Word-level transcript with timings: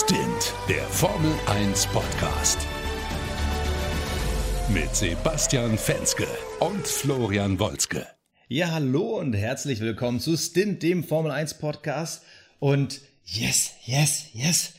Stint, 0.00 0.54
der 0.68 0.84
Formel 0.84 1.34
1 1.46 1.88
Podcast. 1.88 2.60
Mit 4.72 4.94
Sebastian 4.94 5.76
Fenske 5.76 6.28
und 6.60 6.86
Florian 6.86 7.58
Wolzke. 7.58 8.06
Ja, 8.46 8.70
hallo 8.70 9.18
und 9.18 9.32
herzlich 9.32 9.80
willkommen 9.80 10.20
zu 10.20 10.36
Stint, 10.36 10.84
dem 10.84 11.02
Formel 11.02 11.32
1 11.32 11.54
Podcast. 11.54 12.22
Und 12.60 13.00
yes, 13.24 13.72
yes, 13.86 14.26
yes, 14.34 14.74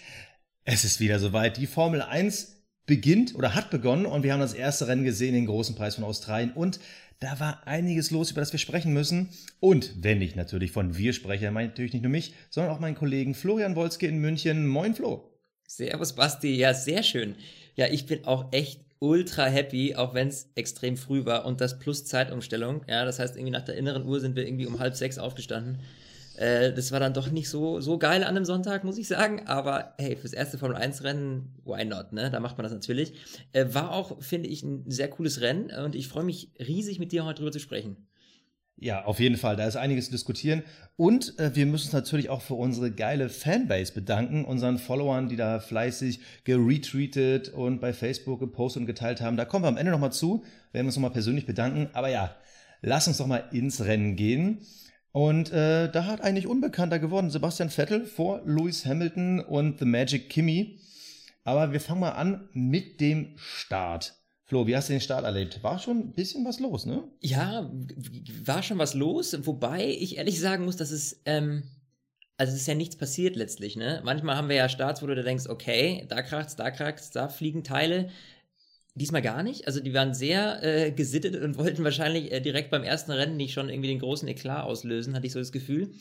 es 0.63 0.86
ist 0.86 1.02
wieder 1.02 1.20
soweit. 1.20 1.57
Die 1.57 1.67
Formel 1.67 2.01
1 2.01 2.55
beginnt 2.86 3.36
oder 3.36 3.55
hat 3.55 3.71
begonnen 3.71 4.05
und 4.05 4.23
wir 4.23 4.31
haben 4.31 4.39
das 4.39 4.54
erste 4.54 4.88
Rennen 4.88 5.04
gesehen, 5.04 5.33
den 5.33 5.47
großen 5.47 5.75
Preis 5.75 5.95
von 5.95 6.05
Australien. 6.05 6.54
Und 6.54 6.79
da 7.20 7.39
war 7.39 7.67
einiges 7.67 8.11
los, 8.11 8.31
über 8.31 8.41
das 8.41 8.52
wir 8.52 8.59
sprechen 8.59 8.93
müssen. 8.93 9.29
Und 9.59 9.93
wenn 10.04 10.21
ich 10.21 10.35
natürlich 10.35 10.71
von 10.71 10.97
wir 10.97 11.13
spreche, 11.13 11.52
meine 11.52 11.67
ich 11.67 11.71
natürlich 11.71 11.93
nicht 11.93 12.03
nur 12.03 12.11
mich, 12.11 12.34
sondern 12.49 12.73
auch 12.73 12.79
meinen 12.79 12.95
Kollegen 12.95 13.34
Florian 13.34 13.75
Wolzke 13.75 14.07
in 14.07 14.20
München. 14.20 14.67
Moin, 14.67 14.95
Flo. 14.95 15.29
Servus, 15.67 16.13
Basti. 16.13 16.55
Ja, 16.55 16.73
sehr 16.73 17.03
schön. 17.03 17.35
Ja, 17.75 17.88
ich 17.88 18.05
bin 18.05 18.25
auch 18.25 18.52
echt 18.53 18.81
ultra 18.99 19.45
happy, 19.45 19.95
auch 19.95 20.13
wenn 20.13 20.30
es 20.30 20.49
extrem 20.55 20.97
früh 20.97 21.25
war 21.25 21.45
und 21.45 21.61
das 21.61 21.80
plus 21.80 22.05
Zeitumstellung. 22.05 22.84
Ja, 22.88 23.05
das 23.05 23.20
heißt, 23.20 23.36
irgendwie 23.36 23.52
nach 23.52 23.66
der 23.66 23.75
inneren 23.75 24.05
Uhr 24.05 24.20
sind 24.20 24.36
wir 24.36 24.45
irgendwie 24.45 24.66
um 24.66 24.80
halb 24.80 24.95
sechs 24.95 25.17
aufgestanden. 25.17 25.80
Äh, 26.39 26.71
das 26.73 26.93
war 26.93 27.02
dann 27.02 27.13
doch 27.13 27.29
nicht 27.31 27.49
so, 27.49 27.81
so 27.81 27.98
geil 27.98 28.23
an 28.23 28.29
einem 28.29 28.45
Sonntag, 28.45 28.85
muss 28.85 28.97
ich 28.97 29.09
sagen. 29.09 29.45
Aber 29.47 29.93
hey, 29.97 30.16
fürs 30.16 30.31
erste 30.31 30.57
Formel 30.57 30.77
1 30.77 31.03
Rennen, 31.03 31.53
why 31.66 31.84
not, 31.84 32.13
ne? 32.13 32.31
Da 32.31 32.39
macht 32.39 32.57
man 32.57 32.63
das 32.63 32.71
natürlich. 32.71 33.13
Äh, 33.52 33.66
war 33.73 33.91
auch, 33.91 34.23
finde 34.23 34.47
ich, 34.47 34.63
ein 34.63 34.89
sehr 34.89 35.09
cooles 35.09 35.41
Rennen 35.41 35.70
und 35.83 35.95
ich 35.95 36.07
freue 36.07 36.23
mich 36.23 36.52
riesig, 36.57 36.97
mit 36.97 37.11
dir 37.11 37.25
heute 37.25 37.39
drüber 37.39 37.52
zu 37.52 37.59
sprechen. 37.59 38.07
Ja, 38.77 39.03
auf 39.03 39.20
jeden 39.20 39.35
Fall. 39.35 39.57
Da 39.57 39.67
ist 39.67 39.75
einiges 39.75 40.05
zu 40.05 40.11
diskutieren. 40.11 40.63
Und 40.95 41.38
äh, 41.39 41.53
wir 41.53 41.66
müssen 41.66 41.88
uns 41.88 41.94
natürlich 41.94 42.30
auch 42.30 42.41
für 42.41 42.53
unsere 42.53 42.89
geile 42.89 43.27
Fanbase 43.27 43.94
bedanken, 43.94 44.45
unseren 44.45 44.77
Followern, 44.77 45.27
die 45.27 45.35
da 45.35 45.59
fleißig 45.59 46.21
geretweetet 46.45 47.49
und 47.49 47.81
bei 47.81 47.92
Facebook 47.92 48.39
gepostet 48.39 48.80
und 48.80 48.88
geteilt 48.88 49.19
haben. 49.19 49.36
Da 49.36 49.44
kommen 49.44 49.66
wir 49.66 49.69
am 49.69 49.75
Ende 49.75 49.92
nochmal 49.92 50.14
zu. 50.14 50.45
Wir 50.71 50.75
werden 50.75 50.88
uns 50.88 50.95
nochmal 50.95 51.11
persönlich 51.11 51.45
bedanken. 51.45 51.89
Aber 51.92 52.08
ja, 52.08 52.33
lass 52.81 53.09
uns 53.09 53.17
doch 53.17 53.27
mal 53.27 53.44
ins 53.52 53.83
Rennen 53.83 54.16
gehen. 54.16 54.61
Und 55.20 55.52
äh, 55.52 55.92
da 55.92 56.06
hat 56.06 56.22
eigentlich 56.22 56.48
Unbekannter 56.48 56.98
geworden 56.98 57.30
Sebastian 57.30 57.70
Vettel 57.70 58.06
vor 58.06 58.42
Lewis 58.45 58.86
Hamilton 58.86 59.42
und 59.42 59.78
The 59.78 59.84
Magic 59.84 60.30
Kimmy. 60.30 60.80
Aber 61.44 61.73
wir 61.73 61.81
fangen 61.81 62.00
mal 62.00 62.11
an 62.11 62.48
mit 62.53 63.02
dem 63.02 63.34
Start. 63.36 64.14
Flo, 64.45 64.66
wie 64.66 64.78
hast 64.78 64.88
du 64.88 64.94
den 64.94 65.02
Start 65.02 65.26
erlebt? 65.26 65.61
War 65.61 65.78
schon 65.78 66.00
ein 66.00 66.14
bisschen 66.14 66.45
was 66.45 66.61
los, 66.61 66.86
ne? 66.86 67.03
Ja, 67.20 67.70
war 68.45 68.64
schon 68.64 68.78
was 68.78 68.94
los. 68.94 69.38
Wobei 69.45 69.89
ich 69.89 70.16
ehrlich 70.16 70.39
sagen 70.39 70.64
muss, 70.64 70.78
dass 70.78 70.92
es, 70.92 71.20
ähm, 71.26 71.64
also 72.38 72.54
es 72.54 72.61
ist 72.61 72.67
ja 72.67 72.76
nichts 72.76 72.95
passiert 72.95 73.36
letztlich, 73.36 73.76
ne? 73.76 74.02
Manchmal 74.06 74.38
haben 74.38 74.48
wir 74.48 74.56
ja 74.56 74.70
Starts, 74.70 75.02
wo 75.02 75.08
du 75.08 75.16
da 75.16 75.23
denkst, 75.23 75.48
okay, 75.50 76.06
da 76.08 76.22
kracht's, 76.22 76.56
da 76.56 76.72
kracht's, 76.72 77.11
da 77.11 77.28
fliegen 77.28 77.66
Teile. 77.66 78.09
Diesmal 79.00 79.22
gar 79.22 79.44
nicht. 79.44 79.66
Also 79.66 79.80
die 79.80 79.94
waren 79.94 80.14
sehr 80.14 80.61
äh, 80.61 80.92
gesittet 80.92 81.42
und 81.42 81.58
wollten 81.58 81.83
wahrscheinlich 81.83 82.31
äh, 82.31 82.42
direkt 82.42 82.69
beim 82.69 82.83
ersten 82.83 83.11
Rennen 83.11 83.38
nicht 83.38 83.53
schon 83.53 83.69
irgendwie 83.69 83.88
den 83.88 84.00
großen 84.00 84.28
Eklat 84.28 84.66
auslösen, 84.66 85.16
hatte 85.16 85.25
ich 85.25 85.33
so 85.33 85.39
das 85.39 85.53
Gefühl. 85.53 85.92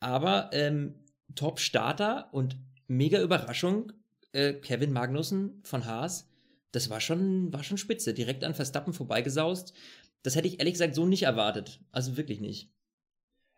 Aber 0.00 0.50
ähm, 0.52 0.94
Top-Starter 1.36 2.28
und 2.32 2.56
mega 2.88 3.20
Überraschung, 3.20 3.92
äh, 4.32 4.54
Kevin 4.54 4.92
Magnussen 4.92 5.60
von 5.62 5.84
Haas, 5.84 6.28
das 6.72 6.90
war 6.90 7.00
schon, 7.00 7.52
war 7.52 7.62
schon 7.62 7.78
spitze. 7.78 8.12
Direkt 8.12 8.42
an 8.42 8.54
Verstappen 8.54 8.92
vorbeigesaust. 8.92 9.72
Das 10.22 10.34
hätte 10.34 10.48
ich 10.48 10.58
ehrlich 10.58 10.74
gesagt 10.74 10.94
so 10.94 11.06
nicht 11.06 11.22
erwartet. 11.22 11.80
Also 11.92 12.16
wirklich 12.16 12.40
nicht. 12.40 12.72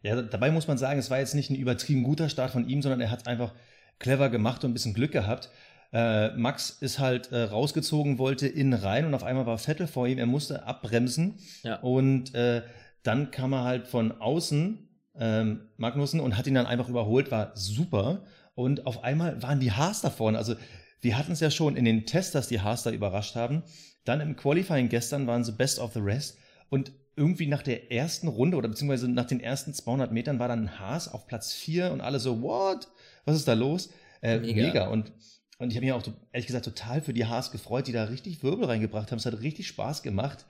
Ja, 0.02 0.20
dabei 0.20 0.50
muss 0.50 0.68
man 0.68 0.78
sagen, 0.78 0.98
es 0.98 1.10
war 1.10 1.18
jetzt 1.18 1.34
nicht 1.34 1.50
ein 1.50 1.56
übertrieben 1.56 2.02
guter 2.02 2.28
Start 2.28 2.50
von 2.50 2.68
ihm, 2.68 2.82
sondern 2.82 3.00
er 3.00 3.10
hat 3.10 3.22
es 3.22 3.26
einfach 3.26 3.54
clever 3.98 4.30
gemacht 4.30 4.62
und 4.64 4.70
ein 4.70 4.74
bisschen 4.74 4.94
Glück 4.94 5.12
gehabt. 5.12 5.50
Äh, 5.92 6.30
Max 6.36 6.70
ist 6.70 6.98
halt 6.98 7.32
äh, 7.32 7.42
rausgezogen, 7.42 8.18
wollte 8.18 8.46
innen 8.46 8.74
rein 8.74 9.06
und 9.06 9.14
auf 9.14 9.24
einmal 9.24 9.46
war 9.46 9.58
Vettel 9.58 9.86
vor 9.86 10.06
ihm. 10.06 10.18
Er 10.18 10.26
musste 10.26 10.64
abbremsen 10.64 11.38
ja. 11.62 11.76
und 11.80 12.34
äh, 12.34 12.62
dann 13.02 13.30
kam 13.30 13.52
er 13.52 13.64
halt 13.64 13.88
von 13.88 14.12
außen 14.20 14.88
ähm, 15.18 15.68
Magnussen 15.76 16.20
und 16.20 16.36
hat 16.36 16.46
ihn 16.46 16.54
dann 16.54 16.66
einfach 16.66 16.88
überholt, 16.88 17.30
war 17.30 17.52
super. 17.54 18.22
Und 18.54 18.86
auf 18.86 19.02
einmal 19.04 19.42
waren 19.42 19.60
die 19.60 19.72
Haas 19.72 20.00
da 20.00 20.10
vorne. 20.10 20.38
Also 20.38 20.54
wir 21.00 21.16
hatten 21.16 21.32
es 21.32 21.40
ja 21.40 21.50
schon 21.50 21.76
in 21.76 21.84
den 21.84 22.06
Tests, 22.06 22.32
dass 22.32 22.48
die 22.48 22.60
Haas 22.60 22.82
da 22.82 22.90
überrascht 22.90 23.34
haben. 23.34 23.62
Dann 24.04 24.20
im 24.20 24.36
Qualifying 24.36 24.88
gestern 24.88 25.26
waren 25.26 25.44
sie 25.44 25.52
Best 25.52 25.78
of 25.78 25.92
the 25.94 26.00
Rest. 26.00 26.38
Und 26.68 26.92
irgendwie 27.16 27.46
nach 27.46 27.62
der 27.62 27.90
ersten 27.90 28.28
Runde 28.28 28.56
oder 28.56 28.68
beziehungsweise 28.68 29.08
nach 29.08 29.26
den 29.26 29.40
ersten 29.40 29.74
200 29.74 30.12
Metern 30.12 30.38
war 30.38 30.48
dann 30.48 30.78
Haas 30.78 31.12
auf 31.12 31.26
Platz 31.26 31.52
4 31.52 31.92
und 31.92 32.00
alle 32.00 32.20
so, 32.20 32.42
what? 32.42 32.88
Was 33.24 33.36
ist 33.36 33.48
da 33.48 33.54
los? 33.54 33.90
Äh, 34.22 34.38
mega. 34.38 34.66
mega. 34.66 34.88
Und 34.88 35.12
und 35.60 35.70
ich 35.70 35.76
habe 35.76 35.84
mich 35.84 35.92
auch 35.92 36.02
ehrlich 36.32 36.46
gesagt 36.46 36.64
total 36.64 37.02
für 37.02 37.12
die 37.12 37.26
Haas 37.26 37.52
gefreut, 37.52 37.86
die 37.86 37.92
da 37.92 38.04
richtig 38.04 38.42
Wirbel 38.42 38.64
reingebracht 38.64 39.10
haben. 39.10 39.18
Es 39.18 39.26
hat 39.26 39.40
richtig 39.40 39.68
Spaß 39.68 40.02
gemacht. 40.02 40.46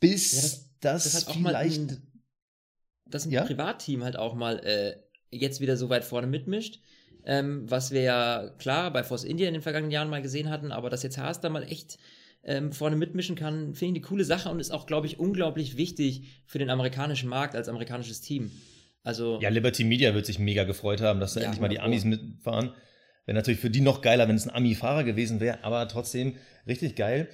Bis 0.00 0.32
ja, 0.32 0.58
das, 0.80 1.04
das, 1.04 1.24
das 1.24 1.34
vielleicht. 1.34 1.78
Ein, 1.78 2.02
dass 3.06 3.26
ein 3.26 3.32
ja? 3.32 3.44
Privatteam 3.44 4.02
halt 4.02 4.16
auch 4.16 4.34
mal 4.34 4.58
äh, 4.60 4.96
jetzt 5.30 5.60
wieder 5.60 5.76
so 5.76 5.90
weit 5.90 6.04
vorne 6.04 6.26
mitmischt. 6.26 6.80
Ähm, 7.24 7.70
was 7.70 7.90
wir 7.90 8.00
ja 8.00 8.48
klar 8.58 8.90
bei 8.92 9.04
Force 9.04 9.24
India 9.24 9.46
in 9.46 9.52
den 9.52 9.62
vergangenen 9.62 9.90
Jahren 9.90 10.08
mal 10.08 10.22
gesehen 10.22 10.48
hatten, 10.48 10.72
aber 10.72 10.88
dass 10.88 11.02
jetzt 11.02 11.18
Haas 11.18 11.42
da 11.42 11.50
mal 11.50 11.64
echt 11.64 11.98
ähm, 12.44 12.72
vorne 12.72 12.96
mitmischen 12.96 13.36
kann, 13.36 13.74
finde 13.74 13.98
ich 13.98 14.04
eine 14.04 14.08
coole 14.08 14.24
Sache 14.24 14.48
und 14.48 14.58
ist 14.58 14.70
auch, 14.70 14.86
glaube 14.86 15.06
ich, 15.06 15.18
unglaublich 15.18 15.76
wichtig 15.76 16.42
für 16.46 16.58
den 16.58 16.70
amerikanischen 16.70 17.28
Markt 17.28 17.54
als 17.54 17.68
amerikanisches 17.68 18.22
Team. 18.22 18.50
Also, 19.02 19.38
ja, 19.42 19.50
Liberty 19.50 19.84
Media 19.84 20.14
wird 20.14 20.24
sich 20.24 20.38
mega 20.38 20.64
gefreut 20.64 21.02
haben, 21.02 21.20
dass 21.20 21.34
da 21.34 21.40
ja, 21.40 21.46
endlich 21.46 21.60
mal 21.60 21.68
die 21.68 21.80
Amis 21.80 22.04
mitfahren. 22.04 22.72
Wäre 23.28 23.36
natürlich 23.36 23.60
für 23.60 23.68
die 23.68 23.82
noch 23.82 24.00
geiler, 24.00 24.26
wenn 24.26 24.36
es 24.36 24.48
ein 24.48 24.54
Ami-Fahrer 24.54 25.04
gewesen 25.04 25.38
wäre, 25.38 25.62
aber 25.62 25.86
trotzdem 25.86 26.36
richtig 26.66 26.96
geil. 26.96 27.28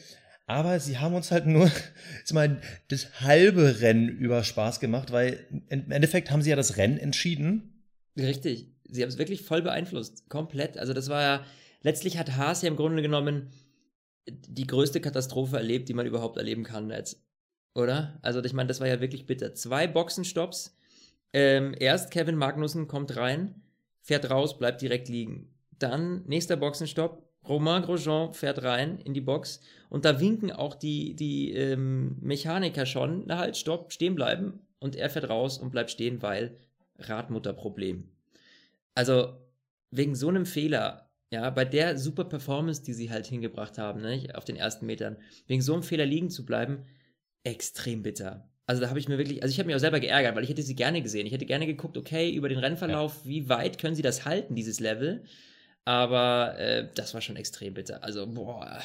Aber 0.45 0.81
sie 0.81 0.99
haben 0.99 1.15
uns 1.15 1.31
halt 1.31 1.47
nur 1.47 1.71
jetzt 2.19 2.33
mal 2.33 2.61
das 2.89 3.21
halbe 3.21 3.81
Rennen 3.81 4.09
über 4.09 4.43
Spaß 4.43 4.81
gemacht, 4.81 5.13
weil 5.13 5.47
im 5.69 5.93
Endeffekt 5.93 6.33
haben 6.33 6.43
sie 6.43 6.51
ja 6.51 6.57
das 6.57 6.79
Rennen 6.79 6.99
entschieden. 6.99 7.85
Richtig. 8.19 8.73
Sie 8.89 9.03
haben 9.03 9.09
es 9.09 9.19
wirklich 9.19 9.43
voll 9.43 9.63
beeinflusst. 9.63 10.29
Komplett. 10.29 10.79
Also 10.79 10.95
das 10.95 11.11
war 11.11 11.23
ja, 11.23 11.45
letztlich 11.83 12.19
hat 12.19 12.37
Haas 12.37 12.63
ja 12.63 12.69
im 12.71 12.77
Grunde 12.77 13.01
genommen 13.01 13.51
die 14.27 14.67
größte 14.67 15.01
Katastrophe 15.01 15.59
erlebt, 15.59 15.89
die 15.89 15.95
man 15.95 16.07
überhaupt 16.07 16.39
erleben 16.39 16.65
kann 16.65 16.91
jetzt. 16.91 17.25
Oder? 17.73 18.19
Also 18.21 18.43
ich 18.43 18.53
meine, 18.53 18.67
das 18.67 18.81
war 18.81 18.89
ja 18.89 19.01
wirklich 19.01 19.27
bitter. 19.27 19.55
Zwei 19.55 19.87
Boxenstopps. 19.87 20.77
Ähm, 21.33 21.73
erst 21.79 22.11
Kevin 22.11 22.35
Magnussen 22.35 22.89
kommt 22.89 23.17
rein, 23.17 23.63
fährt 24.01 24.29
raus, 24.29 24.59
bleibt 24.59 24.83
direkt 24.83 25.09
liegen. 25.09 25.54
Dann 25.79 26.25
nächster 26.27 26.57
Boxenstopp. 26.57 27.23
Romain 27.47 27.83
Grosjean 27.83 28.33
fährt 28.33 28.63
rein 28.63 28.99
in 29.01 29.13
die 29.13 29.21
Box 29.21 29.61
und 29.91 30.07
da 30.07 30.19
winken 30.19 30.51
auch 30.51 30.75
die, 30.75 31.15
die 31.15 31.53
ähm, 31.53 32.17
Mechaniker 32.21 32.87
schon, 32.87 33.25
na 33.27 33.37
halt, 33.39 33.57
stopp, 33.57 33.93
stehen 33.93 34.15
bleiben. 34.15 34.61
Und 34.79 34.97
er 34.97 35.11
fährt 35.11 35.29
raus 35.29 35.59
und 35.59 35.71
bleibt 35.71 35.91
stehen, 35.91 36.23
weil 36.23 36.57
Radmutterproblem. 36.99 38.09
Also 38.95 39.35
wegen 39.91 40.15
so 40.15 40.29
einem 40.29 40.47
Fehler, 40.47 41.11
ja, 41.31 41.49
bei 41.51 41.65
der 41.65 41.99
super 41.99 42.25
Performance, 42.25 42.83
die 42.83 42.93
sie 42.93 43.11
halt 43.11 43.27
hingebracht 43.27 43.79
haben, 43.79 44.01
ne, 44.01 44.27
auf 44.35 44.45
den 44.45 44.57
ersten 44.57 44.87
Metern, 44.87 45.17
wegen 45.47 45.63
so 45.63 45.75
einem 45.75 45.83
Fehler 45.83 46.07
liegen 46.07 46.31
zu 46.31 46.45
bleiben, 46.45 46.85
extrem 47.45 48.03
bitter. 48.03 48.49
Also 48.67 48.81
da 48.81 48.89
habe 48.89 48.99
ich 48.99 49.09
mir 49.09 49.19
wirklich, 49.19 49.43
also 49.43 49.53
ich 49.53 49.59
habe 49.59 49.67
mich 49.67 49.77
auch 49.77 49.81
selber 49.81 50.01
geärgert, 50.01 50.35
weil 50.35 50.45
ich 50.45 50.51
hätte 50.51 50.63
sie 50.63 50.75
gerne 50.75 51.03
gesehen. 51.03 51.27
Ich 51.27 51.33
hätte 51.33 51.47
gerne 51.47 51.67
geguckt, 51.67 51.97
okay, 51.97 52.33
über 52.33 52.49
den 52.49 52.59
Rennverlauf, 52.59 53.21
ja. 53.25 53.31
wie 53.31 53.49
weit 53.49 53.79
können 53.79 53.95
sie 53.95 54.03
das 54.03 54.25
halten, 54.25 54.55
dieses 54.55 54.81
Level? 54.81 55.25
Aber 55.85 56.59
äh, 56.59 56.89
das 56.95 57.15
war 57.15 57.21
schon 57.21 57.37
extrem 57.37 57.75
bitter. 57.75 58.03
Also, 58.03 58.27
boah. 58.27 58.81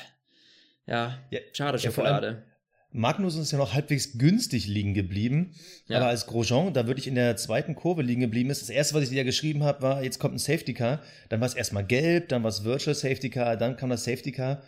Ja, 0.85 1.19
ja 1.29 1.39
schade, 1.53 1.79
Schokolade. 1.79 2.43
Magnussen 2.91 3.43
ist 3.43 3.51
ja 3.51 3.59
noch 3.59 3.73
halbwegs 3.73 4.17
günstig 4.17 4.65
liegen 4.65 4.95
geblieben. 4.95 5.53
Ja. 5.87 5.97
Aber 5.97 6.07
als 6.07 6.25
Grosjean, 6.25 6.73
da 6.73 6.87
wirklich 6.87 7.07
in 7.07 7.15
der 7.15 7.37
zweiten 7.37 7.75
Kurve 7.75 8.01
liegen 8.01 8.21
geblieben 8.21 8.49
ist, 8.49 8.61
das 8.61 8.69
erste, 8.69 8.95
was 8.95 9.03
ich 9.03 9.09
dir 9.09 9.23
geschrieben 9.23 9.63
habe, 9.63 9.83
war, 9.83 10.03
jetzt 10.03 10.19
kommt 10.19 10.35
ein 10.35 10.39
Safety 10.39 10.73
Car. 10.73 11.01
Dann 11.29 11.39
war 11.39 11.47
es 11.47 11.53
erstmal 11.53 11.85
gelb, 11.85 12.29
dann 12.29 12.41
war 12.41 12.49
es 12.49 12.63
Virtual 12.63 12.95
Safety 12.95 13.29
Car, 13.29 13.57
dann 13.57 13.77
kam 13.77 13.91
das 13.91 14.03
Safety 14.03 14.31
Car. 14.31 14.63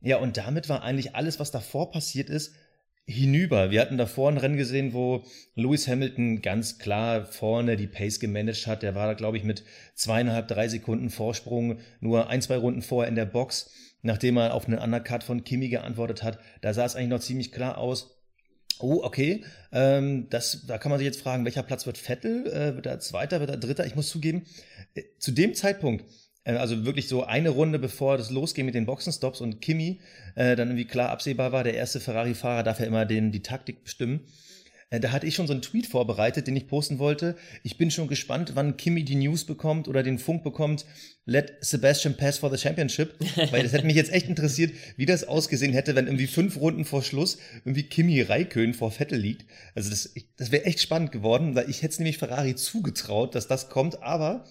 Ja, 0.00 0.16
und 0.16 0.36
damit 0.36 0.68
war 0.68 0.82
eigentlich 0.82 1.14
alles, 1.14 1.38
was 1.38 1.52
davor 1.52 1.92
passiert 1.92 2.28
ist, 2.28 2.52
hinüber. 3.06 3.70
Wir 3.70 3.80
hatten 3.80 3.98
davor 3.98 4.30
ein 4.30 4.38
Rennen 4.38 4.56
gesehen, 4.56 4.92
wo 4.92 5.24
Lewis 5.54 5.88
Hamilton 5.88 6.40
ganz 6.40 6.78
klar 6.78 7.24
vorne 7.24 7.76
die 7.76 7.86
Pace 7.86 8.20
gemanagt 8.20 8.66
hat. 8.66 8.82
Der 8.82 8.94
war 8.94 9.06
da, 9.06 9.14
glaube 9.14 9.36
ich, 9.36 9.44
mit 9.44 9.64
zweieinhalb, 9.94 10.48
drei 10.48 10.68
Sekunden 10.68 11.10
Vorsprung 11.10 11.78
nur 12.00 12.28
ein, 12.28 12.42
zwei 12.42 12.56
Runden 12.56 12.82
vorher 12.82 13.08
in 13.08 13.16
der 13.16 13.26
Box, 13.26 13.70
nachdem 14.02 14.36
er 14.36 14.54
auf 14.54 14.66
einen 14.66 14.78
Undercut 14.78 15.24
von 15.24 15.44
Kimi 15.44 15.68
geantwortet 15.68 16.22
hat. 16.22 16.38
Da 16.60 16.72
sah 16.74 16.84
es 16.84 16.94
eigentlich 16.94 17.08
noch 17.10 17.20
ziemlich 17.20 17.52
klar 17.52 17.78
aus. 17.78 18.18
Oh, 18.78 19.00
okay. 19.02 19.44
Ähm, 19.72 20.28
das, 20.30 20.64
da 20.66 20.78
kann 20.78 20.90
man 20.90 20.98
sich 20.98 21.06
jetzt 21.06 21.20
fragen, 21.20 21.44
welcher 21.44 21.62
Platz 21.62 21.86
wird 21.86 21.98
Vettel? 21.98 22.46
Äh, 22.46 22.74
wird 22.74 22.86
er 22.86 23.00
Zweiter, 23.00 23.40
wird 23.40 23.50
er 23.50 23.56
Dritter? 23.56 23.86
Ich 23.86 23.94
muss 23.94 24.08
zugeben, 24.08 24.44
äh, 24.94 25.02
zu 25.18 25.32
dem 25.32 25.54
Zeitpunkt, 25.54 26.04
also 26.44 26.84
wirklich 26.84 27.08
so 27.08 27.24
eine 27.24 27.50
Runde 27.50 27.78
bevor 27.78 28.16
das 28.16 28.30
losging 28.30 28.66
mit 28.66 28.74
den 28.74 28.86
Boxenstops 28.86 29.40
und 29.40 29.60
Kimi 29.60 30.00
äh, 30.34 30.56
dann 30.56 30.68
irgendwie 30.68 30.86
klar 30.86 31.10
absehbar 31.10 31.52
war, 31.52 31.64
der 31.64 31.74
erste 31.74 32.00
Ferrari-Fahrer 32.00 32.62
darf 32.62 32.80
ja 32.80 32.86
immer 32.86 33.06
den, 33.06 33.32
die 33.32 33.42
Taktik 33.42 33.84
bestimmen. 33.84 34.20
Äh, 34.92 35.00
da 35.00 35.10
hatte 35.10 35.26
ich 35.26 35.34
schon 35.34 35.46
so 35.46 35.54
einen 35.54 35.62
Tweet 35.62 35.86
vorbereitet, 35.86 36.46
den 36.46 36.54
ich 36.54 36.68
posten 36.68 36.98
wollte. 36.98 37.34
Ich 37.62 37.78
bin 37.78 37.90
schon 37.90 38.08
gespannt, 38.08 38.52
wann 38.54 38.76
Kimi 38.76 39.04
die 39.04 39.14
News 39.14 39.44
bekommt 39.44 39.88
oder 39.88 40.02
den 40.02 40.18
Funk 40.18 40.44
bekommt. 40.44 40.84
Let 41.24 41.54
Sebastian 41.60 42.16
pass 42.16 42.38
for 42.38 42.50
the 42.50 42.58
championship. 42.58 43.14
Weil 43.50 43.62
das 43.62 43.72
hätte 43.72 43.86
mich 43.86 43.96
jetzt 43.96 44.12
echt 44.12 44.28
interessiert, 44.28 44.72
wie 44.96 45.06
das 45.06 45.24
ausgesehen 45.24 45.72
hätte, 45.72 45.94
wenn 45.94 46.06
irgendwie 46.06 46.26
fünf 46.26 46.58
Runden 46.58 46.84
vor 46.84 47.02
Schluss 47.02 47.38
irgendwie 47.64 47.84
Kimi 47.84 48.20
Raikön 48.20 48.74
vor 48.74 48.90
Vettel 48.90 49.18
liegt. 49.18 49.46
Also 49.74 49.88
das, 49.88 50.12
das 50.36 50.50
wäre 50.52 50.66
echt 50.66 50.80
spannend 50.80 51.10
geworden, 51.10 51.54
weil 51.54 51.70
ich 51.70 51.78
hätte 51.78 51.92
es 51.92 51.98
nämlich 51.98 52.18
Ferrari 52.18 52.54
zugetraut, 52.54 53.34
dass 53.34 53.48
das 53.48 53.70
kommt. 53.70 54.02
Aber 54.02 54.44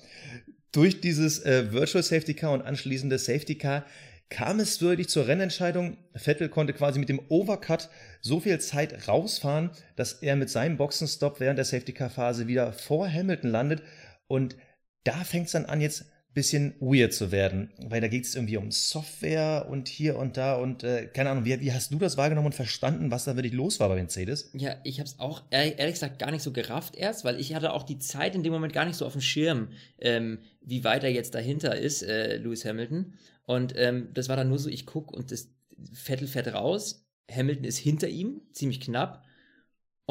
durch 0.72 1.02
dieses 1.02 1.44
äh, 1.44 1.72
Virtual 1.72 2.04
Safety 2.04 2.34
Car 2.34 2.54
und 2.54 2.62
anschließende 2.62 3.18
Safety 3.18 3.56
Car 3.56 3.86
kam 4.30 4.62
es 4.62 4.82
wirklich 4.82 5.10
zur 5.10 5.28
Rennentscheidung. 5.28 5.98
Vettel 6.14 6.48
konnte 6.48 6.74
quasi 6.74 7.00
mit 7.00 7.10
dem 7.10 7.22
Overcut 7.28 7.90
so 8.22 8.40
viel 8.40 8.60
Zeit 8.60 9.08
rausfahren, 9.08 9.72
dass 9.98 10.14
er 10.14 10.38
mit 10.38 10.50
seinem 10.50 10.78
Boxenstopp 10.78 11.40
während 11.40 11.58
der 11.58 11.66
Safety 11.66 11.92
Car 11.92 12.10
Phase 12.10 12.48
wieder 12.48 12.72
vor 12.72 13.12
Hamilton 13.12 13.52
landet. 13.52 13.84
Und 14.28 14.56
da 15.04 15.24
fängt 15.26 15.48
es 15.48 15.52
dann 15.52 15.66
an, 15.66 15.82
jetzt 15.82 16.06
bisschen 16.34 16.76
weird 16.80 17.14
zu 17.14 17.32
werden, 17.32 17.72
weil 17.78 18.00
da 18.00 18.08
geht 18.08 18.26
es 18.26 18.36
irgendwie 18.36 18.56
um 18.56 18.72
Software 18.72 19.68
und 19.70 19.90
hier 19.90 20.18
und 20.18 20.38
da 20.38 20.56
und 20.56 20.84
äh, 20.84 21.08
keine 21.08 21.30
Ahnung, 21.30 21.44
wie, 21.44 21.60
wie 21.60 21.74
hast 21.74 21.92
du 21.92 21.98
das 21.98 22.16
wahrgenommen 22.16 22.48
und 22.48 22.56
verstanden, 22.56 23.12
was 23.12 23.26
da 23.26 23.36
wirklich 23.36 23.54
los 23.54 23.80
war 23.82 23.90
bei 23.90 23.96
Mercedes? 23.96 24.50
Ja, 24.54 24.78
ich 24.84 25.00
habe 25.00 25.08
es 25.08 25.20
auch 25.20 25.44
ehrlich 25.50 25.94
gesagt 25.94 26.20
gar 26.20 26.32
nicht 26.32 26.44
so 26.44 26.52
gerafft 26.52 26.96
erst, 26.96 27.26
weil 27.26 27.40
ich 27.40 27.54
hatte 27.54 27.74
auch 27.74 27.84
die 27.84 28.00
Zeit 28.00 28.34
in 28.34 28.44
dem 28.44 28.54
Moment 28.54 28.72
gar 28.72 28.86
nicht 28.86 28.96
so 28.96 29.06
auf 29.06 29.12
dem 29.12 29.22
Schirm, 29.22 29.70
ähm, 30.00 30.40
wie 30.62 30.84
weit 30.86 31.04
er 31.04 31.12
jetzt 31.12 31.36
dahinter 31.36 31.78
ist, 31.78 32.02
äh, 32.02 32.38
Lewis 32.38 32.64
Hamilton. 32.64 33.14
Und 33.46 33.74
ähm, 33.76 34.10
das 34.14 34.30
war 34.30 34.38
dann 34.38 34.48
nur 34.48 34.60
so, 34.60 34.70
ich 34.70 34.86
gucke 34.86 35.14
und 35.14 35.32
das 35.32 35.50
Vettel 35.92 36.28
fährt 36.28 36.54
raus, 36.54 37.06
Hamilton 37.30 37.66
ist 37.66 37.78
hinter 37.78 38.08
ihm, 38.08 38.42
ziemlich 38.54 38.80
knapp. 38.80 39.26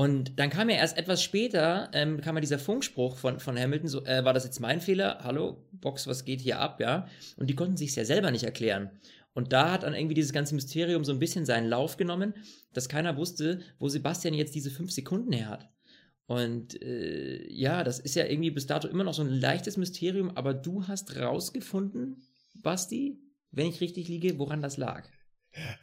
Und 0.00 0.38
dann 0.38 0.48
kam 0.48 0.70
ja 0.70 0.76
erst 0.76 0.96
etwas 0.96 1.22
später, 1.22 1.90
ähm, 1.92 2.22
kam 2.22 2.34
ja 2.34 2.40
dieser 2.40 2.58
Funkspruch 2.58 3.18
von, 3.18 3.38
von 3.38 3.58
Hamilton, 3.58 3.86
so, 3.86 4.02
äh, 4.06 4.24
war 4.24 4.32
das 4.32 4.44
jetzt 4.44 4.58
mein 4.58 4.80
Fehler? 4.80 5.18
Hallo, 5.24 5.62
Box, 5.72 6.06
was 6.06 6.24
geht 6.24 6.40
hier 6.40 6.58
ab, 6.58 6.80
ja? 6.80 7.06
Und 7.36 7.50
die 7.50 7.54
konnten 7.54 7.76
sich 7.76 7.94
ja 7.94 8.06
selber 8.06 8.30
nicht 8.30 8.44
erklären. 8.44 8.88
Und 9.34 9.52
da 9.52 9.72
hat 9.72 9.82
dann 9.82 9.92
irgendwie 9.92 10.14
dieses 10.14 10.32
ganze 10.32 10.54
Mysterium 10.54 11.04
so 11.04 11.12
ein 11.12 11.18
bisschen 11.18 11.44
seinen 11.44 11.68
Lauf 11.68 11.98
genommen, 11.98 12.32
dass 12.72 12.88
keiner 12.88 13.18
wusste, 13.18 13.60
wo 13.78 13.90
Sebastian 13.90 14.32
jetzt 14.32 14.54
diese 14.54 14.70
fünf 14.70 14.90
Sekunden 14.90 15.34
her 15.34 15.50
hat. 15.50 15.68
Und 16.24 16.80
äh, 16.80 17.46
ja, 17.52 17.84
das 17.84 17.98
ist 17.98 18.14
ja 18.16 18.24
irgendwie 18.24 18.52
bis 18.52 18.66
dato 18.66 18.88
immer 18.88 19.04
noch 19.04 19.12
so 19.12 19.20
ein 19.20 19.28
leichtes 19.28 19.76
Mysterium, 19.76 20.34
aber 20.34 20.54
du 20.54 20.88
hast 20.88 21.14
rausgefunden, 21.18 22.22
Basti, 22.54 23.18
wenn 23.50 23.66
ich 23.66 23.82
richtig 23.82 24.08
liege, 24.08 24.38
woran 24.38 24.62
das 24.62 24.78
lag. 24.78 25.10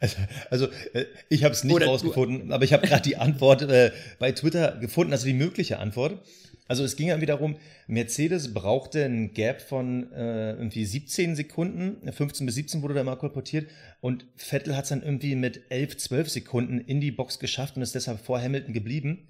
Also, 0.00 0.16
also 0.50 0.66
äh, 0.94 1.04
ich 1.28 1.44
habe 1.44 1.52
es 1.52 1.64
nicht 1.64 1.74
Oder 1.74 1.86
rausgefunden, 1.86 2.52
aber 2.52 2.64
ich 2.64 2.72
habe 2.72 2.86
gerade 2.86 3.02
die 3.02 3.16
Antwort 3.16 3.62
äh, 3.62 3.92
bei 4.18 4.32
Twitter 4.32 4.76
gefunden, 4.78 5.12
also 5.12 5.26
die 5.26 5.34
mögliche 5.34 5.78
Antwort. 5.78 6.22
Also 6.68 6.84
es 6.84 6.96
ging 6.96 7.08
irgendwie 7.08 7.26
darum, 7.26 7.56
Mercedes 7.86 8.52
brauchte 8.52 9.02
ein 9.02 9.32
Gap 9.32 9.62
von 9.62 10.12
äh, 10.12 10.52
irgendwie 10.52 10.84
17 10.84 11.34
Sekunden, 11.34 12.12
15 12.12 12.44
bis 12.44 12.56
17 12.56 12.82
wurde 12.82 12.94
da 12.94 13.04
mal 13.04 13.16
kolportiert 13.16 13.70
und 14.00 14.26
Vettel 14.36 14.76
hat 14.76 14.84
es 14.84 14.90
dann 14.90 15.02
irgendwie 15.02 15.34
mit 15.34 15.62
11, 15.70 15.96
12 15.96 16.28
Sekunden 16.28 16.78
in 16.78 17.00
die 17.00 17.10
Box 17.10 17.38
geschafft 17.38 17.76
und 17.76 17.82
ist 17.82 17.94
deshalb 17.94 18.20
vor 18.20 18.40
Hamilton 18.40 18.74
geblieben. 18.74 19.28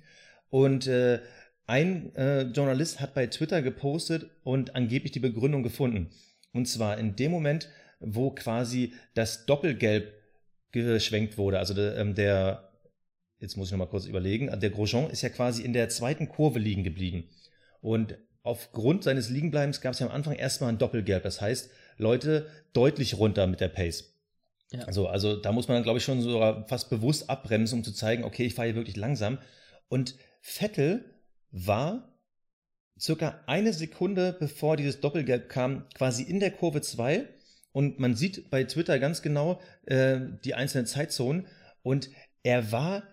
Und 0.50 0.88
äh, 0.88 1.20
ein 1.67 2.14
äh, 2.17 2.43
Journalist 2.43 3.00
hat 3.00 3.14
bei 3.14 3.26
Twitter 3.26 3.62
gepostet 3.62 4.31
und 4.43 4.75
angeblich 4.75 5.12
die 5.12 5.20
Begründung 5.20 5.62
gefunden. 5.62 6.11
Und 6.52 6.67
zwar 6.67 6.99
in 6.99 7.14
dem 7.14 7.31
Moment, 7.31 7.69
wo 8.00 8.31
quasi 8.31 8.94
das 9.14 9.46
Doppelgelb 9.46 10.17
geschwenkt 10.72 11.38
wurde. 11.38 11.58
Also 11.58 11.74
der, 11.74 11.96
ähm, 11.96 12.14
der 12.14 12.68
jetzt 13.40 13.56
muss 13.56 13.68
ich 13.68 13.72
nochmal 13.72 13.88
kurz 13.88 14.06
überlegen, 14.06 14.50
der 14.60 14.70
Grosjean 14.70 15.10
ist 15.10 15.22
ja 15.22 15.28
quasi 15.28 15.62
in 15.62 15.72
der 15.72 15.88
zweiten 15.88 16.28
Kurve 16.28 16.58
liegen 16.58 16.84
geblieben. 16.84 17.24
Und 17.80 18.18
aufgrund 18.42 19.04
seines 19.04 19.28
Liegenbleibens 19.30 19.80
gab 19.80 19.92
es 19.92 20.00
ja 20.00 20.06
am 20.06 20.12
Anfang 20.12 20.34
erstmal 20.34 20.70
ein 20.70 20.78
Doppelgelb. 20.78 21.22
Das 21.22 21.40
heißt, 21.40 21.70
Leute 21.96 22.46
deutlich 22.72 23.18
runter 23.18 23.46
mit 23.46 23.60
der 23.60 23.68
Pace. 23.68 24.14
Ja. 24.72 24.80
Also, 24.84 25.06
also 25.06 25.36
da 25.36 25.52
muss 25.52 25.68
man 25.68 25.76
dann, 25.76 25.82
glaube 25.84 25.98
ich, 25.98 26.04
schon 26.04 26.20
so 26.20 26.40
fast 26.66 26.90
bewusst 26.90 27.30
abbremsen, 27.30 27.78
um 27.78 27.84
zu 27.84 27.92
zeigen, 27.92 28.24
okay, 28.24 28.44
ich 28.44 28.54
fahre 28.54 28.68
hier 28.68 28.76
wirklich 28.76 28.96
langsam. 28.96 29.38
Und 29.88 30.16
Vettel 30.40 31.04
war 31.50 32.12
circa 32.98 33.40
eine 33.46 33.72
Sekunde 33.72 34.36
bevor 34.38 34.76
dieses 34.76 35.00
Doppelgelb 35.00 35.48
kam, 35.48 35.88
quasi 35.94 36.22
in 36.22 36.40
der 36.40 36.50
Kurve 36.50 36.80
2 36.80 37.26
und 37.78 38.00
man 38.00 38.16
sieht 38.16 38.50
bei 38.50 38.64
Twitter 38.64 38.98
ganz 38.98 39.22
genau 39.22 39.60
äh, 39.86 40.19
die 40.42 40.54
einzelnen 40.54 40.86
Zeitzonen 40.86 41.46
und 41.84 42.10
er 42.42 42.72
war 42.72 43.04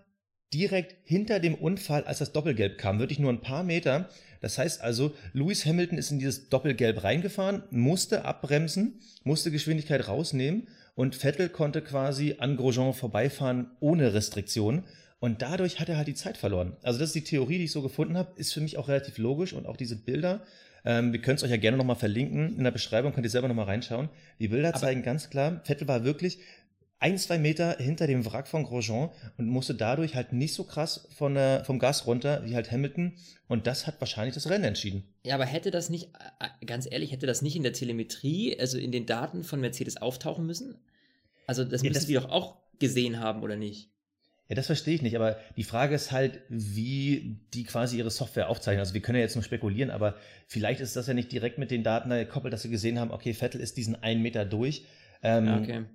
direkt 0.56 0.95
hinter 1.03 1.39
dem 1.39 1.53
Unfall, 1.53 2.03
als 2.06 2.17
das 2.17 2.31
Doppelgelb 2.31 2.79
kam, 2.79 2.97
wirklich 2.97 3.19
nur 3.19 3.31
ein 3.31 3.41
paar 3.41 3.62
Meter. 3.62 4.09
Das 4.41 4.57
heißt 4.57 4.81
also, 4.81 5.13
Lewis 5.33 5.67
Hamilton 5.67 6.00
ist 6.00 6.09
in 6.09 6.17
dieses 6.17 6.50
Doppelgelb 6.50 7.03
reingefahren, 7.03 7.62
musste 7.69 8.25
abbremsen, 8.25 9.01
musste 9.23 9.51
Geschwindigkeit 9.51 10.07
rausnehmen 10.07 10.67
und 10.95 11.13
Vettel 11.13 11.50
konnte 11.50 11.83
quasi 11.83 12.38
an 12.39 12.57
Grosjean 12.57 12.95
vorbeifahren 12.95 13.69
ohne 13.81 14.15
Restriktion. 14.15 14.85
Und 15.19 15.44
dadurch 15.44 15.79
hat 15.79 15.89
er 15.89 15.97
halt 15.97 16.07
die 16.07 16.15
Zeit 16.15 16.38
verloren. 16.38 16.75
Also 16.81 16.97
das 16.97 17.09
ist 17.09 17.15
die 17.15 17.23
Theorie, 17.23 17.59
die 17.59 17.65
ich 17.65 17.71
so 17.71 17.83
gefunden 17.83 18.17
habe, 18.17 18.33
ist 18.38 18.51
für 18.51 18.62
mich 18.62 18.79
auch 18.79 18.88
relativ 18.88 19.19
logisch 19.19 19.53
und 19.53 19.67
auch 19.67 19.77
diese 19.77 19.95
Bilder. 19.95 20.41
Ähm, 20.85 21.11
wir 21.11 21.21
können 21.21 21.37
es 21.37 21.43
euch 21.43 21.51
ja 21.51 21.57
gerne 21.57 21.77
nochmal 21.77 21.95
verlinken. 21.95 22.57
In 22.57 22.63
der 22.63 22.71
Beschreibung 22.71 23.13
könnt 23.13 23.25
ihr 23.25 23.29
selber 23.29 23.47
nochmal 23.47 23.65
reinschauen. 23.65 24.09
Die 24.39 24.47
Bilder 24.47 24.69
Aber 24.69 24.79
zeigen 24.79 25.03
ganz 25.03 25.29
klar, 25.29 25.61
Vettel 25.63 25.87
war 25.87 26.03
wirklich 26.03 26.39
ein, 26.99 27.17
zwei 27.17 27.37
Meter 27.37 27.77
hinter 27.77 28.07
dem 28.07 28.25
Wrack 28.25 28.47
von 28.47 28.63
Grosjean 28.63 29.09
und 29.37 29.47
musste 29.47 29.75
dadurch 29.75 30.15
halt 30.15 30.31
nicht 30.31 30.53
so 30.53 30.63
krass 30.63 31.07
von 31.15 31.35
der, 31.35 31.65
vom 31.65 31.77
Gas 31.79 32.07
runter 32.07 32.43
wie 32.45 32.55
halt 32.55 32.71
Hamilton. 32.71 33.13
Und 33.47 33.67
das 33.67 33.85
hat 33.85 33.99
wahrscheinlich 33.99 34.33
das 34.33 34.49
Rennen 34.49 34.63
entschieden. 34.63 35.03
Ja, 35.23 35.35
aber 35.35 35.45
hätte 35.45 35.71
das 35.71 35.89
nicht, 35.89 36.09
äh, 36.39 36.65
ganz 36.65 36.88
ehrlich, 36.89 37.11
hätte 37.11 37.27
das 37.27 37.41
nicht 37.41 37.55
in 37.55 37.63
der 37.63 37.73
Telemetrie, 37.73 38.57
also 38.59 38.77
in 38.77 38.91
den 38.91 39.05
Daten 39.05 39.43
von 39.43 39.59
Mercedes 39.59 39.97
auftauchen 39.97 40.45
müssen? 40.45 40.77
Also 41.47 41.63
das 41.63 41.83
ja, 41.83 41.89
müssen 41.89 42.07
die 42.07 42.13
doch 42.13 42.29
auch 42.29 42.57
gesehen 42.79 43.19
haben, 43.19 43.43
oder 43.43 43.55
nicht? 43.55 43.89
Ja, 44.47 44.56
das 44.56 44.68
verstehe 44.68 44.94
ich 44.94 45.01
nicht, 45.01 45.15
aber 45.15 45.38
die 45.57 45.63
Frage 45.63 45.95
ist 45.95 46.12
halt, 46.12 46.42
wie 46.50 47.39
die 47.53 47.63
quasi 47.63 47.97
ihre 47.97 48.12
Software 48.12 48.47
aufzeichnen. 48.47 48.80
Also 48.80 48.94
wir 48.94 49.01
können 49.01 49.18
ja 49.18 49.24
jetzt 49.24 49.36
nur 49.36 49.44
spekulieren, 49.44 49.89
aber 49.89 50.15
vielleicht 50.47 50.81
ist 50.81 50.95
das 50.95 51.07
ja 51.07 51.15
nicht 51.15 51.31
direkt 51.31 51.57
mit 51.57 51.71
den 51.71 51.83
Daten 51.83 52.09
gekoppelt, 52.12 52.53
dass 52.53 52.62
sie 52.62 52.69
gesehen 52.69 53.00
haben, 53.00 53.09
okay, 53.12 53.33
Vettel 53.33 53.59
ist 53.59 53.75
diesen 53.77 53.95
einen 53.95 54.21
Meter 54.21 54.45
durch. 54.45 54.86
Ähm, 55.24 55.62
okay. 55.62 55.86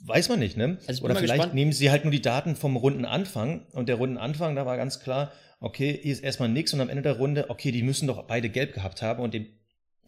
Weiß 0.00 0.28
man 0.28 0.40
nicht, 0.40 0.56
ne? 0.56 0.78
Also 0.88 1.04
Oder 1.04 1.14
vielleicht 1.14 1.34
gespannt. 1.34 1.54
nehmen 1.54 1.72
sie 1.72 1.92
halt 1.92 2.04
nur 2.04 2.10
die 2.10 2.22
Daten 2.22 2.56
vom 2.56 2.74
Rundenanfang 2.74 3.66
und 3.72 3.88
der 3.88 3.96
Rundenanfang, 3.96 4.56
da 4.56 4.66
war 4.66 4.76
ganz 4.76 4.98
klar, 4.98 5.32
okay, 5.60 5.96
hier 6.02 6.12
ist 6.12 6.24
erstmal 6.24 6.48
nichts 6.48 6.74
und 6.74 6.80
am 6.80 6.88
Ende 6.88 7.02
der 7.02 7.16
Runde, 7.16 7.48
okay, 7.48 7.70
die 7.70 7.84
müssen 7.84 8.08
doch 8.08 8.24
beide 8.24 8.48
gelb 8.48 8.74
gehabt 8.74 9.02
haben 9.02 9.22
und 9.22 9.34
den 9.34 9.46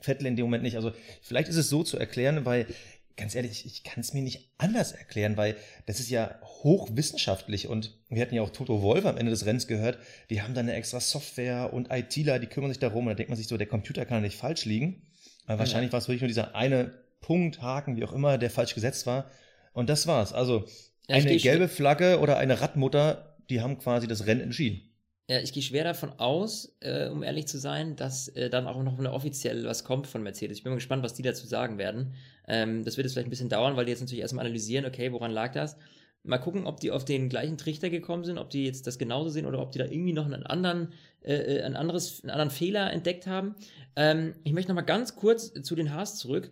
Vettel 0.01 0.27
in 0.27 0.35
dem 0.35 0.47
Moment 0.47 0.65
nicht. 0.65 0.75
Also 0.75 0.93
vielleicht 1.23 1.49
ist 1.49 1.57
es 1.57 1.69
so 1.69 1.85
zu 1.85 1.99
erklären, 1.99 2.45
weil 2.45 2.67
ganz 3.17 3.35
ehrlich, 3.35 3.65
ich 3.67 3.85
kann 3.85 4.01
es 4.01 4.13
mir 4.13 4.23
nicht 4.23 4.51
anders 4.59 4.93
erklären, 4.93 5.37
weil 5.37 5.57
das 5.87 6.01
ist 6.01 6.11
ja 6.11 6.39
hochwissenschaftlich 6.43 7.69
und 7.69 7.97
wir 8.09 8.23
hatten 8.23 8.35
ja 8.35 8.43
auch 8.43 8.51
Toto 8.51 8.83
Wolf 8.83 9.05
am 9.07 9.17
Ende 9.17 9.31
des 9.31 9.47
Rennens 9.47 9.67
gehört, 9.67 9.99
die 10.31 10.43
haben 10.43 10.55
da 10.55 10.61
eine 10.61 10.75
extra 10.75 11.01
Software 11.01 11.73
und 11.73 11.91
ITler, 11.91 12.39
die 12.39 12.47
kümmern 12.47 12.71
sich 12.71 12.81
darum 12.81 13.07
und 13.07 13.11
da 13.11 13.15
denkt 13.15 13.31
man 13.31 13.37
sich 13.37 13.47
so, 13.47 13.57
der 13.57 13.67
Computer 13.67 14.05
kann 14.05 14.23
nicht 14.23 14.37
falsch 14.37 14.65
liegen. 14.65 15.03
Aber 15.47 15.61
wahrscheinlich 15.61 15.91
ja. 15.91 15.93
war 15.93 15.99
es 15.99 16.09
wirklich 16.09 16.23
nur 16.23 16.29
dieser 16.29 16.55
eine 16.55 16.93
Punkt, 17.21 17.63
Haken, 17.63 17.97
wie 17.97 18.05
auch 18.05 18.13
immer, 18.13 18.39
der 18.39 18.51
falsch 18.51 18.75
gesetzt 18.75 19.07
war. 19.07 19.31
Und 19.73 19.89
das 19.89 20.07
war's. 20.07 20.33
Also 20.33 20.67
ja, 21.09 21.17
eine 21.17 21.37
gelbe 21.37 21.69
Flagge 21.69 22.21
oder 22.21 22.39
eine 22.39 22.61
Radmutter, 22.61 23.37
die 23.51 23.61
haben 23.61 23.79
quasi 23.79 24.07
das 24.07 24.27
Rennen 24.27 24.41
entschieden. 24.41 24.94
Ja, 25.27 25.39
ich 25.41 25.55
gehe 25.55 25.63
schwer 25.63 25.85
davon 25.85 26.11
aus, 26.19 26.77
äh, 26.81 27.09
um 27.09 27.23
ehrlich 27.23 27.47
zu 27.49 27.59
sein, 27.59 27.97
dass 27.97 28.29
äh, 28.29 28.51
dann 28.51 28.67
auch 28.67 28.83
noch 28.83 28.99
offiziell 29.13 29.65
was 29.65 29.83
kommt 29.83 30.07
von 30.07 30.23
Mercedes. 30.23 30.59
Ich 30.59 30.65
bin 30.65 30.73
mal 30.73 30.77
gespannt, 30.77 31.03
was 31.03 31.15
die 31.15 31.23
dazu 31.23 31.47
sagen 31.47 31.79
werden. 31.79 32.15
Ähm, 32.47 32.85
das 32.85 32.99
wird 32.99 33.07
jetzt 33.07 33.15
vielleicht 33.15 33.29
ein 33.29 33.31
bisschen 33.31 33.49
dauern, 33.49 33.75
weil 33.75 33.87
die 33.87 33.93
jetzt 33.93 34.01
natürlich 34.01 34.21
erstmal 34.21 34.45
analysieren, 34.45 34.85
okay, 34.85 35.13
woran 35.13 35.31
lag 35.31 35.53
das? 35.53 35.79
Mal 36.25 36.39
gucken, 36.39 36.67
ob 36.67 36.81
die 36.81 36.91
auf 36.91 37.07
den 37.07 37.31
gleichen 37.31 37.57
Trichter 37.57 37.89
gekommen 37.89 38.25
sind, 38.25 38.37
ob 38.37 38.51
die 38.51 38.67
jetzt 38.67 38.87
das 38.87 38.99
genauso 38.99 39.31
sehen 39.31 39.47
oder 39.47 39.61
ob 39.61 39.73
die 39.73 39.79
da 39.79 39.87
irgendwie 39.87 40.13
noch 40.13 40.27
einen 40.27 40.45
anderen, 40.45 40.93
äh, 41.23 41.35
äh 41.35 41.63
ein 41.63 41.77
anderes, 41.77 42.23
einen 42.23 42.31
anderen 42.31 42.51
Fehler 42.51 42.93
entdeckt 42.93 43.27
haben. 43.27 43.55
Ähm, 43.97 44.35
ich 44.45 44.53
möchte 44.53 44.71
noch 44.73 44.77
mal 44.77 44.83
ganz 44.83 45.17
kurz 45.17 45.55
zu 45.63 45.75
den 45.75 45.93
Haars 45.95 46.19
zurück, 46.19 46.51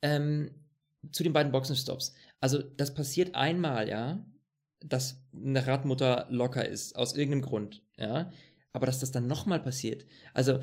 ähm, 0.00 0.50
zu 1.12 1.22
den 1.22 1.34
beiden 1.34 1.52
Boxenstops. 1.52 2.14
Also 2.40 2.62
das 2.62 2.94
passiert 2.94 3.34
einmal, 3.34 3.88
ja, 3.88 4.24
dass 4.88 5.22
eine 5.34 5.66
Radmutter 5.66 6.26
locker 6.30 6.66
ist, 6.66 6.96
aus 6.96 7.16
irgendeinem 7.16 7.42
Grund, 7.42 7.82
ja. 7.98 8.30
Aber 8.72 8.86
dass 8.86 9.00
das 9.00 9.10
dann 9.10 9.26
nochmal 9.26 9.60
passiert. 9.60 10.04
Also, 10.34 10.60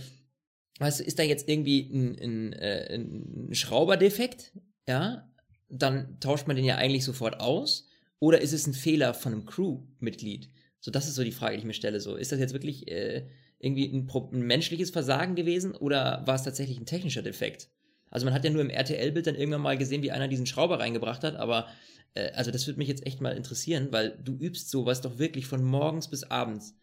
weißt 0.79 0.99
du, 0.99 1.03
ist 1.03 1.17
da 1.17 1.23
jetzt 1.23 1.49
irgendwie 1.49 1.81
ein, 1.91 2.19
ein, 2.19 2.53
äh, 2.53 2.95
ein 2.95 3.53
Schrauberdefekt, 3.53 4.53
ja, 4.87 5.27
dann 5.69 6.19
tauscht 6.19 6.47
man 6.47 6.55
den 6.55 6.65
ja 6.65 6.75
eigentlich 6.75 7.03
sofort 7.03 7.39
aus. 7.39 7.87
Oder 8.19 8.41
ist 8.41 8.53
es 8.53 8.67
ein 8.67 8.73
Fehler 8.73 9.13
von 9.13 9.33
einem 9.33 9.45
Crewmitglied? 9.45 10.49
So, 10.79 10.91
das 10.91 11.07
ist 11.07 11.15
so 11.15 11.23
die 11.23 11.31
Frage, 11.31 11.55
die 11.55 11.59
ich 11.59 11.65
mir 11.65 11.73
stelle. 11.73 11.99
So, 11.99 12.15
ist 12.15 12.31
das 12.31 12.39
jetzt 12.39 12.53
wirklich 12.53 12.87
äh, 12.87 13.27
irgendwie 13.59 13.87
ein, 13.87 14.09
ein, 14.09 14.41
menschliches 14.41 14.91
Versagen 14.91 15.35
gewesen 15.35 15.73
oder 15.73 16.23
war 16.25 16.35
es 16.35 16.43
tatsächlich 16.43 16.77
ein 16.77 16.85
technischer 16.85 17.21
Defekt? 17.21 17.69
Also 18.13 18.25
man 18.25 18.33
hat 18.35 18.45
ja 18.45 18.51
nur 18.51 18.61
im 18.61 18.69
RTL-Bild 18.69 19.25
dann 19.25 19.33
irgendwann 19.33 19.61
mal 19.61 19.75
gesehen, 19.75 20.03
wie 20.03 20.11
einer 20.11 20.27
diesen 20.27 20.45
Schrauber 20.45 20.79
reingebracht 20.79 21.23
hat, 21.23 21.35
aber 21.35 21.67
äh, 22.13 22.29
also 22.33 22.51
das 22.51 22.67
würde 22.67 22.77
mich 22.77 22.87
jetzt 22.87 23.07
echt 23.07 23.21
mal 23.21 23.35
interessieren, 23.35 23.87
weil 23.89 24.11
du 24.23 24.33
übst 24.37 24.69
sowas 24.69 25.01
doch 25.01 25.17
wirklich 25.17 25.47
von 25.47 25.63
morgens 25.63 26.07
bis 26.09 26.23
abends. 26.23 26.75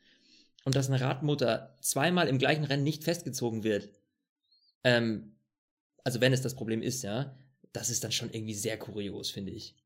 und 0.65 0.75
dass 0.75 0.89
eine 0.89 1.01
Radmutter 1.01 1.77
zweimal 1.81 2.27
im 2.27 2.39
gleichen 2.39 2.65
Rennen 2.65 2.83
nicht 2.83 3.05
festgezogen 3.05 3.63
wird, 3.63 3.91
ähm, 4.83 5.37
also 6.03 6.21
wenn 6.21 6.33
es 6.33 6.43
das 6.43 6.57
Problem 6.57 6.83
ist, 6.83 7.03
ja, 7.03 7.39
das 7.73 7.91
ist 7.91 8.03
dann 8.03 8.13
schon 8.13 8.33
irgendwie 8.33 8.55
sehr 8.55 8.77
kurios, 8.77 9.31
finde 9.31 9.53
ich. 9.53 9.77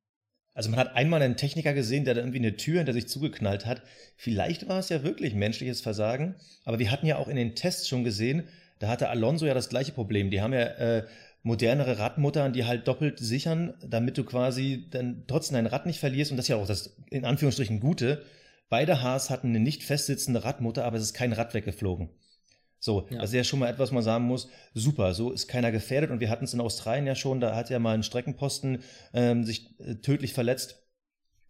Also 0.55 0.71
man 0.71 0.79
hat 0.81 0.95
einmal 0.97 1.21
einen 1.21 1.37
Techniker 1.37 1.75
gesehen, 1.75 2.07
der 2.07 2.15
da 2.15 2.21
irgendwie 2.23 2.39
eine 2.39 2.57
Tür 2.57 2.79
hinter 2.79 2.95
sich 2.95 3.07
zugeknallt 3.07 3.67
hat. 3.67 3.83
Vielleicht 4.17 4.67
war 4.67 4.79
es 4.79 4.89
ja 4.89 5.03
wirklich 5.03 5.35
menschliches 5.35 5.83
Versagen, 5.83 6.37
aber 6.65 6.79
wir 6.79 6.91
hatten 6.91 7.07
ja 7.07 7.19
auch 7.19 7.29
in 7.29 7.37
den 7.37 7.55
Tests 7.55 7.87
schon 7.87 8.03
gesehen, 8.03 8.49
da 8.79 8.89
hatte 8.89 9.09
Alonso 9.09 9.47
ja 9.47 9.55
das 9.55 9.69
gleiche 9.69 9.93
Problem. 9.93 10.31
Die 10.31 10.41
haben 10.41 10.53
ja 10.53 10.63
äh, 10.63 11.07
modernere 11.45 11.99
Radmuttern, 11.99 12.55
die 12.55 12.65
halt 12.65 12.89
doppelt 12.89 13.19
sichern, 13.19 13.75
damit 13.87 14.17
du 14.17 14.25
quasi 14.25 14.89
dann 14.91 15.25
trotzdem 15.29 15.55
dein 15.55 15.67
Rad 15.67 15.85
nicht 15.85 16.01
verlierst. 16.01 16.31
Und 16.31 16.39
das 16.39 16.47
ist 16.47 16.49
ja 16.49 16.57
auch 16.57 16.67
das 16.67 16.97
in 17.11 17.27
Anführungsstrichen 17.27 17.81
Gute. 17.81 18.25
Beide 18.71 19.03
Haas 19.03 19.29
hatten 19.29 19.49
eine 19.49 19.61
nicht 19.61 19.85
festsitzende 19.85 20.43
Radmutter, 20.43 20.85
aber 20.85 20.97
es 20.97 21.03
ist 21.03 21.15
kein 21.15 21.35
Rad 21.35 21.53
weggeflogen. 21.53 22.09
So, 22.81 23.07
ja. 23.11 23.19
das 23.19 23.31
ist 23.31 23.37
ja 23.37 23.45
schon 23.45 23.59
mal 23.59 23.69
etwas, 23.69 23.93
man 23.93 24.03
sagen 24.03 24.25
muss, 24.25 24.49
super, 24.73 25.13
so 25.15 25.33
ist 25.33 25.47
keiner 25.47 25.71
gefährdet 25.71 26.11
und 26.11 26.21
wir 26.21 26.31
hatten 26.31 26.45
es 26.45 26.55
in 26.55 26.61
Australien 26.61 27.07
ja 27.07 27.15
schon, 27.15 27.41
da 27.41 27.55
hat 27.55 27.71
ja 27.71 27.79
mal 27.79 27.95
ein 27.95 28.03
Streckenposten 28.03 28.83
ähm, 29.13 29.45
sich 29.45 29.79
äh, 29.81 29.97
tödlich 29.97 30.33
verletzt, 30.33 30.83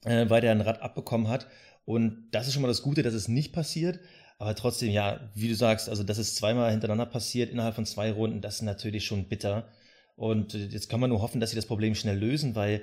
äh, 0.05 0.29
weil 0.29 0.41
der 0.41 0.53
ein 0.53 0.61
Rad 0.61 0.83
abbekommen 0.83 1.27
hat 1.27 1.49
und 1.85 2.29
das 2.31 2.47
ist 2.47 2.53
schon 2.53 2.63
mal 2.63 2.69
das 2.69 2.83
Gute, 2.83 3.03
dass 3.03 3.15
es 3.15 3.27
nicht 3.27 3.53
passiert, 3.53 3.99
aber 4.39 4.55
trotzdem, 4.55 4.91
ja, 4.91 5.29
wie 5.35 5.49
du 5.49 5.57
sagst, 5.57 5.89
also 5.89 6.05
dass 6.05 6.19
es 6.19 6.37
zweimal 6.37 6.71
hintereinander 6.71 7.07
passiert 7.07 7.51
innerhalb 7.51 7.75
von 7.75 7.87
zwei 7.87 8.13
Runden, 8.13 8.41
das 8.41 8.57
ist 8.57 8.63
natürlich 8.63 9.05
schon 9.05 9.29
bitter 9.29 9.69
und 10.17 10.55
jetzt 10.55 10.89
kann 10.89 11.01
man 11.01 11.11
nur 11.11 11.23
hoffen, 11.23 11.41
dass 11.41 11.51
sie 11.51 11.57
das 11.57 11.67
Problem 11.67 11.95
schnell 11.95 12.19
lösen, 12.19 12.55
weil, 12.55 12.83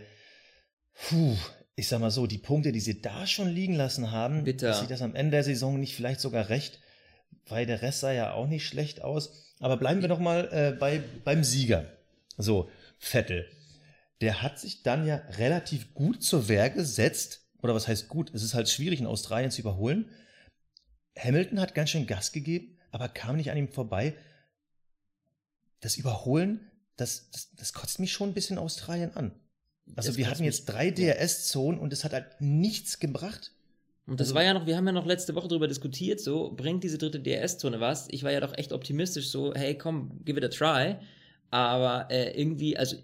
puh, 0.94 1.36
ich 1.76 1.88
sag 1.88 2.00
mal 2.00 2.12
so, 2.12 2.28
die 2.28 2.38
Punkte, 2.38 2.72
die 2.72 2.80
sie 2.80 3.02
da 3.02 3.26
schon 3.26 3.50
liegen 3.50 3.76
lassen 3.76 4.12
haben, 4.12 4.44
bitter. 4.44 4.68
dass 4.68 4.82
sie 4.82 4.88
das 4.88 5.02
am 5.02 5.16
Ende 5.16 5.32
der 5.32 5.44
Saison 5.44 5.80
nicht 5.80 5.96
vielleicht 5.96 6.20
sogar 6.20 6.50
recht 6.50 6.80
weil 7.48 7.66
der 7.66 7.82
Rest 7.82 8.02
sah 8.02 8.12
ja 8.12 8.34
auch 8.34 8.48
nicht 8.48 8.66
schlecht 8.66 9.02
aus. 9.02 9.56
Aber 9.60 9.78
bleiben 9.78 10.02
wir 10.02 10.10
noch 10.10 10.20
mal 10.20 10.50
äh, 10.52 10.78
bei, 10.78 11.04
beim 11.24 11.44
Sieger. 11.44 11.86
So, 12.38 12.70
Vettel. 12.98 13.46
Der 14.22 14.42
hat 14.42 14.60
sich 14.60 14.84
dann 14.84 15.06
ja 15.06 15.18
relativ 15.38 15.94
gut 15.94 16.24
zur 16.24 16.48
Wehr 16.48 16.70
gesetzt. 16.70 17.48
Oder 17.62 17.76
was 17.76 17.88
heißt 17.88 18.08
gut? 18.08 18.34
Es 18.34 18.44
ist 18.44 18.54
halt 18.54 18.70
schwierig, 18.70 19.00
in 19.00 19.06
Australien 19.06 19.52
zu 19.52 19.62
überholen. 19.62 20.10
Hamilton 21.18 21.60
hat 21.60 21.76
ganz 21.76 21.90
schön 21.90 22.08
Gas 22.08 22.32
gegeben, 22.32 22.78
aber 22.92 23.10
kam 23.10 23.36
nicht 23.36 23.52
an 23.52 23.58
ihm 23.58 23.68
vorbei. 23.68 24.16
Das 25.82 25.98
Überholen, 25.98 26.71
das, 26.98 27.30
das, 27.32 27.50
das 27.56 27.74
kotzt 27.74 28.00
mich 28.00 28.12
schon 28.12 28.30
ein 28.30 28.34
bisschen 28.34 28.58
Australien 28.58 29.16
an. 29.16 29.32
Also 29.96 30.10
das 30.10 30.18
wir 30.18 30.30
hatten 30.30 30.44
jetzt 30.44 30.66
drei 30.66 30.92
DRS-Zonen 30.92 31.80
und 31.80 31.92
es 31.92 32.04
hat 32.04 32.14
halt 32.14 32.40
nichts 32.40 33.00
gebracht. 33.00 33.52
Und 34.08 34.20
das 34.20 34.28
also, 34.28 34.36
war 34.36 34.44
ja 34.44 34.54
noch, 34.54 34.66
wir 34.66 34.78
haben 34.78 34.86
ja 34.86 34.92
noch 34.92 35.06
letzte 35.06 35.36
Woche 35.36 35.48
darüber 35.48 35.68
diskutiert, 35.68 36.20
so, 36.20 36.52
bringt 36.52 36.84
diese 36.84 36.98
dritte 36.98 37.20
DRS-Zone 37.20 37.80
was? 37.80 38.08
Ich 38.10 38.24
war 38.24 38.32
ja 38.32 38.40
doch 38.40 38.58
echt 38.58 38.74
optimistisch, 38.74 39.30
so, 39.30 39.54
hey, 39.54 39.78
komm, 39.78 40.22
give 40.26 40.38
it 40.38 40.44
a 40.44 40.50
try. 40.50 40.98
Aber 41.50 42.10
äh, 42.10 42.40
irgendwie, 42.40 42.78
also 42.78 42.98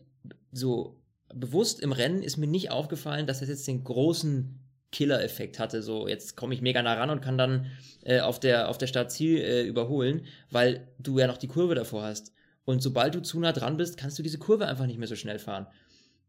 so 0.51 1.00
bewusst 1.34 1.82
im 1.82 1.91
Rennen 1.91 2.24
ist 2.24 2.38
mir 2.38 2.48
nicht 2.48 2.72
aufgefallen, 2.72 3.27
dass 3.27 3.41
das 3.41 3.50
jetzt 3.50 3.67
den 3.67 3.84
großen 3.84 4.60
Killer-Effekt 4.91 5.60
hatte. 5.60 5.84
So, 5.84 6.08
jetzt 6.08 6.36
komme 6.36 6.53
ich 6.53 6.62
mega 6.62 6.82
nah 6.82 6.94
ran 6.94 7.10
und 7.10 7.22
kann 7.22 7.38
dann 7.38 7.67
äh, 8.03 8.22
auf 8.22 8.39
der, 8.39 8.70
auf 8.70 8.77
der 8.77 8.88
Startziel 8.88 9.39
äh, 9.39 9.63
überholen, 9.63 10.25
weil 10.50 10.88
du 10.98 11.20
ja 11.20 11.27
noch 11.27 11.38
die 11.38 11.50
Kurve 11.50 11.75
davor 11.75 12.03
hast. 12.03 12.32
Und 12.68 12.84
sobald 12.84 13.16
du 13.16 13.22
zu 13.22 13.40
nah 13.40 13.54
dran 13.54 13.78
bist, 13.78 13.96
kannst 13.96 14.20
du 14.20 14.24
diese 14.24 14.40
Kurve 14.40 14.68
einfach 14.68 14.88
nicht 14.88 15.00
mehr 15.00 15.08
so 15.08 15.16
schnell 15.16 15.40
fahren. 15.40 15.68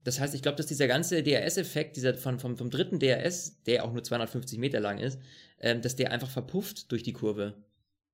Das 0.05 0.21
heißt, 0.21 0.37
ich 0.37 0.43
glaube, 0.43 0.57
dass 0.57 0.67
dieser 0.67 0.87
ganze 0.87 1.25
DRS-Effekt, 1.25 1.97
dieser 1.97 2.15
von, 2.15 2.39
vom, 2.39 2.57
vom 2.57 2.71
dritten 2.71 3.01
DRS, 3.01 3.61
der 3.65 3.85
auch 3.85 3.93
nur 3.93 4.05
250 4.05 4.57
Meter 4.61 4.79
lang 4.79 4.99
ist, 4.99 5.19
ähm, 5.59 5.83
dass 5.83 5.97
der 5.97 6.13
einfach 6.13 6.31
verpufft 6.31 6.93
durch 6.93 7.03
die 7.03 7.13
Kurve. 7.13 7.55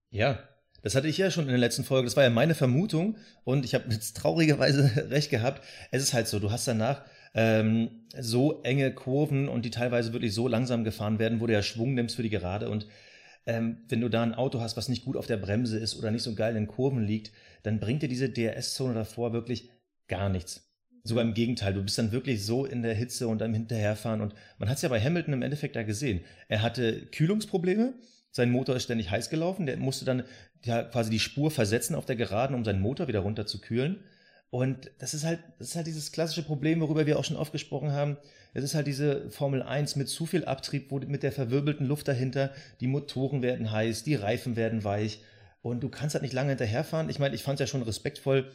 Ja, 0.09 0.39
das 0.81 0.95
hatte 0.95 1.07
ich 1.07 1.19
ja 1.19 1.31
schon 1.31 1.45
in 1.45 1.51
der 1.51 1.59
letzten 1.59 1.85
Folge. 1.85 2.07
Das 2.07 2.17
war 2.17 2.25
ja 2.25 2.31
meine 2.31 2.55
Vermutung 2.55 3.19
und 3.45 3.67
ich 3.67 3.75
habe 3.75 3.93
jetzt 3.93 4.17
traurigerweise 4.17 4.91
recht 5.11 5.29
gehabt. 5.29 5.63
Es 5.91 6.03
ist 6.03 6.15
halt 6.15 6.27
so, 6.27 6.41
du 6.41 6.51
hast 6.51 6.67
danach 6.67 7.03
ähm, 7.35 8.07
so 8.19 8.63
enge 8.63 8.95
Kurven 8.95 9.51
und 9.51 9.67
die 9.67 9.71
teilweise 9.71 10.15
wirklich 10.15 10.33
so 10.33 10.49
langsam 10.49 10.83
gefahren 10.83 11.19
werden, 11.19 11.43
wo 11.43 11.47
du 11.47 11.53
ja 11.53 11.63
Schwung 11.63 11.93
nimmst 11.93 12.17
für 12.17 12.23
die 12.23 12.31
Gerade 12.31 12.71
und 12.71 12.87
ähm, 13.47 13.85
wenn 13.89 14.01
du 14.01 14.09
da 14.09 14.23
ein 14.23 14.35
Auto 14.35 14.61
hast, 14.61 14.77
was 14.77 14.89
nicht 14.89 15.05
gut 15.05 15.17
auf 15.17 15.27
der 15.27 15.37
Bremse 15.37 15.79
ist 15.79 15.97
oder 15.97 16.11
nicht 16.11 16.23
so 16.23 16.35
geil 16.35 16.57
in 16.57 16.67
Kurven 16.67 17.05
liegt, 17.05 17.33
dann 17.63 17.81
bringt 17.81 18.03
dir 18.03 18.09
diese 18.09 18.29
DRS-Zone 18.29 18.95
davor 18.95 19.33
wirklich 19.33 19.71
gar 20.09 20.29
nichts. 20.29 20.71
Sogar 21.03 21.23
im 21.23 21.35
Gegenteil, 21.35 21.75
du 21.75 21.83
bist 21.83 21.99
dann 21.99 22.13
wirklich 22.13 22.45
so 22.45 22.65
in 22.65 22.83
der 22.83 22.95
Hitze 22.95 23.29
und 23.29 23.43
am 23.43 23.53
Hinterherfahren. 23.53 24.23
Und 24.23 24.35
man 24.59 24.71
hat 24.71 24.77
es 24.77 24.83
ja 24.83 24.89
bei 24.89 25.01
Hamilton 25.01 25.35
im 25.35 25.43
Endeffekt 25.43 25.77
ja 25.77 25.83
gesehen. 25.83 26.21
Er 26.49 26.63
hatte 26.63 27.07
Kühlungsprobleme, 27.07 27.93
sein 28.31 28.51
Motor 28.51 28.77
ist 28.77 28.85
ständig 28.85 29.11
heiß 29.11 29.29
gelaufen, 29.29 29.67
der 29.67 29.77
musste 29.77 30.07
dann 30.07 30.25
ja 30.65 30.83
quasi 30.83 31.11
die 31.11 31.21
Spur 31.21 31.51
versetzen 31.51 31.95
auf 31.95 32.07
der 32.07 32.17
Geraden, 32.17 32.57
um 32.57 32.65
seinen 32.65 32.81
Motor 32.81 33.07
wieder 33.07 33.21
runter 33.21 33.47
zu 33.47 33.61
kühlen. 33.61 34.01
Und 34.49 34.91
das 34.99 35.15
ist 35.15 35.25
halt, 35.25 35.41
das 35.59 35.71
ist 35.71 35.77
halt 35.77 35.87
dieses 35.87 36.11
klassische 36.11 36.43
Problem, 36.43 36.81
worüber 36.81 37.07
wir 37.07 37.19
auch 37.19 37.25
schon 37.25 37.37
oft 37.37 37.53
gesprochen 37.53 37.93
haben. 37.93 38.17
Es 38.55 38.65
ist 38.65 38.75
halt 38.75 38.87
diese 38.87 39.31
Formel 39.31 39.63
1 39.63 39.97
mit 39.97 40.09
zu 40.09 40.27
viel 40.27 40.45
Abtrieb, 40.45 40.91
wo, 40.91 40.99
mit 41.01 41.23
der 41.23 41.33
verwirbelten 41.33 41.87
Luft 41.87 42.09
dahinter. 42.09 42.53
Die 42.81 42.87
Motoren 42.87 43.43
werden 43.43 43.71
heiß, 43.71 44.05
die 44.05 44.15
Reifen 44.15 44.57
werden 44.57 44.85
weich. 44.85 45.21
Und 45.61 45.83
du 45.83 45.89
kannst 45.89 46.15
halt 46.15 46.23
nicht 46.23 46.35
lange 46.35 46.51
hinterherfahren. 46.51 47.11
Ich 47.11 47.19
meine, 47.19 47.35
ich 47.35 47.43
fand 47.43 47.61
es 47.61 47.61
ja 47.61 47.67
schon 47.67 47.83
respektvoll, 47.83 48.51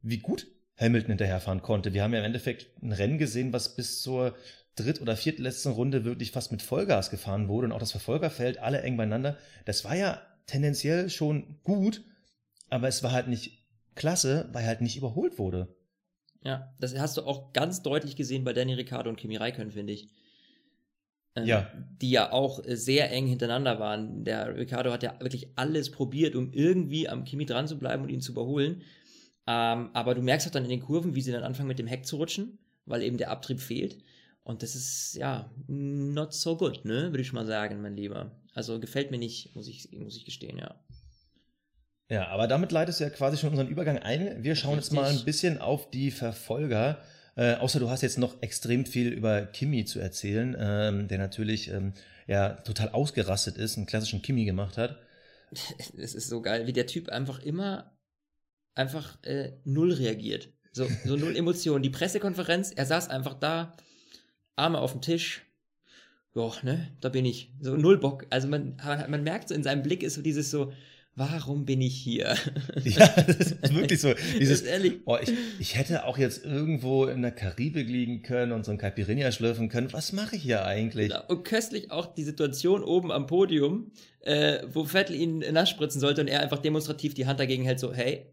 wie 0.00 0.18
gut 0.18 0.46
Hamilton 0.76 1.10
hinterherfahren 1.10 1.62
konnte. 1.62 1.92
Wir 1.92 2.02
haben 2.02 2.12
ja 2.12 2.20
im 2.20 2.24
Endeffekt 2.24 2.68
ein 2.82 2.92
Rennen 2.92 3.18
gesehen, 3.18 3.52
was 3.52 3.76
bis 3.76 4.00
zur 4.02 4.34
dritt- 4.76 5.00
oder 5.00 5.16
viertletzten 5.16 5.72
Runde 5.72 6.04
wirklich 6.04 6.32
fast 6.32 6.50
mit 6.50 6.62
Vollgas 6.62 7.10
gefahren 7.10 7.48
wurde 7.48 7.66
und 7.66 7.72
auch 7.72 7.78
das 7.78 7.92
Verfolgerfeld, 7.92 8.58
alle 8.58 8.82
eng 8.82 8.96
beieinander. 8.96 9.36
Das 9.66 9.84
war 9.84 9.94
ja 9.94 10.20
tendenziell 10.46 11.10
schon 11.10 11.58
gut, 11.62 12.02
aber 12.70 12.88
es 12.88 13.02
war 13.02 13.12
halt 13.12 13.28
nicht 13.28 13.64
klasse, 13.94 14.48
weil 14.52 14.66
halt 14.66 14.80
nicht 14.80 14.96
überholt 14.96 15.38
wurde. 15.38 15.68
Ja, 16.44 16.72
das 16.78 16.96
hast 16.98 17.16
du 17.16 17.22
auch 17.22 17.52
ganz 17.52 17.82
deutlich 17.82 18.16
gesehen 18.16 18.44
bei 18.44 18.52
Danny 18.52 18.74
Ricciardo 18.74 19.08
und 19.08 19.16
Kimi 19.16 19.36
Räikkönen, 19.36 19.72
finde 19.72 19.94
ich. 19.94 20.08
Ähm, 21.34 21.46
ja. 21.46 21.70
Die 22.00 22.10
ja 22.10 22.32
auch 22.32 22.60
sehr 22.66 23.10
eng 23.10 23.26
hintereinander 23.26 23.80
waren. 23.80 24.24
Der 24.24 24.54
Ricciardo 24.54 24.92
hat 24.92 25.02
ja 25.02 25.18
wirklich 25.20 25.48
alles 25.56 25.90
probiert, 25.90 26.36
um 26.36 26.52
irgendwie 26.52 27.08
am 27.08 27.24
Kimi 27.24 27.46
dran 27.46 27.66
zu 27.66 27.78
bleiben 27.78 28.02
und 28.02 28.10
ihn 28.10 28.20
zu 28.20 28.32
überholen. 28.32 28.82
Ähm, 29.46 29.90
aber 29.94 30.14
du 30.14 30.22
merkst 30.22 30.46
auch 30.46 30.52
dann 30.52 30.64
in 30.64 30.70
den 30.70 30.82
Kurven, 30.82 31.14
wie 31.14 31.22
sie 31.22 31.32
dann 31.32 31.44
anfangen 31.44 31.68
mit 31.68 31.78
dem 31.78 31.86
Heck 31.86 32.06
zu 32.06 32.16
rutschen, 32.16 32.58
weil 32.86 33.02
eben 33.02 33.16
der 33.16 33.30
Abtrieb 33.30 33.60
fehlt. 33.60 33.98
Und 34.42 34.62
das 34.62 34.74
ist, 34.74 35.16
ja, 35.16 35.50
not 35.66 36.34
so 36.34 36.56
good, 36.58 36.84
ne? 36.84 37.10
Würde 37.10 37.22
ich 37.22 37.32
mal 37.32 37.46
sagen, 37.46 37.80
mein 37.80 37.96
Lieber. 37.96 38.30
Also 38.52 38.78
gefällt 38.78 39.10
mir 39.10 39.18
nicht, 39.18 39.56
muss 39.56 39.66
ich, 39.66 39.90
muss 39.92 40.16
ich 40.16 40.26
gestehen, 40.26 40.58
ja. 40.58 40.74
Ja, 42.10 42.28
aber 42.28 42.46
damit 42.46 42.70
leitest 42.70 43.00
du 43.00 43.04
ja 43.04 43.10
quasi 43.10 43.38
schon 43.38 43.50
unseren 43.50 43.68
Übergang 43.68 43.98
ein. 43.98 44.42
Wir 44.42 44.56
schauen 44.56 44.74
Richtig. 44.74 44.92
jetzt 44.92 45.02
mal 45.02 45.10
ein 45.10 45.24
bisschen 45.24 45.58
auf 45.58 45.90
die 45.90 46.10
Verfolger. 46.10 47.02
Äh, 47.36 47.54
außer 47.54 47.80
du 47.80 47.88
hast 47.88 48.02
jetzt 48.02 48.18
noch 48.18 48.42
extrem 48.42 48.86
viel 48.86 49.08
über 49.08 49.46
Kimi 49.46 49.84
zu 49.84 49.98
erzählen, 49.98 50.56
ähm, 50.58 51.08
der 51.08 51.18
natürlich 51.18 51.68
ähm, 51.70 51.94
ja 52.26 52.50
total 52.50 52.90
ausgerastet 52.90 53.56
ist, 53.56 53.76
einen 53.76 53.86
klassischen 53.86 54.22
Kimi 54.22 54.44
gemacht 54.44 54.76
hat. 54.76 54.98
Es 55.96 56.14
ist 56.14 56.28
so 56.28 56.42
geil, 56.42 56.66
wie 56.66 56.72
der 56.72 56.86
Typ 56.86 57.08
einfach 57.08 57.40
immer 57.40 57.94
einfach 58.74 59.22
äh, 59.22 59.52
null 59.64 59.92
reagiert. 59.92 60.48
So, 60.72 60.86
so 61.04 61.16
null 61.16 61.36
Emotionen. 61.36 61.82
Die 61.82 61.90
Pressekonferenz, 61.90 62.72
er 62.72 62.86
saß 62.86 63.08
einfach 63.08 63.34
da, 63.34 63.76
Arme 64.56 64.78
auf 64.78 64.92
dem 64.92 65.00
Tisch. 65.00 65.42
Ja, 66.34 66.50
ne, 66.62 66.88
da 67.00 67.08
bin 67.08 67.24
ich. 67.24 67.52
So 67.60 67.76
null 67.76 67.98
Bock. 67.98 68.26
Also 68.30 68.48
man, 68.48 68.76
man 69.08 69.22
merkt 69.22 69.48
so 69.48 69.54
in 69.54 69.62
seinem 69.62 69.82
Blick 69.82 70.02
ist 70.02 70.14
so 70.14 70.22
dieses 70.22 70.50
so, 70.50 70.72
warum 71.16 71.64
bin 71.64 71.80
ich 71.80 71.94
hier? 71.94 72.34
Ja, 72.84 73.06
das 73.08 73.52
ist 73.52 73.74
wirklich 73.74 74.00
so. 74.00 74.12
Dieses, 74.38 74.62
ehrlich. 74.62 75.00
Oh, 75.04 75.16
ich, 75.20 75.32
ich 75.58 75.76
hätte 75.76 76.04
auch 76.04 76.18
jetzt 76.18 76.44
irgendwo 76.44 77.06
in 77.06 77.22
der 77.22 77.30
Karibik 77.30 77.88
liegen 77.88 78.22
können 78.22 78.52
und 78.52 78.64
so 78.64 78.72
ein 78.72 78.78
Caipirinha 78.78 79.32
schlürfen 79.32 79.68
können. 79.68 79.92
Was 79.92 80.12
mache 80.12 80.36
ich 80.36 80.42
hier 80.42 80.64
eigentlich? 80.64 81.08
Genau. 81.08 81.26
Und 81.28 81.44
köstlich 81.44 81.90
auch 81.90 82.14
die 82.14 82.24
Situation 82.24 82.82
oben 82.82 83.10
am 83.10 83.26
Podium, 83.26 83.92
äh, 84.20 84.58
wo 84.72 84.84
Vettel 84.84 85.16
ihn 85.16 85.38
nass 85.38 85.70
spritzen 85.70 86.00
sollte 86.00 86.20
und 86.20 86.28
er 86.28 86.40
einfach 86.40 86.58
demonstrativ 86.58 87.14
die 87.14 87.26
Hand 87.26 87.40
dagegen 87.40 87.64
hält, 87.64 87.80
so, 87.80 87.92
hey, 87.92 88.26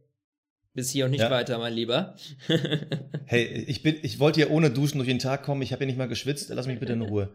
bis 0.73 0.89
hier 0.89 1.05
und 1.05 1.11
nicht 1.11 1.21
ja. 1.21 1.31
weiter, 1.31 1.57
mein 1.57 1.73
Lieber. 1.73 2.15
hey, 3.25 3.45
ich 3.67 3.83
bin, 3.83 3.97
ich 4.01 4.19
wollte 4.19 4.41
ja 4.41 4.47
ohne 4.47 4.69
Duschen 4.69 4.97
durch 4.97 5.09
den 5.09 5.19
Tag 5.19 5.43
kommen. 5.43 5.61
Ich 5.61 5.71
habe 5.73 5.83
ja 5.83 5.87
nicht 5.87 5.97
mal 5.97 6.07
geschwitzt. 6.07 6.49
Lass 6.53 6.67
mich 6.67 6.79
bitte 6.79 6.93
in 6.93 7.01
Ruhe. 7.01 7.29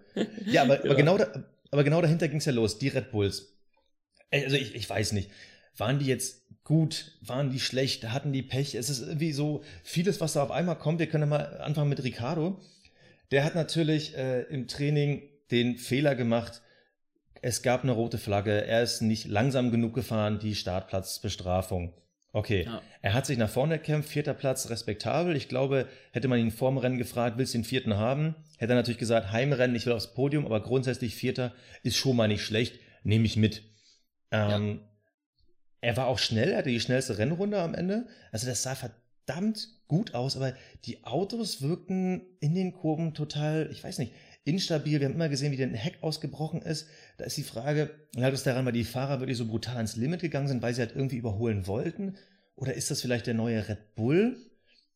Ja, 0.47 0.62
aber, 0.62 0.81
aber 0.85 0.95
genau, 0.95 1.19
da, 1.19 1.45
aber 1.71 1.85
genau 1.85 2.00
dahinter 2.00 2.29
ging 2.29 2.38
es 2.38 2.47
ja 2.47 2.53
los. 2.53 2.79
Die 2.79 2.88
Red 2.88 3.11
Bulls. 3.11 3.55
Also 4.30 4.56
ich, 4.56 4.75
ich 4.75 4.88
weiß 4.88 5.12
nicht. 5.12 5.30
Waren 5.76 5.99
die 5.99 6.06
jetzt 6.06 6.42
gut? 6.64 7.12
Waren 7.21 7.50
die 7.50 7.61
schlecht? 7.61 8.11
Hatten 8.11 8.33
die 8.33 8.42
Pech? 8.42 8.75
Es 8.75 8.88
ist 8.90 9.00
irgendwie 9.00 9.33
so 9.33 9.62
vieles, 9.83 10.21
was 10.21 10.33
da 10.33 10.42
auf 10.42 10.50
einmal 10.50 10.76
kommt. 10.76 10.99
Wir 10.99 11.06
können 11.06 11.28
mal 11.28 11.61
anfangen 11.61 11.90
mit 11.90 12.02
Ricardo. 12.02 12.61
Der 13.30 13.45
hat 13.45 13.54
natürlich 13.54 14.16
äh, 14.16 14.42
im 14.42 14.68
Training 14.68 15.23
den 15.50 15.78
Fehler 15.78 16.14
gemacht. 16.14 16.62
Es 17.42 17.62
gab 17.62 17.83
eine 17.83 17.92
rote 17.92 18.18
Flagge. 18.18 18.64
Er 18.64 18.83
ist 18.83 19.02
nicht 19.02 19.26
langsam 19.26 19.71
genug 19.71 19.95
gefahren. 19.95 20.38
Die 20.38 20.54
Startplatzbestrafung. 20.54 21.92
Okay. 22.33 22.64
Ja. 22.64 22.83
Er 23.00 23.14
hat 23.14 23.25
sich 23.25 23.38
nach 23.38 23.49
vorne 23.49 23.78
gekämpft, 23.78 24.11
vierter 24.11 24.35
Platz, 24.35 24.68
respektabel. 24.68 25.37
Ich 25.37 25.49
glaube, 25.49 25.87
hätte 26.12 26.28
man 26.28 26.38
ihn 26.38 26.50
vorm 26.50 26.76
Rennen 26.76 26.99
gefragt, 26.99 27.38
willst 27.38 27.54
du 27.54 27.59
den 27.59 27.64
vierten 27.64 27.97
haben? 27.97 28.35
Hätte 28.59 28.75
er 28.75 28.76
natürlich 28.76 28.99
gesagt, 28.99 29.33
Heimrennen, 29.33 29.75
ich 29.75 29.87
will 29.87 29.95
aufs 29.95 30.12
Podium, 30.12 30.45
aber 30.45 30.61
grundsätzlich 30.62 31.14
vierter 31.14 31.54
ist 31.83 31.97
schon 31.97 32.14
mal 32.14 32.28
nicht 32.28 32.42
schlecht, 32.42 32.78
nehme 33.04 33.25
ich 33.25 33.37
mit. 33.37 33.62
Ähm, 34.30 34.80
ja. 34.80 34.88
Er 35.80 35.97
war 35.97 36.06
auch 36.06 36.18
schnell, 36.18 36.50
er 36.50 36.59
hatte 36.59 36.71
die 36.71 36.80
schnellste 36.80 37.18
Rennrunde 37.18 37.61
am 37.61 37.75
Ende. 37.75 38.06
Also 38.33 38.47
das 38.47 38.62
sah 38.62 38.75
verdammt 38.75 39.68
gut 39.88 40.14
aus, 40.14 40.37
aber 40.37 40.54
die 40.85 41.04
Autos 41.04 41.62
wirkten 41.62 42.23
in 42.40 42.54
den 42.54 42.73
Kurven 42.73 43.14
total, 43.14 43.68
ich 43.71 43.85
weiß 43.85 43.99
nicht, 43.99 44.12
instabil. 44.45 45.00
Wir 45.00 45.06
haben 45.06 45.14
immer 45.14 45.28
gesehen, 45.28 45.52
wie 45.52 45.56
der 45.56 45.68
Heck 45.68 45.99
ausgebrochen 46.02 46.62
ist. 46.62 46.88
Da 47.18 47.25
ist 47.25 47.37
die 47.37 47.42
Frage, 47.42 47.90
lag 48.14 48.33
es 48.33 48.45
daran, 48.45 48.64
weil 48.64 48.73
die 48.73 48.85
Fahrer 48.85 49.21
wirklich 49.21 49.37
so 49.37 49.47
brutal 49.47 49.76
ans 49.76 49.97
Limit 49.97 50.21
gegangen 50.21 50.49
sind, 50.49 50.62
weil 50.62 50.75
sie 50.75 50.80
halt 50.80 50.95
irgendwie 50.95 51.16
überholen 51.16 51.66
wollten? 51.66 52.16
Oder 52.54 52.75
ist 52.75 52.90
das 52.90 53.02
vielleicht 53.02 53.26
der 53.26 53.35
neue 53.35 53.68
Red 53.68 53.95
Bull? 53.97 54.37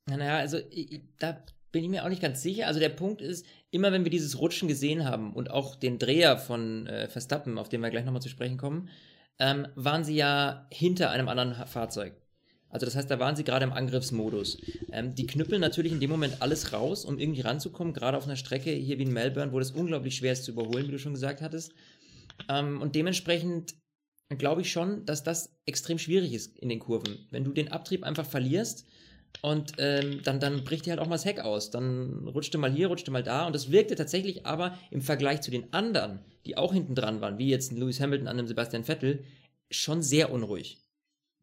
Naja, 0.06 0.38
also 0.38 0.58
ich, 0.70 1.02
da 1.18 1.44
bin 1.72 1.84
ich 1.84 1.90
mir 1.90 2.04
auch 2.04 2.08
nicht 2.08 2.22
ganz 2.22 2.42
sicher. 2.42 2.66
Also 2.66 2.80
der 2.80 2.88
Punkt 2.88 3.20
ist, 3.20 3.44
immer 3.70 3.92
wenn 3.92 4.04
wir 4.04 4.10
dieses 4.10 4.38
Rutschen 4.40 4.68
gesehen 4.68 5.04
haben 5.04 5.34
und 5.34 5.50
auch 5.50 5.76
den 5.76 5.99
Dreher 5.99 6.38
von 6.38 6.87
äh, 6.87 7.08
Verstappen, 7.08 7.58
auf 7.58 7.68
den 7.68 7.80
wir 7.80 7.90
gleich 7.90 8.04
nochmal 8.04 8.22
zu 8.22 8.28
sprechen 8.28 8.56
kommen, 8.56 8.88
ähm, 9.40 9.66
waren 9.75 10.04
sie 10.04 10.14
ja 10.14 10.66
hinter 10.70 11.11
einem 11.11 11.28
anderen 11.28 11.54
Fahrzeug. 11.66 12.14
Also 12.68 12.87
das 12.87 12.94
heißt, 12.94 13.11
da 13.11 13.18
waren 13.18 13.35
sie 13.35 13.42
gerade 13.42 13.64
im 13.64 13.73
Angriffsmodus. 13.73 14.59
Ähm, 14.92 15.14
die 15.16 15.26
knüppeln 15.26 15.61
natürlich 15.61 15.92
in 15.92 15.99
dem 15.99 16.11
Moment 16.11 16.40
alles 16.40 16.73
raus, 16.73 17.04
um 17.04 17.18
irgendwie 17.18 17.40
ranzukommen, 17.40 17.92
gerade 17.92 18.16
auf 18.16 18.26
einer 18.26 18.37
Strecke 18.37 18.70
hier 18.70 18.99
wie 18.99 19.02
in 19.02 19.12
Melbourne, 19.12 19.52
wo 19.52 19.59
das 19.59 19.73
unglaublich 19.73 20.14
schwer 20.16 20.32
ist 20.32 20.44
zu 20.44 20.52
überholen, 20.52 20.87
wie 20.87 20.92
du 20.92 20.99
schon 20.99 21.14
gesagt 21.14 21.40
hattest. 21.40 21.73
Ähm, 22.49 22.80
und 22.80 22.94
dementsprechend 22.94 23.75
glaube 24.38 24.61
ich 24.61 24.70
schon, 24.70 25.04
dass 25.04 25.25
das 25.25 25.56
extrem 25.66 25.99
schwierig 25.99 26.32
ist 26.32 26.56
in 26.59 26.68
den 26.68 26.78
Kurven. 26.78 27.26
Wenn 27.30 27.42
du 27.42 27.52
den 27.52 27.73
Abtrieb 27.73 28.04
einfach 28.04 28.26
verlierst 28.26 28.87
und 29.42 29.72
ähm, 29.78 30.20
dann, 30.22 30.38
dann 30.38 30.64
bricht 30.64 30.84
dir 30.84 30.90
halt 30.90 31.00
auch 31.00 31.06
mal 31.06 31.14
das 31.14 31.25
Heck 31.25 31.40
aus. 31.40 31.70
Dann 31.70 32.28
rutschte 32.28 32.58
mal 32.58 32.70
hier, 32.70 32.88
rutschte 32.88 33.10
mal 33.10 33.22
da. 33.22 33.46
Und 33.46 33.54
das 33.54 33.70
wirkte 33.70 33.94
tatsächlich 33.94 34.44
aber 34.44 34.78
im 34.90 35.00
Vergleich 35.00 35.40
zu 35.40 35.50
den 35.50 35.72
anderen, 35.72 36.20
die 36.44 36.58
auch 36.58 36.72
hinten 36.72 36.94
dran 36.94 37.20
waren, 37.20 37.38
wie 37.38 37.49
jetzt 37.49 37.72
Lewis 37.72 38.00
Hamilton 38.00 38.28
an 38.28 38.37
dem 38.37 38.46
Sebastian 38.46 38.84
Vettel, 38.84 39.25
schon 39.70 40.02
sehr 40.02 40.30
unruhig. 40.30 40.78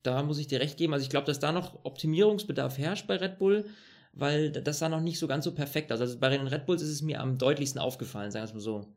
Da 0.04 0.22
muss 0.22 0.38
ich 0.38 0.48
dir 0.48 0.60
recht 0.60 0.78
geben. 0.78 0.94
Also 0.94 1.04
ich 1.04 1.10
glaube, 1.10 1.26
dass 1.26 1.40
da 1.40 1.52
noch 1.52 1.86
Optimierungsbedarf 1.86 2.78
herrscht 2.78 3.08
bei 3.08 3.16
Red 3.16 3.40
Bull, 3.40 3.66
weil 4.14 4.52
das 4.52 4.80
sah 4.80 4.90
noch 4.90 5.02
nicht 5.02 5.18
so 5.18 5.28
ganz 5.28 5.46
so 5.46 5.54
perfekt 5.54 5.92
aus. 5.92 6.00
Also 6.00 6.20
bei 6.20 6.30
den 6.30 6.48
Red 6.48 6.66
Bulls 6.68 6.84
ist 6.84 6.90
es 6.90 7.02
mir 7.02 7.20
am 7.20 7.38
deutlichsten 7.38 7.82
aufgefallen, 7.82 8.32
sagen 8.32 8.44
wir 8.44 8.50
es 8.50 8.54
mal 8.54 8.60
so. 8.60 8.88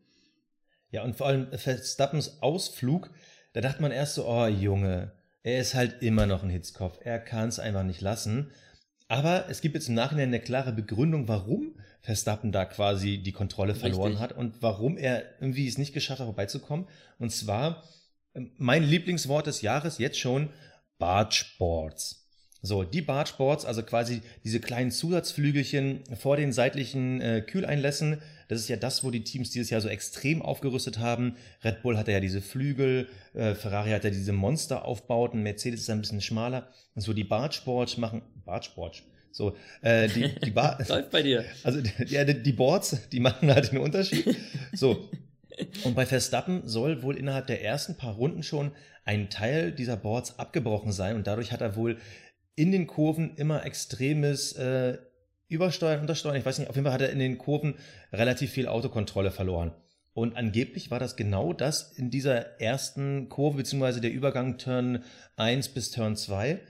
Ja, 0.91 1.05
und 1.05 1.17
vor 1.17 1.29
allem 1.29 1.51
Verstappens 1.57 2.43
Ausflug, 2.43 3.11
da 3.55 3.61
dachte 3.61 3.81
man 3.81 3.93
erst 3.93 4.17
so, 4.17 4.27
oh 4.27 4.47
Junge, 4.47 5.13
er 5.43 5.61
ist 5.61 5.75
halt 5.75 6.03
immer 6.03 6.27
noch 6.27 6.43
ein 6.43 6.51
Hitzkopf. 6.51 6.99
Er 7.03 7.19
kann 7.19 7.49
es 7.49 7.59
einfach 7.59 7.85
nicht 7.85 8.01
lassen. 8.01 8.51
Aber 9.11 9.49
es 9.49 9.61
gibt 9.61 9.75
jetzt 9.75 9.89
im 9.89 9.97
Nachhinein 9.97 10.29
eine 10.29 10.39
klare 10.39 10.73
Begründung, 10.73 11.27
warum 11.27 11.75
Verstappen 12.01 12.53
da 12.53 12.65
quasi 12.65 13.19
die 13.19 13.33
Kontrolle 13.33 13.75
verloren 13.75 14.13
Richtig. 14.13 14.21
hat 14.21 14.33
und 14.33 14.63
warum 14.63 14.97
er 14.97 15.25
irgendwie 15.41 15.67
es 15.67 15.79
nicht 15.79 15.93
geschafft 15.93 16.21
hat, 16.21 16.27
vorbeizukommen. 16.27 16.87
Und 17.19 17.33
zwar 17.33 17.83
ähm, 18.37 18.53
mein 18.57 18.85
Lieblingswort 18.85 19.49
des 19.49 19.63
Jahres 19.63 19.99
jetzt 19.99 20.21
schon, 20.21 20.51
Bargeboards. 21.01 22.29
So, 22.63 22.85
die 22.85 23.03
Bargeboards, 23.03 23.65
also 23.65 23.83
quasi 23.83 24.21
diese 24.45 24.61
kleinen 24.61 24.93
Zusatzflügelchen 24.93 26.05
vor 26.15 26.37
den 26.37 26.53
seitlichen 26.53 27.21
äh, 27.21 27.41
Kühleinlässen, 27.41 28.23
das 28.47 28.61
ist 28.61 28.69
ja 28.69 28.77
das, 28.77 29.03
wo 29.03 29.11
die 29.11 29.25
Teams 29.25 29.51
dieses 29.51 29.71
Jahr 29.71 29.81
so 29.81 29.89
extrem 29.89 30.43
aufgerüstet 30.43 30.99
haben. 30.99 31.37
Red 31.65 31.83
Bull 31.83 31.97
hatte 31.97 32.13
ja 32.13 32.21
diese 32.21 32.43
Flügel, 32.43 33.09
äh, 33.33 33.55
Ferrari 33.55 33.91
hat 33.91 34.05
ja 34.05 34.11
diese 34.11 34.33
Monsteraufbauten, 34.33 35.43
Mercedes 35.43 35.81
ist 35.81 35.91
ein 35.91 36.01
bisschen 36.01 36.21
schmaler. 36.21 36.69
Und 36.95 37.03
so 37.03 37.13
die 37.13 37.25
Bargeboards 37.25 37.97
machen, 37.97 38.23
Bargeboards, 38.51 39.03
so, 39.33 39.57
äh, 39.81 40.09
die, 40.09 40.29
die 40.45 40.51
Bar 40.51 40.79
Läuft 40.89 41.11
bei 41.11 41.23
dir. 41.23 41.45
Also, 41.63 41.81
ja, 42.07 42.25
die, 42.25 42.43
die 42.43 42.53
Boards, 42.53 43.09
die 43.11 43.21
machen 43.21 43.53
halt 43.53 43.71
den 43.71 43.79
Unterschied. 43.79 44.37
So. 44.73 45.09
Und 45.85 45.95
bei 45.95 46.05
Verstappen 46.07 46.63
soll 46.67 47.03
wohl 47.03 47.17
innerhalb 47.17 47.47
der 47.47 47.63
ersten 47.63 47.97
paar 47.97 48.15
Runden 48.15 48.43
schon 48.43 48.73
ein 49.05 49.31
Teil 49.31 49.73
dieser 49.73 49.97
Boards 49.97 50.39
abgebrochen 50.39 50.93
sein 50.93 51.17
und 51.17 51.27
dadurch 51.27 51.53
hat 51.53 51.61
er 51.61 51.77
wohl 51.77 51.99
in 52.55 52.73
den 52.73 52.87
Kurven 52.87 53.37
immer 53.37 53.65
extremes 53.65 54.53
äh, 54.55 54.99
Übersteuern, 55.49 56.01
Untersteuern. 56.01 56.37
Ich 56.37 56.47
weiß 56.47 56.59
nicht, 56.59 56.69
auf 56.69 56.77
jeden 56.77 56.87
Fall 56.87 56.95
hat 56.95 57.03
er 57.03 57.11
in 57.11 57.19
den 57.19 57.39
Kurven 57.39 57.75
relativ 58.13 58.51
viel 58.51 58.69
Autokontrolle 58.69 59.31
verloren. 59.31 59.73
Und 60.13 60.37
angeblich 60.37 60.91
war 60.91 60.99
das 60.99 61.17
genau 61.17 61.53
das 61.53 61.93
in 61.93 62.11
dieser 62.11 62.61
ersten 62.61 63.29
Kurve, 63.29 63.59
beziehungsweise 63.59 64.01
der 64.01 64.13
Übergang 64.13 64.59
Turn 64.59 65.05
1 65.37 65.69
bis 65.69 65.91
Turn 65.91 66.17
2. 66.17 66.61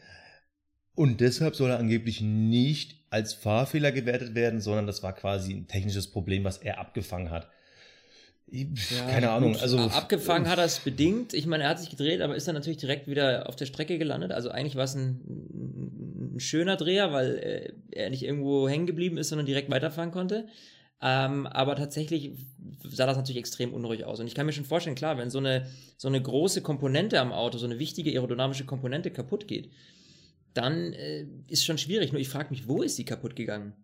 Und 0.95 1.21
deshalb 1.21 1.57
soll 1.57 1.71
er 1.71 1.79
angeblich 1.79 2.21
nicht 2.21 2.97
als 3.11 3.35
Fahrfehler 3.35 3.93
gewertet 3.93 4.35
werden, 4.35 4.61
sondern 4.61 4.87
das 4.87 5.03
war 5.03 5.15
quasi 5.15 5.53
ein 5.53 5.67
technisches 5.67 6.09
Problem, 6.09 6.45
was 6.45 6.59
er 6.59 6.79
abgefangen 6.79 7.31
hat. 7.31 7.49
Ja, 8.53 8.67
Keine 9.09 9.31
Ahnung. 9.31 9.57
Also 9.57 9.79
abgefangen 9.79 10.49
hat 10.49 10.59
er 10.59 10.65
es 10.65 10.81
bedingt. 10.81 11.35
Ich 11.35 11.47
meine, 11.47 11.65
er 11.65 11.71
hat 11.71 11.79
sich 11.79 11.91
gedreht, 11.91 12.21
aber 12.21 12.35
ist 12.35 12.49
dann 12.49 12.57
natürlich 12.57 12.79
direkt 12.79 13.07
wieder 13.07 13.49
auf 13.49 13.55
der 13.55 13.67
Strecke 13.67 13.97
gelandet. 13.97 14.33
Also 14.33 14.51
eigentlich 14.51 14.75
war 14.75 14.85
es 14.85 14.95
ein, 14.95 16.35
ein 16.35 16.41
schöner 16.41 16.77
Dreher, 16.77 17.13
weil 17.13 17.39
äh, 17.39 17.73
er 17.93 18.11
nicht 18.11 18.25
irgendwo 18.25 18.69
hängen 18.69 18.87
geblieben 18.87 19.19
ist, 19.19 19.29
sondern 19.29 19.47
direkt 19.47 19.71
weiterfahren 19.71 20.11
konnte. 20.11 20.49
Ähm, 21.01 21.47
aber 21.47 21.77
tatsächlich 21.77 22.33
sah 22.83 23.07
das 23.07 23.17
natürlich 23.17 23.39
extrem 23.39 23.73
unruhig 23.73 24.05
aus. 24.05 24.19
Und 24.21 24.27
ich 24.27 24.35
kann 24.35 24.47
mir 24.47 24.53
schon 24.53 24.65
vorstellen, 24.65 24.97
klar, 24.97 25.17
wenn 25.17 25.31
so 25.31 25.39
eine, 25.39 25.67
so 25.97 26.09
eine 26.09 26.21
große 26.21 26.61
Komponente 26.61 27.21
am 27.21 27.33
Auto, 27.33 27.57
so 27.57 27.67
eine 27.67 27.79
wichtige 27.79 28.11
aerodynamische 28.11 28.65
Komponente 28.65 29.11
kaputt 29.11 29.47
geht, 29.47 29.71
dann 30.55 30.93
äh, 30.93 31.27
ist 31.49 31.65
schon 31.65 31.79
schwierig. 31.79 32.13
Nur 32.13 32.21
ich 32.21 32.29
frage 32.29 32.51
mich, 32.51 32.69
wo 32.69 32.83
ist 32.83 32.97
sie 32.97 33.05
kaputt 33.05 33.37
gegangen? 33.37 33.75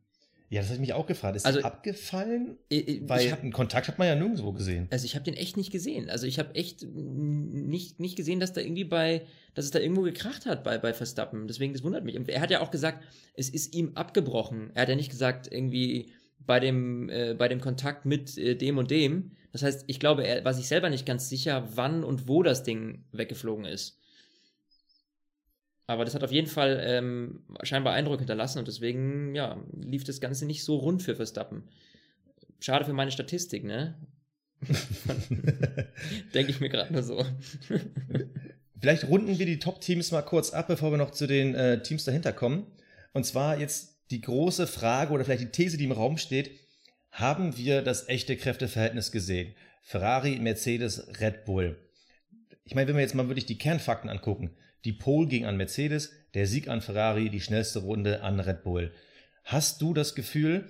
Ja, 0.49 0.61
das 0.61 0.69
habe 0.69 0.77
ich 0.77 0.81
mich 0.81 0.93
auch 0.93 1.07
gefragt. 1.07 1.37
Ist 1.37 1.45
also, 1.45 1.61
abgefallen? 1.63 2.57
Ich, 2.69 3.01
Weil 3.09 3.33
hab, 3.33 3.43
einen 3.43 3.53
Kontakt 3.53 3.89
hat 3.89 3.99
man 3.99 4.07
ja 4.07 4.15
nirgendwo 4.15 4.53
gesehen. 4.53 4.87
Also 4.91 5.05
ich 5.05 5.17
habe 5.17 5.25
den 5.25 5.35
echt 5.35 5.57
nicht 5.57 5.73
gesehen. 5.73 6.09
Also 6.09 6.27
ich 6.27 6.39
habe 6.39 6.55
echt 6.55 6.85
nicht, 6.85 7.99
nicht 7.99 8.17
gesehen, 8.17 8.39
dass 8.39 8.53
da 8.53 8.61
irgendwie 8.61 8.85
bei, 8.85 9.27
dass 9.55 9.65
es 9.65 9.73
da 9.73 9.81
irgendwo 9.81 10.03
gekracht 10.03 10.47
hat 10.47 10.63
bei, 10.63 10.79
bei 10.79 10.95
Verstappen. 10.95 11.49
Deswegen, 11.49 11.73
das 11.73 11.83
wundert 11.83 12.05
mich. 12.05 12.17
Und 12.17 12.29
er 12.29 12.41
hat 12.41 12.53
ja 12.53 12.61
auch 12.61 12.71
gesagt, 12.71 13.03
es 13.35 13.49
ist 13.49 13.75
ihm 13.75 13.93
abgebrochen. 13.97 14.71
Er 14.75 14.83
hat 14.83 14.89
ja 14.89 14.95
nicht 14.95 15.11
gesagt, 15.11 15.53
irgendwie 15.53 16.13
bei 16.39 16.61
dem, 16.61 17.09
äh, 17.11 17.35
bei 17.35 17.49
dem 17.49 17.61
Kontakt 17.61 18.07
mit 18.07 18.39
äh, 18.39 18.55
dem 18.55 18.79
und 18.79 18.93
dem. 18.93 19.33
Das 19.51 19.63
heißt, 19.63 19.85
ich 19.89 19.99
glaube, 19.99 20.25
er 20.25 20.45
war 20.45 20.55
sich 20.55 20.69
selber 20.69 20.91
nicht 20.91 21.07
ganz 21.07 21.29
sicher, 21.29 21.69
wann 21.75 22.05
und 22.05 22.29
wo 22.29 22.45
das 22.45 22.63
Ding 22.63 23.05
weggeflogen 23.11 23.65
ist. 23.65 23.99
Aber 25.87 26.05
das 26.05 26.15
hat 26.15 26.25
auf 26.25 26.33
jeden 26.33 26.49
Fall 26.49 26.83
ähm, 26.85 27.45
scheinbar 27.63 27.95
Eindruck 27.95 28.19
hinterlassen 28.19 28.59
und 28.59 28.69
deswegen, 28.69 29.35
ja, 29.35 29.63
lief 29.73 30.05
das 30.05 30.21
Ganze 30.21 30.47
nicht 30.47 30.65
so 30.65 30.77
rund 30.77 31.03
für 31.03 31.15
Verstappen. 31.15 31.65
Schade 32.59 32.85
für 32.85 32.93
meine 32.93 33.13
Statistik, 33.13 33.65
ne? 33.65 33.95
Denke 36.35 36.51
ich 36.51 36.61
mir 36.61 36.71
gerade 36.71 36.93
nur 36.93 37.03
so. 37.03 37.25
Vielleicht 38.81 39.09
runden 39.09 39.39
wir 39.39 39.47
die 39.47 39.59
Top-Teams 39.59 40.11
mal 40.11 40.23
kurz 40.23 40.51
ab, 40.51 40.67
bevor 40.69 40.91
wir 40.91 40.99
noch 40.99 41.13
zu 41.13 41.27
den 41.27 41.55
äh, 41.55 41.83
Teams 41.83 42.05
dahinter 42.05 42.33
kommen. 42.33 42.67
Und 43.13 43.25
zwar 43.25 43.59
jetzt 43.59 43.97
die 44.11 44.21
große 44.21 44.67
Frage 44.67 45.13
oder 45.13 45.25
vielleicht 45.25 45.43
die 45.43 45.51
These, 45.51 45.79
die 45.79 45.85
im 45.85 45.93
Raum 45.93 46.19
steht. 46.19 46.51
Haben 47.11 47.57
wir 47.57 47.83
das 47.83 48.09
echte 48.09 48.37
Kräfteverhältnis 48.37 49.11
gesehen? 49.11 49.55
Ferrari, 49.83 50.39
Mercedes, 50.39 51.21
Red 51.21 51.45
Bull. 51.45 51.77
Ich 52.65 52.75
meine, 52.75 52.89
wenn 52.89 52.97
wir 52.97 53.03
jetzt 53.03 53.15
mal 53.15 53.29
wirklich 53.29 53.47
die 53.47 53.59
Kernfakten 53.59 54.11
angucken. 54.11 54.51
Die 54.87 54.93
Pole 54.93 55.27
ging 55.27 55.45
an 55.47 55.57
Mercedes, 55.57 56.13
der 56.35 56.47
Sieg 56.47 56.69
an 56.69 56.81
Ferrari, 56.81 57.29
die 57.29 57.41
schnellste 57.41 57.81
Runde 57.81 58.23
an 58.23 58.39
Red 58.39 58.63
Bull. 58.63 58.93
Hast 59.43 59.83
du 59.83 59.93
das 59.93 60.15
Gefühl, 60.15 60.69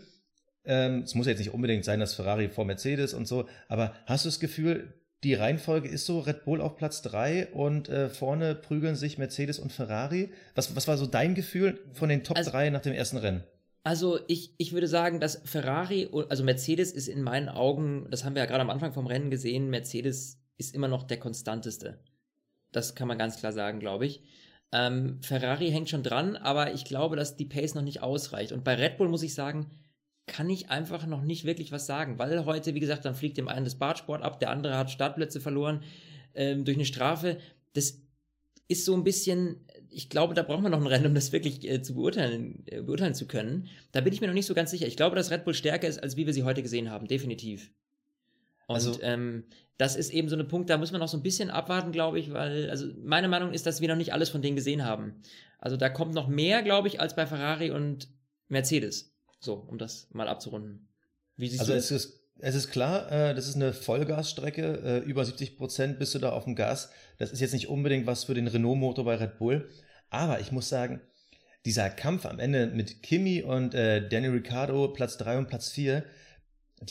ähm, 0.65 1.03
es 1.03 1.15
muss 1.15 1.27
jetzt 1.27 1.39
nicht 1.39 1.53
unbedingt 1.53 1.85
sein, 1.85 2.01
dass 2.01 2.15
Ferrari 2.15 2.49
vor 2.49 2.65
Mercedes 2.65 3.13
und 3.13 3.29
so, 3.29 3.47
aber 3.69 3.95
hast 4.07 4.25
du 4.25 4.29
das 4.31 4.41
Gefühl, 4.41 4.95
die 5.23 5.35
Reihenfolge 5.35 5.89
ist 5.89 6.07
so, 6.07 6.21
Red 6.21 6.45
Bull 6.47 6.63
auf 6.63 6.77
Platz 6.77 7.03
3 7.03 7.49
und 7.49 7.91
äh, 7.91 8.09
vorne 8.09 8.55
prügeln 8.55 8.97
sich 8.97 9.19
Mercedes 9.19 9.59
und 9.59 9.71
Ferrari? 9.71 10.31
Was, 10.55 10.75
was 10.75 10.89
war 10.89 10.97
so 10.97 11.05
dein 11.05 11.35
Gefühl 11.35 11.79
von 11.93 12.09
den 12.09 12.25
Top 12.25 12.39
also, 12.39 12.51
3 12.51 12.71
nach 12.71 12.81
dem 12.81 12.95
ersten 12.95 13.19
Rennen? 13.19 13.45
Also 13.83 14.19
ich, 14.29 14.55
ich 14.57 14.73
würde 14.73 14.89
sagen, 14.89 15.21
dass 15.21 15.43
Ferrari, 15.45 16.09
also 16.31 16.43
Mercedes 16.43 16.91
ist 16.91 17.09
in 17.09 17.21
meinen 17.21 17.51
Augen, 17.51 18.07
das 18.11 18.25
haben 18.25 18.35
wir 18.35 18.41
ja 18.41 18.47
gerade 18.47 18.63
am 18.63 18.71
Anfang 18.71 18.95
vom 18.95 19.07
Rennen 19.07 19.31
gesehen, 19.31 19.69
Mercedes 19.69 20.41
ist 20.57 20.75
immer 20.75 20.89
noch 20.89 21.03
der 21.03 21.19
konstanteste. 21.19 21.99
Das 22.73 22.95
kann 22.95 23.09
man 23.09 23.19
ganz 23.19 23.39
klar 23.39 23.53
sagen, 23.53 23.81
glaube 23.81 24.07
ich. 24.07 24.23
Ähm, 24.73 25.21
Ferrari 25.23 25.71
hängt 25.71 25.89
schon 25.89 26.03
dran, 26.03 26.37
aber 26.37 26.75
ich 26.75 26.85
glaube, 26.85 27.17
dass 27.17 27.37
die 27.37 27.45
Pace 27.45 27.75
noch 27.75 27.83
nicht 27.83 28.03
ausreicht. 28.03 28.53
Und 28.53 28.65
bei 28.65 28.75
Red 28.75 28.99
Bull 28.99 29.09
muss 29.09 29.23
ich 29.23 29.35
sagen, 29.35 29.71
kann 30.27 30.51
ich 30.51 30.71
einfach 30.71 31.07
noch 31.07 31.23
nicht 31.23 31.45
wirklich 31.45 31.71
was 31.73 31.87
sagen, 31.87 32.19
weil 32.19 32.45
heute, 32.45 32.75
wie 32.75 32.81
gesagt, 32.81 33.05
dann 33.05 33.15
fliegt 33.15 33.39
dem 33.39 33.49
einen 33.49 33.65
das 33.65 33.77
Bartsport 33.77 34.23
ab, 34.23 34.41
der 34.41 34.51
andere 34.51 34.77
hat 34.77 34.91
Startplätze 34.91 35.41
verloren 35.41 35.83
ähm, 36.35 36.65
durch 36.65 36.77
eine 36.77 36.85
Strafe. 36.85 37.39
Das 37.75 38.01
ist 38.69 38.85
so 38.85 38.95
ein 38.95 39.05
bisschen, 39.05 39.65
ich 39.89 40.09
glaube, 40.09 40.35
da 40.35 40.43
braucht 40.43 40.63
man 40.63 40.73
noch 40.73 40.81
ein 40.81 40.87
Rennen, 40.87 41.07
um 41.07 41.15
das 41.15 41.31
wirklich 41.31 41.69
äh, 41.69 41.81
zu 41.81 41.95
beurteilen, 41.95 42.65
äh, 42.67 42.83
beurteilen 42.83 43.15
zu 43.15 43.27
können. 43.27 43.69
Da 43.93 44.01
bin 44.01 44.13
ich 44.13 44.21
mir 44.21 44.27
noch 44.27 44.35
nicht 44.35 44.47
so 44.47 44.55
ganz 44.55 44.73
sicher. 44.73 44.89
Ich 44.89 44.97
glaube, 44.97 45.15
dass 45.15 45.31
Red 45.31 45.45
Bull 45.45 45.55
stärker 45.55 45.87
ist, 45.87 46.03
als 46.03 46.17
wie 46.17 46.27
wir 46.27 46.35
sie 46.35 46.43
heute 46.43 46.63
gesehen 46.63 46.91
haben, 46.91 47.07
definitiv. 47.07 47.71
Und 48.67 48.75
also, 48.75 49.01
ähm, 49.03 49.45
das 49.79 49.97
ist 49.97 50.13
eben 50.13 50.29
so 50.29 50.37
ein 50.37 50.49
Punkt, 50.49 50.71
da 50.71 50.79
muss 50.79 50.93
man 50.93 51.01
noch 51.01 51.09
so 51.09 51.17
ein 51.17 51.23
bisschen 51.23 51.51
abwarten, 51.51 51.93
glaube 51.93 52.19
ich, 52.19 52.33
weil, 52.33 52.71
also 52.71 52.87
meine 53.03 53.29
Meinung 53.29 53.53
ist, 53.53 53.67
dass 53.67 53.81
wir 53.81 53.89
noch 53.89 53.97
nicht 53.97 54.13
alles 54.13 54.31
von 54.31 54.43
denen 54.43 54.57
gesehen 54.57 54.85
haben. 54.85 55.23
Also 55.59 55.77
da 55.77 55.89
kommt 55.89 56.15
noch 56.15 56.29
mehr, 56.29 56.63
glaube 56.63 56.89
ich, 56.89 57.01
als 57.01 57.15
bei 57.15 57.27
Ferrari 57.27 57.71
und 57.71 58.09
Mercedes. 58.49 59.13
So, 59.39 59.55
um 59.55 59.79
das 59.79 60.09
mal 60.13 60.29
abzurunden. 60.29 60.89
Wie 61.37 61.49
siehst 61.49 61.61
also 61.61 61.73
du? 61.73 61.79
Es 61.79 61.91
ist, 61.91 62.21
es 62.39 62.55
ist 62.55 62.71
klar, 62.71 63.11
äh, 63.13 63.35
das 63.35 63.49
ist 63.49 63.57
eine 63.57 63.73
Vollgasstrecke, 63.73 64.81
äh, 64.85 64.99
über 65.01 65.25
70 65.25 65.57
Prozent 65.57 65.99
bist 65.99 66.15
du 66.15 66.19
da 66.19 66.31
auf 66.31 66.45
dem 66.45 66.55
Gas. 66.55 66.91
Das 67.19 67.33
ist 67.33 67.41
jetzt 67.41 67.53
nicht 67.53 67.69
unbedingt 67.69 68.07
was 68.07 68.25
für 68.25 68.35
den 68.35 68.49
Renault-Motor 68.49 69.05
bei 69.05 69.17
Red 69.17 69.39
Bull. 69.39 69.69
Aber 70.11 70.41
ich 70.41 70.53
muss 70.53 70.69
sagen, 70.69 71.01
dieser 71.65 71.91
Kampf 71.91 72.27
am 72.27 72.39
Ende 72.39 72.69
mit 72.69 73.03
Kimi 73.03 73.43
und 73.43 73.75
äh, 73.75 74.09
Danny 74.09 74.29
Ricciardo, 74.29 74.89
Platz 74.89 75.19
3 75.19 75.39
und 75.39 75.49
Platz 75.49 75.71
4, 75.71 76.05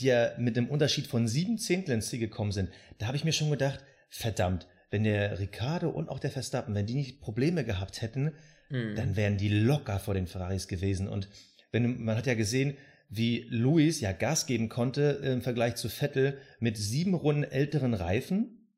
die 0.00 0.06
ja 0.06 0.32
mit 0.38 0.56
einem 0.56 0.68
Unterschied 0.68 1.06
von 1.06 1.26
sieben 1.26 1.58
Zehntel 1.58 1.94
ins 1.94 2.08
Ziel 2.08 2.18
gekommen 2.18 2.52
sind, 2.52 2.70
da 2.98 3.06
habe 3.06 3.16
ich 3.16 3.24
mir 3.24 3.32
schon 3.32 3.50
gedacht, 3.50 3.80
verdammt, 4.08 4.66
wenn 4.90 5.04
der 5.04 5.38
Ricciardo 5.38 5.88
und 5.90 6.08
auch 6.08 6.18
der 6.18 6.30
Verstappen, 6.30 6.74
wenn 6.74 6.86
die 6.86 6.94
nicht 6.94 7.20
Probleme 7.20 7.64
gehabt 7.64 8.02
hätten, 8.02 8.32
mhm. 8.70 8.94
dann 8.94 9.16
wären 9.16 9.36
die 9.36 9.48
locker 9.48 9.98
vor 9.98 10.14
den 10.14 10.26
Ferraris 10.26 10.68
gewesen. 10.68 11.08
Und 11.08 11.28
wenn 11.72 12.02
man 12.02 12.16
hat 12.16 12.26
ja 12.26 12.34
gesehen, 12.34 12.76
wie 13.08 13.46
Luis 13.50 14.00
ja 14.00 14.12
Gas 14.12 14.46
geben 14.46 14.68
konnte 14.68 15.20
im 15.22 15.42
Vergleich 15.42 15.76
zu 15.76 15.88
Vettel 15.88 16.38
mit 16.58 16.76
sieben 16.76 17.14
Runden 17.14 17.44
älteren 17.44 17.94
Reifen. 17.94 18.68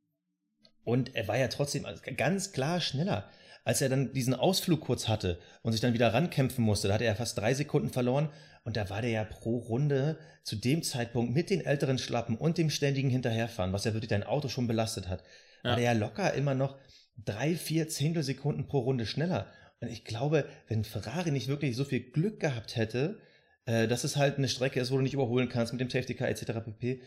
Und 0.84 1.14
er 1.14 1.28
war 1.28 1.38
ja 1.38 1.48
trotzdem 1.48 1.86
ganz 2.16 2.52
klar 2.52 2.80
schneller. 2.80 3.30
Als 3.68 3.82
er 3.82 3.90
dann 3.90 4.14
diesen 4.14 4.32
Ausflug 4.32 4.80
kurz 4.80 5.08
hatte 5.08 5.38
und 5.60 5.72
sich 5.72 5.82
dann 5.82 5.92
wieder 5.92 6.14
rankämpfen 6.14 6.64
musste, 6.64 6.88
da 6.88 6.94
hatte 6.94 7.04
er 7.04 7.14
fast 7.14 7.36
drei 7.36 7.52
Sekunden 7.52 7.90
verloren 7.90 8.30
und 8.64 8.78
da 8.78 8.88
war 8.88 9.02
der 9.02 9.10
ja 9.10 9.24
pro 9.24 9.58
Runde 9.58 10.18
zu 10.42 10.56
dem 10.56 10.82
Zeitpunkt 10.82 11.34
mit 11.34 11.50
den 11.50 11.60
älteren 11.60 11.98
Schlappen 11.98 12.38
und 12.38 12.56
dem 12.56 12.70
ständigen 12.70 13.10
Hinterherfahren, 13.10 13.74
was 13.74 13.84
ja 13.84 13.92
wirklich 13.92 14.08
dein 14.08 14.22
Auto 14.22 14.48
schon 14.48 14.68
belastet 14.68 15.08
hat, 15.08 15.22
ja. 15.62 15.68
war 15.68 15.76
der 15.76 15.84
ja 15.84 15.92
locker 15.92 16.32
immer 16.32 16.54
noch 16.54 16.78
drei, 17.22 17.56
vier 17.56 17.90
Zehntelsekunden 17.90 18.68
pro 18.68 18.78
Runde 18.78 19.04
schneller. 19.04 19.52
Und 19.80 19.88
ich 19.88 20.02
glaube, 20.02 20.46
wenn 20.68 20.82
Ferrari 20.82 21.30
nicht 21.30 21.48
wirklich 21.48 21.76
so 21.76 21.84
viel 21.84 22.00
Glück 22.00 22.40
gehabt 22.40 22.74
hätte, 22.74 23.20
äh, 23.66 23.86
dass 23.86 24.02
es 24.02 24.16
halt 24.16 24.38
eine 24.38 24.48
Strecke 24.48 24.80
ist, 24.80 24.90
wo 24.90 24.96
du 24.96 25.02
nicht 25.02 25.12
überholen 25.12 25.50
kannst 25.50 25.74
mit 25.74 25.82
dem 25.82 25.90
Safety 25.90 26.14
Car 26.14 26.30
etc. 26.30 26.52
pp. 26.64 27.02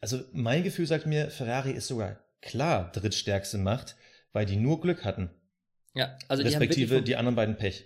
Also 0.00 0.20
mein 0.30 0.62
Gefühl 0.62 0.86
sagt 0.86 1.06
mir, 1.06 1.30
Ferrari 1.30 1.72
ist 1.72 1.88
sogar 1.88 2.20
klar 2.42 2.92
drittstärkste 2.92 3.58
Macht, 3.58 3.96
weil 4.32 4.46
die 4.46 4.54
nur 4.54 4.80
Glück 4.80 5.04
hatten. 5.04 5.30
Ja, 5.96 6.16
also 6.28 6.42
respektive 6.42 6.98
die, 6.98 7.04
die 7.04 7.16
anderen 7.16 7.34
beiden 7.34 7.56
Pech. 7.56 7.84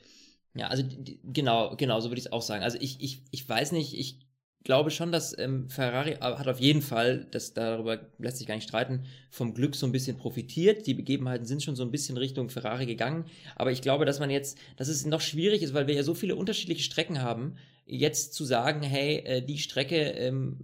Ja, 0.55 0.67
also 0.67 0.83
die, 0.83 1.21
genau, 1.25 1.77
genau, 1.77 2.01
so 2.01 2.11
würde 2.11 2.19
ich 2.19 2.27
es 2.27 2.33
auch 2.33 2.43
sagen. 2.43 2.65
Also 2.65 2.77
ich, 2.81 3.01
ich, 3.01 3.23
ich 3.31 3.49
weiß 3.49 3.71
nicht, 3.73 3.97
ich 3.97 4.19
glaube 4.65 4.91
schon, 4.91 5.13
dass 5.13 5.37
ähm, 5.39 5.71
Ferrari 5.71 6.17
hat 6.21 6.49
auf 6.49 6.61
jeden 6.61 6.83
Fall, 6.83 7.27
das 7.31 7.55
darüber 7.55 8.01
lässt 8.19 8.39
sich 8.39 8.49
gar 8.49 8.57
nicht 8.57 8.69
streiten, 8.69 9.05
vom 9.31 9.55
Glück 9.55 9.77
so 9.77 9.87
ein 9.87 9.93
bisschen 9.93 10.17
profitiert. 10.17 10.87
Die 10.89 10.95
Begebenheiten 10.95 11.47
sind 11.47 11.63
schon 11.63 11.77
so 11.77 11.85
ein 11.85 11.93
bisschen 11.93 12.17
Richtung 12.17 12.51
Ferrari 12.51 12.85
gegangen. 12.85 13.27
Aber 13.55 13.71
ich 13.71 13.81
glaube, 13.81 14.05
dass 14.05 14.19
man 14.19 14.29
jetzt, 14.29 14.59
dass 14.77 14.89
es 14.89 15.07
noch 15.07 15.21
schwierig 15.21 15.63
ist, 15.63 15.73
weil 15.73 15.87
wir 15.87 15.95
ja 15.95 16.03
so 16.03 16.15
viele 16.15 16.35
unterschiedliche 16.35 16.83
Strecken 16.83 17.23
haben, 17.23 17.57
jetzt 17.87 18.35
zu 18.35 18.45
sagen, 18.45 18.83
hey, 18.83 19.19
äh, 19.19 19.43
die 19.43 19.59
Strecke 19.59 19.97
ähm, 19.97 20.59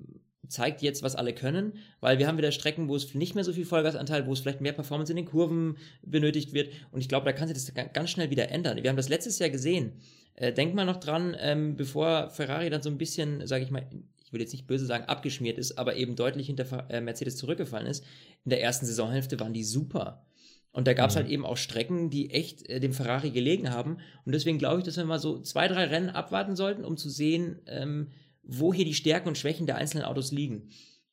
zeigt 0.48 0.82
jetzt, 0.82 1.02
was 1.02 1.16
alle 1.16 1.34
können, 1.34 1.74
weil 2.00 2.18
wir 2.18 2.26
haben 2.26 2.38
wieder 2.38 2.52
Strecken, 2.52 2.88
wo 2.88 2.96
es 2.96 3.14
nicht 3.14 3.34
mehr 3.34 3.44
so 3.44 3.52
viel 3.52 3.64
Vollgasanteil, 3.64 4.26
wo 4.26 4.32
es 4.32 4.40
vielleicht 4.40 4.60
mehr 4.60 4.72
Performance 4.72 5.12
in 5.12 5.16
den 5.16 5.26
Kurven 5.26 5.76
benötigt 6.02 6.52
wird. 6.52 6.70
Und 6.92 7.00
ich 7.00 7.08
glaube, 7.08 7.24
da 7.24 7.32
kann 7.32 7.48
sich 7.48 7.56
das 7.56 7.72
ganz 7.92 8.10
schnell 8.10 8.30
wieder 8.30 8.50
ändern. 8.50 8.82
Wir 8.82 8.90
haben 8.90 8.96
das 8.96 9.08
letztes 9.08 9.38
Jahr 9.38 9.50
gesehen. 9.50 9.92
Äh, 10.34 10.52
denk 10.52 10.74
mal 10.74 10.84
noch 10.84 10.98
dran, 10.98 11.36
ähm, 11.40 11.76
bevor 11.76 12.30
Ferrari 12.30 12.70
dann 12.70 12.82
so 12.82 12.90
ein 12.90 12.98
bisschen, 12.98 13.46
sage 13.46 13.64
ich 13.64 13.70
mal, 13.70 13.86
ich 14.24 14.32
will 14.32 14.40
jetzt 14.40 14.52
nicht 14.52 14.66
böse 14.66 14.86
sagen, 14.86 15.04
abgeschmiert 15.04 15.56
ist, 15.56 15.78
aber 15.78 15.96
eben 15.96 16.16
deutlich 16.16 16.48
hinter 16.48 16.90
äh, 16.90 17.00
Mercedes 17.00 17.36
zurückgefallen 17.36 17.86
ist. 17.86 18.04
In 18.44 18.50
der 18.50 18.62
ersten 18.62 18.84
Saisonhälfte 18.84 19.38
waren 19.40 19.54
die 19.54 19.64
super. 19.64 20.26
Und 20.72 20.86
da 20.86 20.92
gab 20.92 21.08
es 21.08 21.16
mhm. 21.16 21.20
halt 21.20 21.30
eben 21.30 21.46
auch 21.46 21.56
Strecken, 21.56 22.10
die 22.10 22.30
echt 22.30 22.68
äh, 22.68 22.80
dem 22.80 22.92
Ferrari 22.92 23.30
gelegen 23.30 23.70
haben. 23.70 23.96
Und 24.26 24.34
deswegen 24.34 24.58
glaube 24.58 24.80
ich, 24.80 24.84
dass 24.84 24.98
wir 24.98 25.06
mal 25.06 25.18
so 25.18 25.40
zwei, 25.40 25.68
drei 25.68 25.84
Rennen 25.84 26.10
abwarten 26.10 26.54
sollten, 26.54 26.84
um 26.84 26.98
zu 26.98 27.08
sehen, 27.08 27.60
ähm, 27.66 28.08
wo 28.46 28.72
hier 28.72 28.84
die 28.84 28.94
Stärken 28.94 29.28
und 29.28 29.38
Schwächen 29.38 29.66
der 29.66 29.76
einzelnen 29.76 30.04
Autos 30.04 30.32
liegen. 30.32 30.70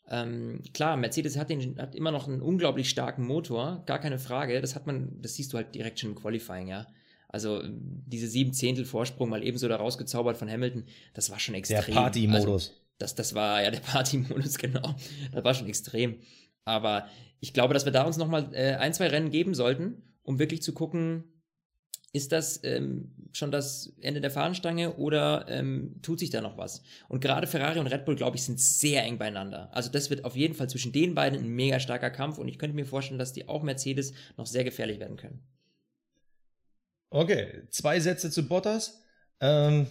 Ähm, 0.10 0.62
klar, 0.74 0.98
Mercedes 0.98 1.38
hat, 1.38 1.50
den, 1.50 1.78
hat 1.80 1.96
immer 1.96 2.12
noch 2.12 2.28
einen 2.28 2.42
unglaublich 2.42 2.90
starken 2.90 3.26
Motor, 3.26 3.84
gar 3.86 4.00
keine 4.00 4.20
Frage. 4.20 4.60
Das 4.62 4.76
hat 4.76 4.86
man, 4.86 5.22
das 5.22 5.36
siehst 5.36 5.54
du 5.54 5.58
halt 5.58 5.74
direkt 5.74 6.00
schon 6.00 6.12
im 6.12 6.16
Qualifying, 6.16 6.68
ja. 6.68 6.88
Also 7.30 7.64
diese 7.66 8.28
sieben 8.28 8.54
Zehntel 8.54 8.86
Vorsprung 8.86 9.30
mal 9.30 9.44
ebenso 9.44 9.68
da 9.68 9.78
rausgezaubert 9.78 10.38
von 10.38 10.50
Hamilton, 10.50 10.84
das 11.14 11.32
war 11.32 11.40
schon 11.40 11.56
extrem. 11.56 11.84
Der 11.86 11.94
Party-Modus. 11.94 12.70
Also, 12.70 12.72
das, 13.00 13.16
das 13.16 13.34
war 13.34 13.64
ja 13.64 13.72
der 13.72 13.80
Party-Modus, 13.92 14.58
genau. 14.58 14.96
Das 15.32 15.44
war 15.44 15.54
schon 15.54 15.68
extrem. 15.68 16.20
Aber 16.64 17.08
ich 17.40 17.54
glaube, 17.54 17.74
dass 17.74 17.86
wir 17.86 17.92
da 17.92 18.04
uns 18.04 18.18
nochmal 18.18 18.50
äh, 18.54 18.76
ein, 18.76 18.94
zwei 18.94 19.08
Rennen 19.08 19.32
geben 19.32 19.56
sollten, 19.56 20.04
um 20.22 20.38
wirklich 20.38 20.62
zu 20.62 20.74
gucken, 20.74 21.24
ist 22.14 22.32
das 22.32 22.64
ähm, 22.64 23.12
schon 23.34 23.52
das 23.52 23.92
Ende 24.00 24.22
der 24.22 24.30
Fahnenstange 24.30 24.94
oder 24.94 25.48
ähm, 25.50 25.96
tut 26.04 26.20
sich 26.20 26.30
da 26.30 26.42
noch 26.42 26.58
was? 26.58 26.84
Und 27.10 27.22
gerade 27.22 27.48
Ferrari 27.48 27.80
und 27.80 27.88
Red 27.88 28.06
Bull, 28.06 28.16
glaube 28.16 28.38
ich, 28.38 28.44
sind 28.44 28.60
sehr 28.60 29.04
eng 29.04 29.18
beieinander. 29.18 29.70
Also 29.74 29.92
das 29.92 30.12
wird 30.12 30.24
auf 30.24 30.36
jeden 30.36 30.54
Fall 30.54 30.70
zwischen 30.70 30.92
den 30.92 31.16
beiden 31.16 31.40
ein 31.40 31.50
mega 31.50 31.80
starker 31.80 32.12
Kampf 32.12 32.38
und 32.38 32.48
ich 32.48 32.60
könnte 32.60 32.76
mir 32.76 32.86
vorstellen, 32.86 33.18
dass 33.18 33.34
die 33.34 33.50
auch 33.50 33.64
Mercedes 33.64 34.14
noch 34.38 34.46
sehr 34.46 34.64
gefährlich 34.64 35.00
werden 35.00 35.18
können. 35.18 35.44
Okay, 37.10 37.64
zwei 37.70 38.00
Sätze 38.00 38.30
zu 38.30 38.48
Bottas. 38.48 39.04
Ähm, 39.40 39.88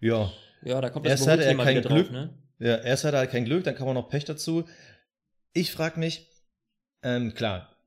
ja. 0.00 0.32
Ja, 0.62 0.80
da 0.80 0.90
kommt 0.90 1.06
das 1.06 1.20
erst 1.20 1.28
hat 1.28 1.40
er 1.40 1.56
kein 1.56 1.82
Glück, 1.82 2.06
drauf, 2.06 2.10
ne? 2.10 2.34
Ja, 2.58 2.76
erst 2.78 3.04
hat 3.04 3.14
er 3.14 3.20
halt 3.20 3.30
kein 3.30 3.44
Glück, 3.44 3.62
dann 3.62 3.76
kam 3.76 3.86
auch 3.86 3.94
noch 3.94 4.08
Pech 4.08 4.24
dazu. 4.24 4.68
Ich 5.52 5.70
frage 5.70 6.00
mich, 6.00 6.28
ähm, 7.04 7.32
klar, 7.34 7.77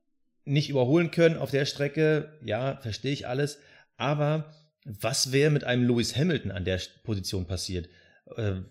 nicht 0.44 0.70
überholen 0.70 1.10
können 1.10 1.36
auf 1.36 1.50
der 1.50 1.66
Strecke, 1.66 2.38
ja, 2.44 2.76
verstehe 2.76 3.12
ich 3.12 3.26
alles, 3.26 3.58
aber 3.96 4.52
was 4.84 5.32
wäre 5.32 5.50
mit 5.50 5.64
einem 5.64 5.86
Lewis 5.86 6.16
Hamilton 6.16 6.50
an 6.50 6.64
der 6.64 6.80
Position 7.04 7.46
passiert? 7.46 7.88
Äh, 8.36 8.62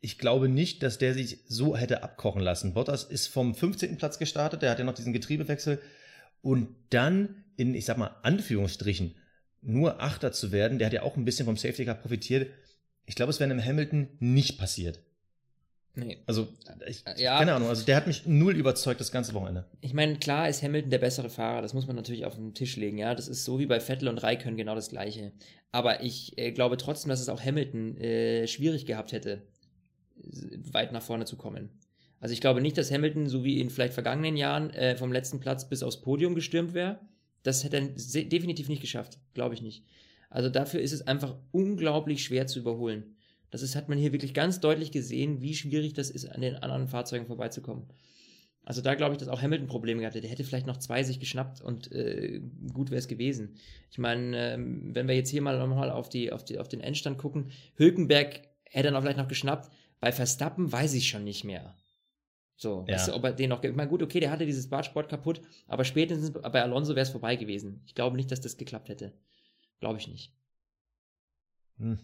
ich 0.00 0.18
glaube 0.18 0.48
nicht, 0.48 0.82
dass 0.82 0.98
der 0.98 1.14
sich 1.14 1.44
so 1.46 1.76
hätte 1.76 2.02
abkochen 2.02 2.42
lassen. 2.42 2.74
Bottas 2.74 3.04
ist 3.04 3.28
vom 3.28 3.54
15. 3.54 3.96
Platz 3.96 4.18
gestartet, 4.18 4.62
der 4.62 4.70
hat 4.70 4.80
ja 4.80 4.84
noch 4.84 4.94
diesen 4.94 5.12
Getriebewechsel 5.12 5.80
und 6.40 6.74
dann 6.90 7.44
in, 7.56 7.74
ich 7.74 7.84
sag 7.84 7.98
mal, 7.98 8.16
Anführungsstrichen, 8.22 9.14
nur 9.60 10.02
Achter 10.02 10.32
zu 10.32 10.50
werden, 10.50 10.78
der 10.78 10.86
hat 10.86 10.92
ja 10.92 11.02
auch 11.02 11.16
ein 11.16 11.24
bisschen 11.24 11.46
vom 11.46 11.56
Safety 11.56 11.84
Car 11.84 11.94
profitiert. 11.94 12.50
Ich 13.06 13.14
glaube, 13.14 13.30
es 13.30 13.38
wäre 13.38 13.48
einem 13.48 13.64
Hamilton 13.64 14.08
nicht 14.18 14.58
passiert. 14.58 14.98
Nee. 15.94 16.18
Also, 16.26 16.48
ich, 16.86 17.04
ja. 17.18 17.38
keine 17.38 17.52
Ahnung, 17.52 17.68
also 17.68 17.84
der 17.84 17.96
hat 17.96 18.06
mich 18.06 18.26
null 18.26 18.56
überzeugt 18.56 19.00
das 19.00 19.12
ganze 19.12 19.34
Wochenende. 19.34 19.66
Ich 19.82 19.92
meine, 19.92 20.16
klar 20.16 20.48
ist 20.48 20.62
Hamilton 20.62 20.90
der 20.90 20.98
bessere 20.98 21.28
Fahrer, 21.28 21.60
das 21.60 21.74
muss 21.74 21.86
man 21.86 21.96
natürlich 21.96 22.24
auf 22.24 22.34
den 22.34 22.54
Tisch 22.54 22.76
legen, 22.76 22.96
ja. 22.96 23.14
Das 23.14 23.28
ist 23.28 23.44
so 23.44 23.58
wie 23.58 23.66
bei 23.66 23.78
Vettel 23.78 24.08
und 24.08 24.22
Raikön 24.22 24.56
genau 24.56 24.74
das 24.74 24.88
Gleiche. 24.88 25.32
Aber 25.70 26.02
ich 26.02 26.38
äh, 26.38 26.52
glaube 26.52 26.78
trotzdem, 26.78 27.10
dass 27.10 27.20
es 27.20 27.28
auch 27.28 27.42
Hamilton 27.42 27.96
äh, 27.98 28.46
schwierig 28.46 28.86
gehabt 28.86 29.12
hätte, 29.12 29.42
weit 30.72 30.92
nach 30.92 31.02
vorne 31.02 31.26
zu 31.26 31.36
kommen. 31.36 31.70
Also 32.20 32.32
ich 32.32 32.40
glaube 32.40 32.60
nicht, 32.60 32.78
dass 32.78 32.90
Hamilton, 32.90 33.26
so 33.26 33.44
wie 33.44 33.60
in 33.60 33.68
vielleicht 33.68 33.94
vergangenen 33.94 34.36
Jahren, 34.36 34.70
äh, 34.70 34.96
vom 34.96 35.12
letzten 35.12 35.40
Platz 35.40 35.68
bis 35.68 35.82
aufs 35.82 36.00
Podium 36.00 36.34
gestürmt 36.34 36.72
wäre. 36.72 37.00
Das 37.42 37.64
hätte 37.64 37.76
er 37.78 38.24
definitiv 38.24 38.68
nicht 38.68 38.80
geschafft, 38.80 39.18
glaube 39.34 39.54
ich 39.54 39.62
nicht. 39.62 39.84
Also 40.30 40.48
dafür 40.48 40.80
ist 40.80 40.92
es 40.92 41.06
einfach 41.06 41.34
unglaublich 41.50 42.22
schwer 42.22 42.46
zu 42.46 42.60
überholen. 42.60 43.16
Das 43.52 43.60
ist, 43.60 43.76
hat 43.76 43.90
man 43.90 43.98
hier 43.98 44.12
wirklich 44.12 44.32
ganz 44.32 44.60
deutlich 44.60 44.92
gesehen, 44.92 45.42
wie 45.42 45.54
schwierig 45.54 45.92
das 45.92 46.08
ist, 46.08 46.24
an 46.24 46.40
den 46.40 46.56
anderen 46.56 46.88
Fahrzeugen 46.88 47.26
vorbeizukommen. 47.26 47.84
Also 48.64 48.80
da 48.80 48.94
glaube 48.94 49.12
ich, 49.12 49.18
dass 49.18 49.28
auch 49.28 49.42
Hamilton 49.42 49.68
Probleme 49.68 50.00
gehabt 50.00 50.14
hätte. 50.14 50.22
Der 50.22 50.30
hätte 50.30 50.42
vielleicht 50.42 50.66
noch 50.66 50.78
zwei 50.78 51.02
sich 51.02 51.20
geschnappt 51.20 51.60
und 51.60 51.92
äh, 51.92 52.40
gut 52.72 52.90
wäre 52.90 52.98
es 52.98 53.08
gewesen. 53.08 53.56
Ich 53.90 53.98
meine, 53.98 54.54
ähm, 54.54 54.94
wenn 54.94 55.06
wir 55.06 55.14
jetzt 55.14 55.28
hier 55.28 55.42
mal 55.42 55.58
nochmal 55.58 55.90
auf, 55.90 56.08
die, 56.08 56.32
auf, 56.32 56.46
die, 56.46 56.58
auf 56.58 56.68
den 56.68 56.80
Endstand 56.80 57.18
gucken, 57.18 57.50
Hülkenberg 57.76 58.40
hätte 58.64 58.88
er 58.88 58.92
noch 58.92 59.02
vielleicht 59.02 59.18
noch 59.18 59.28
geschnappt. 59.28 59.70
Bei 60.00 60.12
Verstappen 60.12 60.72
weiß 60.72 60.94
ich 60.94 61.08
schon 61.08 61.24
nicht 61.24 61.44
mehr. 61.44 61.76
So, 62.56 62.86
ja. 62.88 62.94
weißt 62.94 63.08
du, 63.08 63.14
ob 63.14 63.24
er 63.24 63.32
den 63.34 63.50
noch. 63.50 63.62
Ich 63.62 63.74
meine, 63.74 63.90
gut, 63.90 64.02
okay, 64.02 64.20
der 64.20 64.30
hatte 64.30 64.46
dieses 64.46 64.70
Bartsport 64.70 65.10
kaputt, 65.10 65.42
aber 65.66 65.84
spätestens 65.84 66.30
bei 66.30 66.62
Alonso 66.62 66.94
wäre 66.94 67.02
es 67.02 67.10
vorbei 67.10 67.36
gewesen. 67.36 67.82
Ich 67.84 67.94
glaube 67.94 68.16
nicht, 68.16 68.30
dass 68.30 68.40
das 68.40 68.56
geklappt 68.56 68.88
hätte. 68.88 69.12
Glaube 69.80 69.98
ich 69.98 70.08
nicht. 70.08 70.32
Hm. 71.78 71.98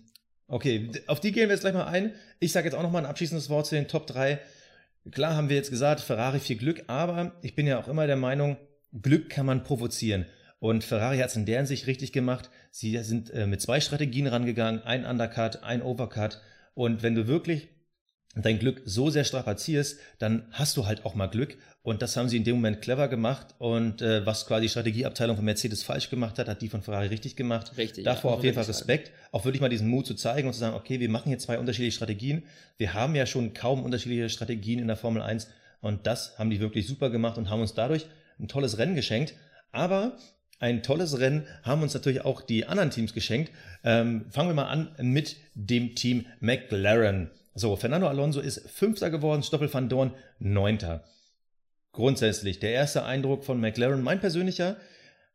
Okay, 0.51 0.91
auf 1.07 1.21
die 1.21 1.33
gehen 1.33 1.49
wir 1.49 1.55
jetzt 1.55 1.61
gleich 1.61 1.75
mal 1.75 1.85
ein. 1.85 2.15
Ich 2.41 2.53
sage 2.53 2.67
jetzt 2.67 2.75
auch 2.75 2.83
noch 2.83 2.91
mal 2.91 3.01
ein 3.01 3.07
abschließendes 3.07 3.51
Wort 3.51 3.67
zu 3.67 3.75
den 3.75 3.87
Top 3.87 4.07
3. 4.07 4.41
Klar 5.11 5.37
haben 5.37 5.51
wir 5.51 5.57
jetzt 5.57 5.71
gesagt, 5.71 6.01
Ferrari 6.01 6.41
viel 6.41 6.57
Glück, 6.57 6.85
aber 6.87 7.33
ich 7.43 7.55
bin 7.55 7.67
ja 7.67 7.79
auch 7.79 7.87
immer 7.87 8.07
der 8.07 8.17
Meinung, 8.17 8.57
Glück 9.03 9.29
kann 9.29 9.45
man 9.45 9.63
provozieren. 9.63 10.25
Und 10.59 10.85
Ferrari 10.85 11.19
hat 11.19 11.29
es 11.29 11.37
in 11.37 11.45
der 11.45 11.59
Hinsicht 11.59 11.87
richtig 11.87 12.13
gemacht. 12.13 12.51
Sie 12.71 12.97
sind 13.03 13.31
äh, 13.31 13.47
mit 13.47 13.61
zwei 13.61 13.81
Strategien 13.81 14.27
rangegangen, 14.27 14.83
ein 14.83 15.05
Undercut, 15.05 15.63
ein 15.63 15.83
Overcut. 15.83 16.41
Und 16.75 17.03
wenn 17.03 17.15
du 17.15 17.29
wirklich 17.29 17.69
dein 18.45 18.59
Glück 18.59 18.83
so 18.85 19.11
sehr 19.11 19.25
strapazierst, 19.25 19.99
dann 20.19 20.47
hast 20.51 20.77
du 20.77 20.87
halt 20.87 21.05
auch 21.05 21.15
mal 21.15 21.27
Glück. 21.27 21.57
Und 21.83 22.03
das 22.03 22.17
haben 22.17 22.29
sie 22.29 22.37
in 22.37 22.45
dem 22.45 22.57
Moment 22.57 22.83
clever 22.83 23.09
gemacht. 23.09 23.55
Und 23.59 24.03
äh, 24.03 24.27
was 24.27 24.47
quasi 24.47 24.63
die 24.63 24.69
Strategieabteilung 24.69 25.37
von 25.37 25.45
Mercedes 25.45 25.83
falsch 25.83 26.11
gemacht 26.11 26.39
hat, 26.39 26.49
hat 26.49 26.61
die 26.61 26.69
von 26.69 26.83
Ferrari 26.83 27.07
richtig 27.07 27.37
gemacht. 27.37 27.73
Richtig. 27.77 28.05
Davor 28.05 28.33
ja, 28.33 28.37
auf 28.37 28.45
jeden 28.45 28.55
Fall 28.55 28.65
Respekt. 28.65 29.07
Sagen. 29.07 29.19
Auch 29.33 29.45
wirklich 29.45 29.61
mal 29.61 29.69
diesen 29.69 29.89
Mut 29.89 30.07
zu 30.07 30.15
zeigen 30.15 30.49
und 30.49 30.55
zu 30.55 30.61
sagen, 30.61 30.77
okay, 30.77 31.01
wir 31.01 31.09
machen 31.09 31.29
hier 31.29 31.39
zwei 31.39 31.59
unterschiedliche 31.59 31.97
Strategien. 31.97 32.43
Wir 32.77 32.95
haben 32.95 33.15
ja 33.15 33.27
schon 33.27 33.55
kaum 33.55 33.83
unterschiedliche 33.83 34.29
Strategien 34.29 34.79
in 34.79 34.89
der 34.89 34.97
Formel 34.97 35.23
1. 35.23 35.49
Und 35.81 36.07
das 36.07 36.39
haben 36.39 36.51
die 36.51 36.61
wirklich 36.61 36.87
super 36.87 37.11
gemacht 37.11 37.39
und 37.39 37.49
haben 37.49 37.61
uns 37.61 37.75
dadurch 37.75 38.07
ein 38.39 38.49
tolles 38.49 38.79
Rennen 38.79 38.95
geschenkt. 38.95 39.35
Aber 39.73 40.19
ein 40.61 40.83
tolles 40.83 41.21
Rennen 41.21 41.47
haben 41.63 41.83
uns 41.83 41.95
natürlich 41.95 42.25
auch 42.25 42.43
die 42.43 42.67
anderen 42.67 42.91
Teams 42.91 43.15
geschenkt. 43.15 43.53
Ähm, 43.85 44.27
fangen 44.31 44.51
wir 44.51 44.55
mal 44.55 44.69
an 44.69 44.91
mit 45.01 45.37
dem 45.55 45.95
Team 45.95 46.27
McLaren. 46.41 47.31
So, 47.59 47.75
Fernando 47.75 48.07
Alonso 48.07 48.39
ist 48.39 48.71
Fünfter 48.71 49.11
geworden, 49.11 49.43
Stoppel 49.43 49.75
van 49.75 49.89
Dorn 49.89 50.15
Neunter. 50.39 51.03
Grundsätzlich, 51.91 52.61
der 52.61 52.71
erste 52.71 53.05
Eindruck 53.05 53.43
von 53.43 53.59
McLaren, 53.59 54.01
mein 54.01 54.21
persönlicher, 54.21 54.77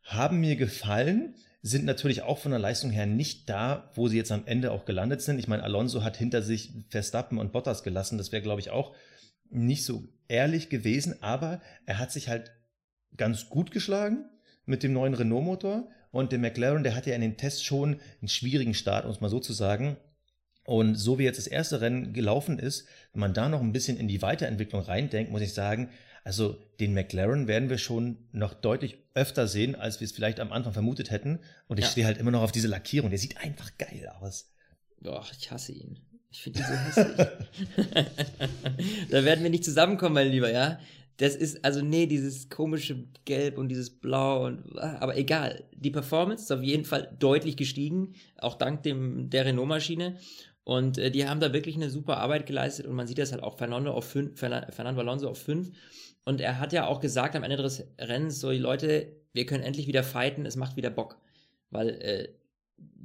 haben 0.04 0.40
mir 0.40 0.56
gefallen, 0.56 1.36
sind 1.62 1.84
natürlich 1.84 2.22
auch 2.22 2.38
von 2.38 2.52
der 2.52 2.62
Leistung 2.62 2.92
her 2.92 3.08
nicht 3.08 3.50
da, 3.50 3.92
wo 3.96 4.08
sie 4.08 4.16
jetzt 4.16 4.32
am 4.32 4.44
Ende 4.46 4.72
auch 4.72 4.86
gelandet 4.86 5.22
sind. 5.22 5.38
Ich 5.38 5.50
meine, 5.50 5.64
Alonso 5.64 6.02
hat 6.02 6.16
hinter 6.16 6.42
sich 6.42 6.72
Verstappen 6.88 7.40
und 7.40 7.52
Bottas 7.52 7.84
gelassen. 7.84 8.18
Das 8.18 8.32
wäre, 8.32 8.42
glaube 8.42 8.62
ich, 8.62 8.70
auch 8.70 8.96
nicht 9.50 9.84
so 9.84 10.08
ehrlich 10.30 10.70
gewesen, 10.70 11.22
aber 11.22 11.60
er 11.86 12.00
hat 12.00 12.14
sich 12.14 12.30
halt 12.30 12.54
ganz 13.18 13.50
gut 13.50 13.72
geschlagen 13.72 14.30
mit 14.66 14.82
dem 14.82 14.94
neuen 14.94 15.14
Renault-Motor 15.14 15.90
und 16.12 16.32
der 16.32 16.40
McLaren, 16.40 16.84
der 16.84 16.96
hatte 16.96 17.10
ja 17.10 17.18
in 17.18 17.22
den 17.22 17.36
Tests 17.36 17.64
schon 17.64 18.00
einen 18.22 18.30
schwierigen 18.30 18.76
Start, 18.76 19.04
um 19.04 19.12
es 19.12 19.20
mal 19.20 19.30
so 19.30 19.42
zu 19.42 19.52
sagen. 19.52 19.98
Und 20.65 20.95
so 20.95 21.19
wie 21.19 21.23
jetzt 21.23 21.38
das 21.38 21.47
erste 21.47 21.82
Rennen 21.82 22.13
gelaufen 22.13 22.58
ist, 22.58 22.88
wenn 23.12 23.19
man 23.19 23.34
da 23.34 23.49
noch 23.49 23.62
ein 23.62 23.73
bisschen 23.73 23.97
in 23.97 24.08
die 24.08 24.21
Weiterentwicklung 24.21 24.82
reindenkt, 24.82 25.32
muss 25.32 25.41
ich 25.41 25.54
sagen, 25.54 25.89
also 26.23 26.58
den 26.80 26.93
McLaren 26.93 27.47
werden 27.47 27.69
wir 27.69 27.78
schon 27.78 28.17
noch 28.32 28.54
deutlich 28.54 28.97
öfter 29.13 29.47
sehen, 29.47 29.76
als 29.76 29.99
wir 29.99 30.06
es 30.06 30.13
vielleicht 30.13 30.39
am 30.39 30.54
Anfang 30.54 30.73
vermutet 30.73 31.12
hätten. 31.12 31.39
Und 31.67 31.80
ich 31.80 31.86
ja. 31.86 31.91
stehe 31.91 32.06
halt 32.06 32.17
immer 32.17 32.32
noch 32.32 32.41
auf 32.41 32.54
diese 32.54 32.69
Lackierung. 32.69 33.10
Der 33.10 33.19
sieht 33.19 33.38
einfach 33.38 33.71
geil 33.78 34.10
aus. 34.21 34.49
Boah, 35.02 35.26
ich 35.38 35.52
hasse 35.52 35.73
ihn. 35.73 35.99
Ich 36.32 36.41
finde 36.41 36.60
ihn 36.60 36.65
so 36.65 36.73
hässlich. 36.73 37.28
da 39.12 39.26
werden 39.26 39.43
wir 39.43 39.49
nicht 39.49 39.65
zusammenkommen, 39.65 40.15
mein 40.15 40.32
Lieber, 40.32 40.52
ja? 40.52 40.80
Das 41.17 41.36
ist, 41.36 41.63
also 41.63 41.82
nee, 41.82 42.08
dieses 42.08 42.49
komische 42.49 43.04
Gelb 43.26 43.60
und 43.60 43.69
dieses 43.69 43.91
Blau 43.91 44.45
und, 44.45 44.80
aber 44.80 45.15
egal. 45.15 45.63
Die 45.76 45.91
Performance 45.91 46.43
ist 46.43 46.52
auf 46.52 46.63
jeden 46.63 46.86
Fall 46.86 47.15
deutlich 47.19 47.56
gestiegen, 47.56 48.13
auch 48.38 48.56
dank 48.56 48.82
dem, 48.82 49.30
der 49.30 49.45
Renault-Maschine. 49.45 50.17
Und 50.63 50.97
äh, 50.97 51.12
die 51.12 51.28
haben 51.28 51.39
da 51.39 51.54
wirklich 51.54 51.76
eine 51.76 51.89
super 51.89 52.17
Arbeit 52.17 52.45
geleistet 52.45 52.88
und 52.88 52.95
man 52.95 53.08
sieht 53.08 53.17
das 53.17 53.32
halt 53.32 53.43
auch 53.43 53.58
Fernando 53.58 53.91
auf 53.91 54.06
fünf, 54.06 54.39
Fernando 54.39 55.02
Alonso 55.02 55.30
auf 55.30 55.41
fünf. 55.41 55.71
Und 56.26 56.39
er 56.39 56.60
hat 56.60 56.71
ja 56.71 56.88
auch 56.88 57.02
gesagt 57.02 57.36
am 57.36 57.43
Ende 57.43 57.58
des 57.58 57.86
Rennens, 57.99 58.39
so, 58.39 58.52
Leute, 58.52 59.12
wir 59.34 59.45
können 59.45 59.63
endlich 59.63 59.88
wieder 59.88 60.04
fighten, 60.04 60.45
es 60.45 60.56
macht 60.56 60.78
wieder 60.78 60.89
Bock. 60.89 61.17
Weil 61.69 61.89
äh, 61.89 62.30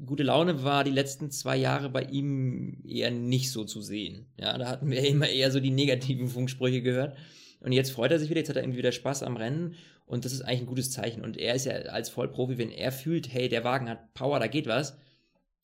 gute 0.06 0.22
Laune 0.22 0.62
war 0.62 0.84
die 0.84 0.92
letzten 0.92 1.30
zwei 1.30 1.56
Jahre 1.56 1.90
bei 1.90 2.02
ihm 2.02 2.82
eher 2.86 3.10
nicht 3.10 3.50
so 3.50 3.64
zu 3.64 3.80
sehen. 3.80 4.26
Ja, 4.38 4.56
da 4.56 4.68
hatten 4.68 4.90
wir 4.90 5.04
immer 5.06 5.28
eher 5.28 5.50
so 5.50 5.58
die 5.58 5.70
negativen 5.70 6.28
Funksprüche 6.28 6.82
gehört. 6.82 7.16
Und 7.60 7.72
jetzt 7.72 7.90
freut 7.90 8.12
er 8.12 8.20
sich 8.20 8.30
wieder, 8.30 8.38
jetzt 8.38 8.50
hat 8.50 8.56
er 8.56 8.62
irgendwie 8.62 8.78
wieder 8.78 8.92
Spaß 8.92 9.24
am 9.24 9.36
Rennen 9.36 9.74
und 10.06 10.24
das 10.24 10.32
ist 10.32 10.42
eigentlich 10.42 10.60
ein 10.60 10.66
gutes 10.66 10.92
Zeichen. 10.92 11.22
Und 11.22 11.36
er 11.36 11.54
ist 11.54 11.66
ja 11.66 11.72
als 11.72 12.08
Vollprofi, 12.08 12.56
wenn 12.56 12.70
er 12.70 12.92
fühlt, 12.92 13.32
hey, 13.32 13.48
der 13.48 13.64
Wagen 13.64 13.88
hat 13.88 14.14
Power, 14.14 14.38
da 14.38 14.46
geht 14.46 14.66
was, 14.66 14.96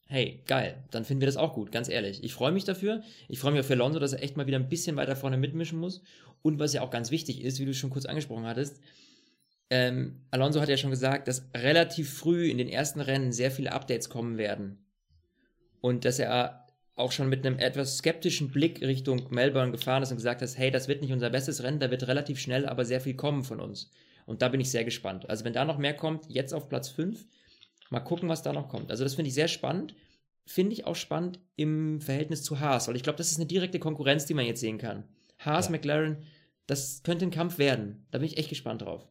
hey, 0.06 0.42
geil, 0.46 0.76
dann 0.90 1.04
finden 1.04 1.22
wir 1.22 1.26
das 1.26 1.36
auch 1.36 1.54
gut, 1.54 1.72
ganz 1.72 1.88
ehrlich. 1.88 2.22
Ich 2.22 2.34
freue 2.34 2.52
mich 2.52 2.64
dafür. 2.64 3.02
Ich 3.28 3.38
freue 3.38 3.52
mich 3.52 3.60
auch 3.60 3.66
für 3.66 3.72
Alonso, 3.72 3.98
dass 3.98 4.12
er 4.12 4.22
echt 4.22 4.36
mal 4.36 4.46
wieder 4.46 4.58
ein 4.58 4.68
bisschen 4.68 4.96
weiter 4.96 5.16
vorne 5.16 5.36
mitmischen 5.36 5.78
muss. 5.78 6.02
Und 6.42 6.58
was 6.58 6.74
ja 6.74 6.82
auch 6.82 6.90
ganz 6.90 7.10
wichtig 7.10 7.42
ist, 7.42 7.58
wie 7.58 7.64
du 7.64 7.74
schon 7.74 7.90
kurz 7.90 8.04
angesprochen 8.04 8.46
hattest, 8.46 8.80
ähm, 9.70 10.20
Alonso 10.30 10.60
hat 10.60 10.68
ja 10.68 10.76
schon 10.76 10.90
gesagt, 10.90 11.26
dass 11.26 11.48
relativ 11.54 12.12
früh 12.12 12.50
in 12.50 12.58
den 12.58 12.68
ersten 12.68 13.00
Rennen 13.00 13.32
sehr 13.32 13.50
viele 13.50 13.72
Updates 13.72 14.10
kommen 14.10 14.36
werden. 14.36 14.78
Und 15.80 16.04
dass 16.04 16.18
er 16.18 16.66
auch 16.96 17.12
schon 17.12 17.28
mit 17.28 17.44
einem 17.44 17.58
etwas 17.58 17.98
skeptischen 17.98 18.50
Blick 18.50 18.82
Richtung 18.82 19.26
Melbourne 19.30 19.72
gefahren 19.72 20.02
ist 20.02 20.10
und 20.10 20.18
gesagt 20.18 20.42
hat, 20.42 20.58
hey, 20.58 20.70
das 20.70 20.86
wird 20.86 21.02
nicht 21.02 21.12
unser 21.12 21.30
bestes 21.30 21.62
Rennen, 21.62 21.80
da 21.80 21.90
wird 21.90 22.06
relativ 22.06 22.38
schnell 22.38 22.66
aber 22.66 22.84
sehr 22.84 23.00
viel 23.00 23.14
kommen 23.14 23.42
von 23.42 23.60
uns. 23.60 23.90
Und 24.26 24.42
da 24.42 24.48
bin 24.48 24.60
ich 24.60 24.70
sehr 24.70 24.84
gespannt. 24.84 25.28
Also 25.28 25.44
wenn 25.44 25.52
da 25.52 25.64
noch 25.64 25.78
mehr 25.78 25.94
kommt, 25.94 26.26
jetzt 26.28 26.54
auf 26.54 26.68
Platz 26.68 26.88
5, 26.88 27.26
Mal 27.90 28.00
gucken, 28.00 28.28
was 28.28 28.42
da 28.42 28.52
noch 28.52 28.68
kommt. 28.68 28.90
Also 28.90 29.04
das 29.04 29.14
finde 29.14 29.28
ich 29.28 29.34
sehr 29.34 29.48
spannend. 29.48 29.94
Finde 30.46 30.72
ich 30.72 30.84
auch 30.84 30.96
spannend 30.96 31.40
im 31.56 32.00
Verhältnis 32.00 32.42
zu 32.42 32.60
Haas, 32.60 32.88
weil 32.88 32.96
ich 32.96 33.02
glaube, 33.02 33.16
das 33.16 33.30
ist 33.30 33.38
eine 33.38 33.46
direkte 33.46 33.78
Konkurrenz, 33.78 34.26
die 34.26 34.34
man 34.34 34.44
jetzt 34.44 34.60
sehen 34.60 34.78
kann. 34.78 35.04
Haas, 35.38 35.66
ja. 35.66 35.72
McLaren, 35.72 36.18
das 36.66 37.02
könnte 37.02 37.24
ein 37.24 37.30
Kampf 37.30 37.58
werden. 37.58 38.06
Da 38.10 38.18
bin 38.18 38.26
ich 38.26 38.36
echt 38.36 38.50
gespannt 38.50 38.82
drauf. 38.82 39.08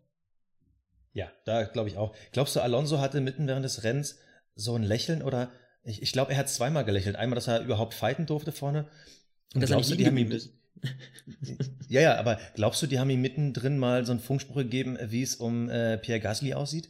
Ja, 1.13 1.31
da 1.45 1.63
glaube 1.63 1.89
ich 1.89 1.97
auch. 1.97 2.15
Glaubst 2.31 2.55
du, 2.55 2.59
Alonso 2.59 2.99
hatte 2.99 3.21
mitten 3.21 3.47
während 3.47 3.65
des 3.65 3.83
Rennens 3.83 4.19
so 4.55 4.75
ein 4.75 4.83
Lächeln 4.83 5.21
oder 5.21 5.51
ich, 5.83 6.01
ich 6.01 6.11
glaube, 6.11 6.31
er 6.31 6.37
hat 6.37 6.49
zweimal 6.49 6.85
gelächelt. 6.85 7.15
Einmal, 7.15 7.35
dass 7.35 7.47
er 7.47 7.61
überhaupt 7.61 7.93
fighten 7.93 8.25
durfte 8.25 8.51
vorne. 8.51 8.87
Und 9.53 9.61
dass 9.61 9.69
glaubst 9.69 9.91
du, 9.91 9.95
die 9.95 10.07
haben 10.07 10.17
ihm, 10.17 10.31
ja, 11.87 12.01
ja, 12.01 12.15
aber 12.17 12.39
glaubst 12.55 12.81
du, 12.81 12.87
die 12.87 12.99
haben 12.99 13.09
ihm 13.09 13.21
mittendrin 13.21 13.77
mal 13.77 14.05
so 14.05 14.11
einen 14.11 14.21
Funkspruch 14.21 14.55
gegeben, 14.55 14.97
wie 15.01 15.21
es 15.21 15.35
um 15.35 15.69
äh, 15.69 15.97
Pierre 15.97 16.19
Gasly 16.19 16.53
aussieht? 16.53 16.89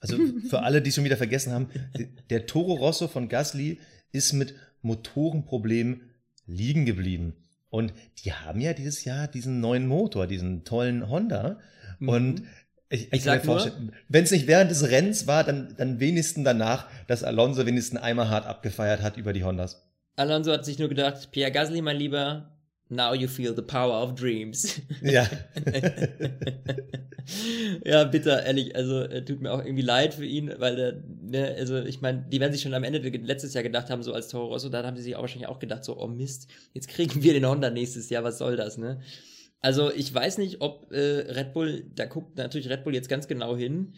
Also 0.00 0.18
für 0.48 0.62
alle, 0.62 0.82
die 0.82 0.92
schon 0.92 1.04
wieder 1.04 1.16
vergessen 1.16 1.52
haben, 1.52 1.68
der 2.30 2.46
Toro 2.46 2.74
Rosso 2.74 3.08
von 3.08 3.28
Gasly 3.28 3.78
ist 4.12 4.32
mit 4.32 4.54
Motorenproblemen 4.82 6.02
liegen 6.46 6.86
geblieben. 6.86 7.34
Und 7.70 7.92
die 8.24 8.32
haben 8.32 8.60
ja 8.60 8.72
dieses 8.72 9.04
Jahr 9.04 9.28
diesen 9.28 9.60
neuen 9.60 9.86
Motor, 9.86 10.26
diesen 10.26 10.64
tollen 10.64 11.08
Honda. 11.08 11.58
Mhm. 11.98 12.08
Und 12.08 12.42
ich, 12.88 13.08
ich, 13.08 13.12
ich 13.12 13.24
kann 13.24 13.38
mir 13.38 13.44
vorstellen, 13.44 13.92
wenn 14.08 14.24
es 14.24 14.30
nicht 14.30 14.46
während 14.46 14.70
des 14.70 14.88
Rennens 14.88 15.26
war, 15.26 15.44
dann, 15.44 15.74
dann 15.76 16.00
wenigstens 16.00 16.44
danach, 16.44 16.86
dass 17.06 17.22
Alonso 17.22 17.66
wenigstens 17.66 18.00
einmal 18.00 18.30
hart 18.30 18.46
abgefeiert 18.46 19.02
hat 19.02 19.18
über 19.18 19.34
die 19.34 19.44
Hondas. 19.44 19.86
Alonso 20.16 20.52
hat 20.52 20.64
sich 20.64 20.78
nur 20.78 20.88
gedacht, 20.88 21.30
Pierre 21.30 21.52
Gasly, 21.52 21.82
mein 21.82 21.96
Lieber, 21.96 22.57
Now 22.90 23.12
you 23.12 23.28
feel 23.28 23.54
the 23.54 23.62
power 23.62 24.02
of 24.02 24.14
dreams. 24.14 24.80
Ja. 25.02 25.28
ja, 27.84 28.04
bitter, 28.04 28.44
ehrlich. 28.44 28.74
Also 28.74 29.02
äh, 29.02 29.24
tut 29.24 29.42
mir 29.42 29.52
auch 29.52 29.62
irgendwie 29.62 29.82
leid 29.82 30.14
für 30.14 30.24
ihn, 30.24 30.54
weil 30.58 30.78
äh, 30.78 30.94
ne, 31.20 31.54
also 31.58 31.78
ich 31.78 32.00
meine, 32.00 32.24
die 32.30 32.40
werden 32.40 32.52
sich 32.52 32.62
schon 32.62 32.72
am 32.72 32.84
Ende 32.84 32.98
letztes 32.98 33.52
Jahr 33.52 33.62
gedacht 33.62 33.90
haben, 33.90 34.02
so 34.02 34.14
als 34.14 34.28
Toro 34.28 34.46
Rosso, 34.46 34.70
da 34.70 34.84
haben 34.84 34.96
sie 34.96 35.02
sich 35.02 35.16
auch 35.16 35.20
wahrscheinlich 35.20 35.48
auch 35.48 35.58
gedacht, 35.58 35.84
so, 35.84 35.98
oh 35.98 36.06
Mist, 36.06 36.48
jetzt 36.72 36.88
kriegen 36.88 37.22
wir 37.22 37.34
den 37.34 37.46
Honda 37.46 37.70
nächstes 37.70 38.08
Jahr, 38.08 38.24
was 38.24 38.38
soll 38.38 38.56
das, 38.56 38.78
ne? 38.78 39.00
Also 39.60 39.92
ich 39.92 40.14
weiß 40.14 40.38
nicht, 40.38 40.60
ob 40.60 40.92
äh, 40.92 41.32
Red 41.32 41.52
Bull, 41.52 41.84
da 41.94 42.06
guckt 42.06 42.38
natürlich 42.38 42.70
Red 42.70 42.84
Bull 42.84 42.94
jetzt 42.94 43.08
ganz 43.08 43.28
genau 43.28 43.56
hin, 43.56 43.94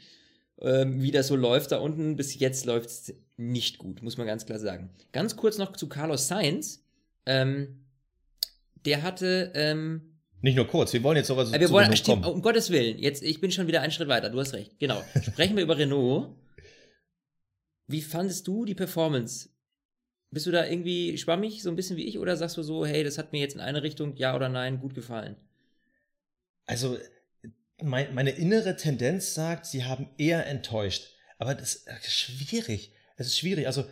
ähm, 0.60 1.02
wie 1.02 1.10
das 1.10 1.28
so 1.28 1.36
läuft 1.36 1.72
da 1.72 1.78
unten. 1.78 2.16
Bis 2.16 2.38
jetzt 2.38 2.66
läuft 2.66 2.88
es 2.88 3.14
nicht 3.36 3.78
gut, 3.78 4.02
muss 4.02 4.16
man 4.16 4.26
ganz 4.26 4.46
klar 4.46 4.58
sagen. 4.58 4.90
Ganz 5.12 5.36
kurz 5.36 5.58
noch 5.58 5.76
zu 5.76 5.88
Carlos 5.88 6.28
Sainz. 6.28 6.84
Ähm, 7.26 7.84
der 8.84 9.02
hatte. 9.02 9.52
Ähm, 9.54 10.10
nicht 10.42 10.56
nur 10.56 10.66
kurz, 10.66 10.92
wir 10.92 11.02
wollen 11.02 11.18
jetzt 11.18 11.26
sowas 11.26 11.52
äh, 11.52 11.60
wir 11.60 11.70
wollen, 11.70 11.94
stimmt, 11.96 12.22
kommen. 12.22 12.36
Um 12.36 12.42
Gottes 12.42 12.70
Willen, 12.70 12.98
jetzt, 12.98 13.22
ich 13.22 13.40
bin 13.40 13.52
schon 13.52 13.66
wieder 13.66 13.82
einen 13.82 13.92
Schritt 13.92 14.08
weiter, 14.08 14.30
du 14.30 14.40
hast 14.40 14.54
recht. 14.54 14.78
Genau. 14.78 15.02
Sprechen 15.22 15.56
wir 15.56 15.62
über 15.62 15.76
Renault. 15.76 16.34
Wie 17.86 18.00
fandest 18.00 18.46
du 18.46 18.64
die 18.64 18.74
Performance? 18.74 19.50
Bist 20.30 20.46
du 20.46 20.50
da 20.50 20.64
irgendwie 20.64 21.18
schwammig, 21.18 21.62
so 21.62 21.70
ein 21.70 21.76
bisschen 21.76 21.96
wie 21.96 22.06
ich, 22.06 22.18
oder 22.18 22.36
sagst 22.36 22.56
du 22.56 22.62
so, 22.62 22.86
hey, 22.86 23.02
das 23.02 23.18
hat 23.18 23.32
mir 23.32 23.40
jetzt 23.40 23.54
in 23.54 23.60
eine 23.60 23.82
Richtung, 23.82 24.16
ja 24.16 24.34
oder 24.34 24.48
nein, 24.48 24.80
gut 24.80 24.94
gefallen? 24.94 25.36
Also, 26.66 26.96
mein, 27.82 28.14
meine 28.14 28.30
innere 28.30 28.76
Tendenz 28.76 29.34
sagt, 29.34 29.66
sie 29.66 29.84
haben 29.84 30.08
eher 30.18 30.46
enttäuscht. 30.46 31.14
Aber 31.38 31.54
das 31.54 31.74
ist 31.74 32.12
schwierig. 32.12 32.92
Es 33.16 33.26
ist 33.26 33.38
schwierig. 33.38 33.66
Also, 33.66 33.84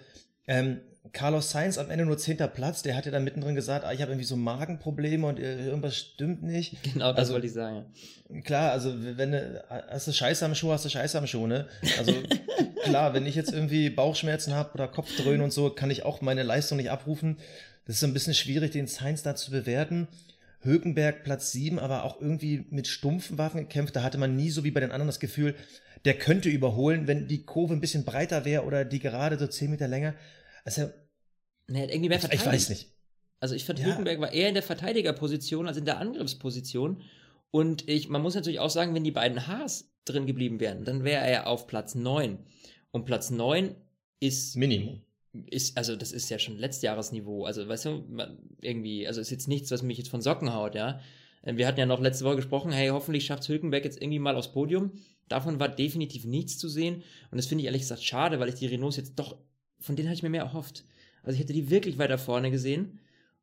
ähm, 0.46 0.80
Carlos 1.12 1.50
Sainz 1.50 1.78
am 1.78 1.90
Ende 1.90 2.04
nur 2.04 2.18
zehnter 2.18 2.48
Platz, 2.48 2.82
der 2.82 2.96
hat 2.96 3.06
ja 3.06 3.12
dann 3.12 3.24
mittendrin 3.24 3.54
gesagt, 3.54 3.84
ah, 3.84 3.92
ich 3.92 4.00
habe 4.02 4.12
irgendwie 4.12 4.26
so 4.26 4.36
Magenprobleme 4.36 5.26
und 5.26 5.38
äh, 5.38 5.66
irgendwas 5.66 5.96
stimmt 5.96 6.42
nicht. 6.42 6.76
Genau, 6.92 7.10
das 7.10 7.18
also, 7.18 7.34
wollte 7.34 7.46
ich 7.46 7.52
sagen. 7.52 7.86
Klar, 8.44 8.72
also 8.72 8.94
wenn 8.98 9.32
du 9.32 9.64
hast 9.68 10.08
du 10.08 10.12
Scheiße 10.12 10.44
am 10.44 10.54
Schuh, 10.54 10.72
hast 10.72 10.84
du 10.84 10.88
Scheiße 10.88 11.18
am 11.18 11.26
Schuh, 11.26 11.46
ne? 11.46 11.68
Also 11.98 12.12
klar, 12.84 13.14
wenn 13.14 13.26
ich 13.26 13.34
jetzt 13.34 13.52
irgendwie 13.52 13.90
Bauchschmerzen 13.90 14.54
habe 14.54 14.74
oder 14.74 14.88
Kopfdröhnen 14.88 15.42
und 15.42 15.52
so, 15.52 15.70
kann 15.70 15.90
ich 15.90 16.04
auch 16.04 16.20
meine 16.20 16.42
Leistung 16.42 16.78
nicht 16.78 16.90
abrufen. 16.90 17.38
Das 17.86 17.96
ist 17.96 18.00
so 18.00 18.06
ein 18.06 18.14
bisschen 18.14 18.34
schwierig, 18.34 18.72
den 18.72 18.86
Sainz 18.86 19.22
da 19.22 19.34
zu 19.34 19.50
bewerten. 19.50 20.08
Hökenberg 20.60 21.22
Platz 21.22 21.52
sieben, 21.52 21.78
aber 21.78 22.04
auch 22.04 22.20
irgendwie 22.20 22.66
mit 22.70 22.88
stumpfen 22.88 23.38
Waffen 23.38 23.60
gekämpft. 23.60 23.94
Da 23.94 24.02
hatte 24.02 24.18
man 24.18 24.34
nie 24.34 24.50
so 24.50 24.64
wie 24.64 24.70
bei 24.70 24.80
den 24.80 24.90
anderen 24.90 25.08
das 25.08 25.20
Gefühl, 25.20 25.54
der 26.04 26.14
könnte 26.14 26.48
überholen, 26.48 27.06
wenn 27.06 27.28
die 27.28 27.44
Kurve 27.44 27.74
ein 27.74 27.80
bisschen 27.80 28.04
breiter 28.04 28.44
wäre 28.44 28.64
oder 28.64 28.84
die 28.84 29.00
gerade 29.00 29.38
so 29.38 29.46
zehn 29.46 29.70
Meter 29.70 29.88
länger. 29.88 30.14
Also, 30.68 30.92
nee, 31.66 31.86
irgendwie 31.86 32.10
mehr 32.10 32.20
verteidigt. 32.20 32.46
Ich 32.46 32.52
weiß 32.52 32.68
nicht. 32.68 32.92
Also 33.40 33.54
ich 33.54 33.64
fand, 33.64 33.78
ja. 33.78 33.86
Hülkenberg 33.86 34.20
war 34.20 34.32
eher 34.32 34.48
in 34.48 34.54
der 34.54 34.62
Verteidigerposition 34.62 35.66
als 35.66 35.78
in 35.78 35.86
der 35.86 35.98
Angriffsposition. 35.98 37.02
Und 37.50 37.88
ich, 37.88 38.10
man 38.10 38.20
muss 38.20 38.34
natürlich 38.34 38.60
auch 38.60 38.68
sagen, 38.68 38.94
wenn 38.94 39.04
die 39.04 39.10
beiden 39.10 39.46
Haas 39.46 39.90
drin 40.04 40.26
geblieben 40.26 40.60
wären, 40.60 40.84
dann 40.84 41.04
wäre 41.04 41.26
er 41.26 41.46
auf 41.46 41.66
Platz 41.66 41.94
9. 41.94 42.38
Und 42.90 43.06
Platz 43.06 43.30
9 43.30 43.76
ist. 44.20 44.56
Minimum. 44.56 45.00
Ist, 45.46 45.78
also 45.78 45.96
das 45.96 46.12
ist 46.12 46.28
ja 46.28 46.38
schon 46.38 46.58
Letztjahresniveau. 46.58 47.46
Also, 47.46 47.66
weißt 47.66 47.86
du, 47.86 48.04
irgendwie, 48.60 49.06
also 49.06 49.22
ist 49.22 49.30
jetzt 49.30 49.48
nichts, 49.48 49.70
was 49.70 49.82
mich 49.82 49.96
jetzt 49.96 50.10
von 50.10 50.20
Socken 50.20 50.52
haut, 50.52 50.74
ja. 50.74 51.00
Wir 51.42 51.66
hatten 51.66 51.80
ja 51.80 51.86
noch 51.86 52.00
letzte 52.00 52.26
Woche 52.26 52.36
gesprochen, 52.36 52.72
hey, 52.72 52.88
hoffentlich 52.88 53.24
schafft 53.24 53.48
Hülkenberg 53.48 53.84
jetzt 53.84 54.02
irgendwie 54.02 54.18
mal 54.18 54.36
aufs 54.36 54.52
Podium. 54.52 54.92
Davon 55.28 55.60
war 55.60 55.68
definitiv 55.68 56.26
nichts 56.26 56.58
zu 56.58 56.68
sehen. 56.68 57.02
Und 57.30 57.38
das 57.38 57.46
finde 57.46 57.62
ich 57.62 57.66
ehrlich 57.66 57.82
gesagt 57.82 58.02
schade, 58.04 58.38
weil 58.38 58.50
ich 58.50 58.56
die 58.56 58.66
Renaults 58.66 58.96
jetzt 58.96 59.14
doch 59.14 59.38
von 59.80 59.96
denen 59.96 60.08
hatte 60.08 60.16
ich 60.16 60.22
mir 60.22 60.30
mehr 60.30 60.42
erhofft. 60.42 60.84
Also 61.22 61.34
ich 61.34 61.40
hätte 61.40 61.52
die 61.52 61.70
wirklich 61.70 61.98
weiter 61.98 62.18
vorne 62.18 62.50
gesehen. 62.50 63.00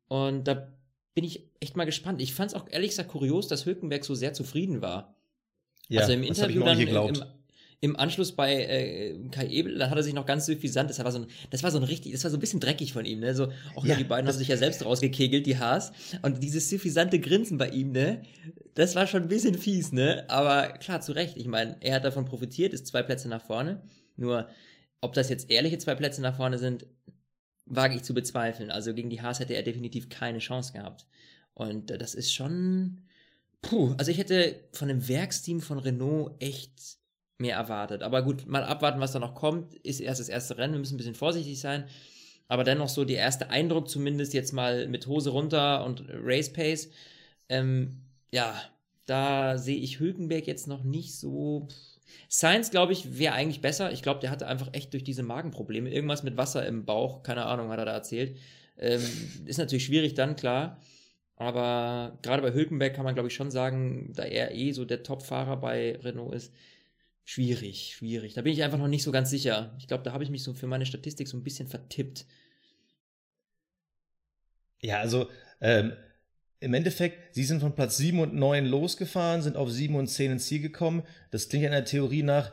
Und 0.08 0.48
da 0.48 0.72
bin 1.14 1.24
ich 1.24 1.48
echt 1.60 1.76
mal 1.76 1.84
gespannt. 1.84 2.20
Ich 2.20 2.34
fand 2.34 2.50
es 2.50 2.54
auch 2.54 2.68
ehrlich 2.68 2.90
gesagt 2.90 3.10
kurios, 3.10 3.48
dass 3.48 3.66
Hülkenberg 3.66 4.04
so 4.04 4.14
sehr 4.14 4.32
zufrieden 4.32 4.82
war. 4.82 5.16
Ja, 5.88 6.02
also 6.02 6.12
im 6.12 6.22
Interview 6.22 6.62
dann 6.62 6.78
im, 6.78 7.22
im 7.80 7.96
Anschluss 7.96 8.32
bei 8.32 8.54
äh, 8.54 9.28
Kai 9.30 9.48
Ebel, 9.48 9.78
dann 9.78 9.90
hat 9.90 9.96
er 9.96 10.02
sich 10.02 10.14
noch 10.14 10.26
ganz 10.26 10.46
suffisant, 10.46 10.90
das 10.90 11.02
war 11.02 11.12
so 11.12 11.20
ein, 11.20 11.26
das 11.50 11.62
war 11.62 11.70
so 11.70 11.78
ein 11.78 11.84
richtig, 11.84 12.12
das 12.12 12.24
war 12.24 12.30
so 12.30 12.36
ein 12.36 12.40
bisschen 12.40 12.60
dreckig 12.60 12.92
von 12.92 13.04
ihm, 13.04 13.20
ne? 13.20 13.34
So, 13.34 13.48
auch 13.74 13.84
ja, 13.84 13.96
die 13.96 14.04
beiden 14.04 14.26
haben 14.28 14.36
sich 14.36 14.48
ja 14.48 14.56
selbst 14.56 14.84
rausgekegelt, 14.84 15.46
die 15.46 15.58
Haas. 15.58 15.92
Und 16.22 16.42
dieses 16.42 16.68
suffisante 16.68 17.20
Grinsen 17.20 17.58
bei 17.58 17.68
ihm, 17.68 17.92
ne? 17.92 18.22
Das 18.74 18.94
war 18.94 19.06
schon 19.06 19.22
ein 19.22 19.28
bisschen 19.28 19.56
fies, 19.56 19.92
ne? 19.92 20.24
Aber 20.28 20.68
klar, 20.78 21.00
zu 21.00 21.12
Recht. 21.12 21.36
Ich 21.36 21.46
meine, 21.46 21.76
er 21.80 21.96
hat 21.96 22.04
davon 22.04 22.24
profitiert, 22.24 22.72
ist 22.72 22.86
zwei 22.86 23.02
Plätze 23.02 23.28
nach 23.28 23.42
vorne. 23.42 23.82
Nur, 24.16 24.48
ob 25.00 25.12
das 25.14 25.28
jetzt 25.28 25.50
ehrliche 25.50 25.78
zwei 25.78 25.94
Plätze 25.94 26.22
nach 26.22 26.36
vorne 26.36 26.58
sind, 26.58 26.86
wage 27.66 27.96
ich 27.96 28.02
zu 28.02 28.14
bezweifeln. 28.14 28.70
Also 28.70 28.94
gegen 28.94 29.10
die 29.10 29.22
Haas 29.22 29.40
hätte 29.40 29.54
er 29.54 29.62
definitiv 29.62 30.08
keine 30.08 30.38
Chance 30.38 30.72
gehabt. 30.72 31.06
Und 31.54 31.90
äh, 31.90 31.98
das 31.98 32.14
ist 32.14 32.32
schon. 32.32 33.02
Puh, 33.62 33.94
also 33.98 34.10
ich 34.10 34.18
hätte 34.18 34.60
von 34.72 34.88
dem 34.88 35.08
Werksteam 35.08 35.60
von 35.60 35.78
Renault 35.78 36.40
echt 36.40 36.98
mehr 37.38 37.56
erwartet. 37.56 38.02
Aber 38.02 38.22
gut, 38.22 38.46
mal 38.46 38.64
abwarten, 38.64 39.00
was 39.00 39.12
da 39.12 39.18
noch 39.18 39.34
kommt. 39.34 39.74
Ist 39.74 40.00
erst 40.00 40.20
das 40.20 40.28
erste 40.28 40.56
Rennen, 40.58 40.74
wir 40.74 40.80
müssen 40.80 40.94
ein 40.94 40.98
bisschen 40.98 41.14
vorsichtig 41.14 41.58
sein. 41.60 41.86
Aber 42.48 42.64
dennoch 42.64 42.88
so 42.88 43.04
der 43.04 43.18
erste 43.18 43.50
Eindruck 43.50 43.88
zumindest 43.88 44.32
jetzt 44.32 44.52
mal 44.52 44.86
mit 44.88 45.06
Hose 45.06 45.30
runter 45.30 45.84
und 45.84 46.04
Race 46.08 46.52
Pace. 46.52 46.90
Ähm, 47.48 48.02
ja, 48.30 48.54
da 49.06 49.58
sehe 49.58 49.78
ich 49.78 49.98
Hülkenberg 49.98 50.46
jetzt 50.46 50.68
noch 50.68 50.84
nicht 50.84 51.16
so. 51.16 51.68
Science, 52.30 52.70
glaube 52.70 52.92
ich, 52.92 53.18
wäre 53.18 53.34
eigentlich 53.34 53.60
besser. 53.60 53.92
Ich 53.92 54.02
glaube, 54.02 54.20
der 54.20 54.30
hatte 54.30 54.46
einfach 54.46 54.68
echt 54.72 54.92
durch 54.92 55.04
diese 55.04 55.22
Magenprobleme 55.22 55.90
irgendwas 55.90 56.22
mit 56.22 56.36
Wasser 56.36 56.66
im 56.66 56.84
Bauch, 56.84 57.22
keine 57.22 57.46
Ahnung, 57.46 57.70
hat 57.70 57.78
er 57.78 57.84
da 57.84 57.92
erzählt. 57.92 58.38
Ähm, 58.78 59.02
ist 59.46 59.58
natürlich 59.58 59.84
schwierig 59.86 60.14
dann, 60.14 60.36
klar. 60.36 60.80
Aber 61.36 62.18
gerade 62.22 62.42
bei 62.42 62.52
Hülkenberg 62.52 62.94
kann 62.94 63.04
man, 63.04 63.14
glaube 63.14 63.28
ich, 63.28 63.34
schon 63.34 63.50
sagen, 63.50 64.12
da 64.14 64.24
er 64.24 64.54
eh 64.54 64.72
so 64.72 64.84
der 64.84 65.02
Top-Fahrer 65.02 65.58
bei 65.58 65.96
Renault 66.02 66.34
ist, 66.34 66.54
schwierig, 67.24 67.94
schwierig. 67.94 68.34
Da 68.34 68.42
bin 68.42 68.52
ich 68.52 68.62
einfach 68.62 68.78
noch 68.78 68.88
nicht 68.88 69.02
so 69.02 69.12
ganz 69.12 69.28
sicher. 69.30 69.74
Ich 69.78 69.86
glaube, 69.86 70.02
da 70.02 70.12
habe 70.12 70.24
ich 70.24 70.30
mich 70.30 70.42
so 70.42 70.54
für 70.54 70.66
meine 70.66 70.86
Statistik 70.86 71.28
so 71.28 71.36
ein 71.36 71.42
bisschen 71.42 71.68
vertippt. 71.68 72.24
Ja, 74.80 75.00
also 75.00 75.28
ähm, 75.60 75.92
im 76.66 76.74
Endeffekt, 76.74 77.32
sie 77.32 77.44
sind 77.44 77.60
von 77.60 77.76
Platz 77.76 77.96
7 77.96 78.18
und 78.18 78.34
9 78.34 78.66
losgefahren, 78.66 79.40
sind 79.40 79.56
auf 79.56 79.70
7 79.70 79.94
und 79.94 80.08
10 80.08 80.32
ins 80.32 80.46
Ziel 80.46 80.60
gekommen. 80.60 81.04
Das 81.30 81.48
klingt 81.48 81.62
ja 81.62 81.68
in 81.68 81.74
der 81.74 81.84
Theorie 81.84 82.24
nach, 82.24 82.50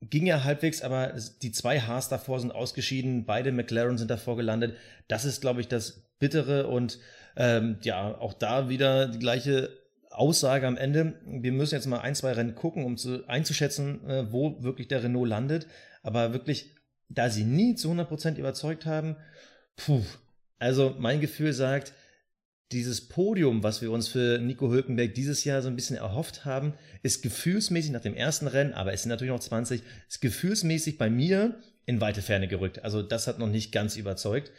ging 0.00 0.24
ja 0.24 0.44
halbwegs, 0.44 0.80
aber 0.80 1.14
die 1.42 1.52
zwei 1.52 1.78
Haas 1.78 2.08
davor 2.08 2.40
sind 2.40 2.52
ausgeschieden, 2.52 3.26
beide 3.26 3.52
McLaren 3.52 3.98
sind 3.98 4.10
davor 4.10 4.38
gelandet. 4.38 4.78
Das 5.08 5.26
ist, 5.26 5.42
glaube 5.42 5.60
ich, 5.60 5.68
das 5.68 6.08
Bittere 6.18 6.68
und 6.68 6.98
ähm, 7.36 7.76
ja, 7.82 8.18
auch 8.18 8.32
da 8.32 8.70
wieder 8.70 9.08
die 9.08 9.18
gleiche 9.18 9.68
Aussage 10.10 10.66
am 10.66 10.78
Ende. 10.78 11.20
Wir 11.26 11.52
müssen 11.52 11.74
jetzt 11.74 11.86
mal 11.86 12.00
ein, 12.00 12.14
zwei 12.14 12.32
Rennen 12.32 12.54
gucken, 12.54 12.84
um 12.84 12.96
zu, 12.96 13.28
einzuschätzen, 13.28 14.08
äh, 14.08 14.32
wo 14.32 14.62
wirklich 14.62 14.88
der 14.88 15.02
Renault 15.02 15.28
landet. 15.28 15.66
Aber 16.02 16.32
wirklich, 16.32 16.74
da 17.10 17.28
sie 17.28 17.44
nie 17.44 17.74
zu 17.74 17.92
100% 17.92 18.36
überzeugt 18.36 18.86
haben, 18.86 19.16
puh, 19.76 20.00
also 20.58 20.96
mein 20.98 21.20
Gefühl 21.20 21.52
sagt, 21.52 21.92
dieses 22.72 23.08
Podium, 23.08 23.62
was 23.62 23.82
wir 23.82 23.90
uns 23.90 24.08
für 24.08 24.38
Nico 24.38 24.70
Hülkenberg 24.70 25.14
dieses 25.14 25.44
Jahr 25.44 25.60
so 25.60 25.68
ein 25.68 25.76
bisschen 25.76 25.96
erhofft 25.96 26.44
haben, 26.44 26.74
ist 27.02 27.22
gefühlsmäßig 27.22 27.90
nach 27.90 28.00
dem 28.00 28.14
ersten 28.14 28.46
Rennen, 28.46 28.74
aber 28.74 28.92
es 28.92 29.02
sind 29.02 29.10
natürlich 29.10 29.32
noch 29.32 29.40
20, 29.40 29.82
ist 30.08 30.20
gefühlsmäßig 30.20 30.96
bei 30.96 31.10
mir 31.10 31.56
in 31.86 32.00
weite 32.00 32.22
Ferne 32.22 32.46
gerückt. 32.46 32.84
Also 32.84 33.02
das 33.02 33.26
hat 33.26 33.38
noch 33.38 33.48
nicht 33.48 33.72
ganz 33.72 33.96
überzeugt. 33.96 34.52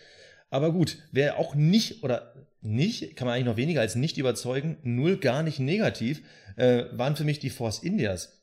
Aber 0.50 0.74
gut, 0.74 0.98
wer 1.14 1.38
auch 1.40 1.56
nicht 1.56 2.04
oder 2.04 2.34
nicht, 2.62 3.16
kann 3.16 3.26
man 3.26 3.36
eigentlich 3.36 3.46
noch 3.46 3.58
weniger 3.58 3.80
als 3.80 3.96
nicht 3.96 4.18
überzeugen, 4.18 4.78
null 4.84 5.18
gar 5.18 5.42
nicht 5.42 5.60
negativ, 5.60 6.22
äh, 6.58 6.86
waren 6.92 7.16
für 7.16 7.24
mich 7.24 7.40
die 7.40 7.50
Force 7.50 7.80
Indias. 7.80 8.42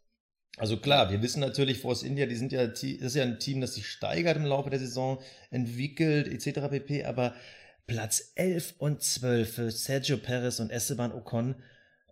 Also 0.57 0.79
klar, 0.79 1.11
wir 1.11 1.23
wissen 1.23 1.41
natürlich, 1.41 1.79
Force 1.79 2.03
India, 2.03 2.27
die 2.27 2.35
sind 2.35 2.51
ja, 2.51 2.67
das 2.67 2.83
ist 2.83 3.15
ja 3.15 3.23
ein 3.23 3.39
Team, 3.39 3.61
das 3.61 3.75
sich 3.75 3.87
steigert 3.87 4.37
im 4.37 4.45
Laufe 4.45 4.71
der 4.71 4.81
Saison, 4.81 5.21
entwickelt, 5.51 6.27
etc. 6.27 6.69
pp. 6.69 7.05
Aber 7.05 7.35
Platz 7.89 8.33
11 8.35 8.75
und 8.79 9.03
12 9.03 9.53
für 9.53 9.71
Sergio 9.71 10.19
Perez 10.19 10.61
und 10.61 10.71
Esteban 10.71 11.11
Ocon. 11.11 11.57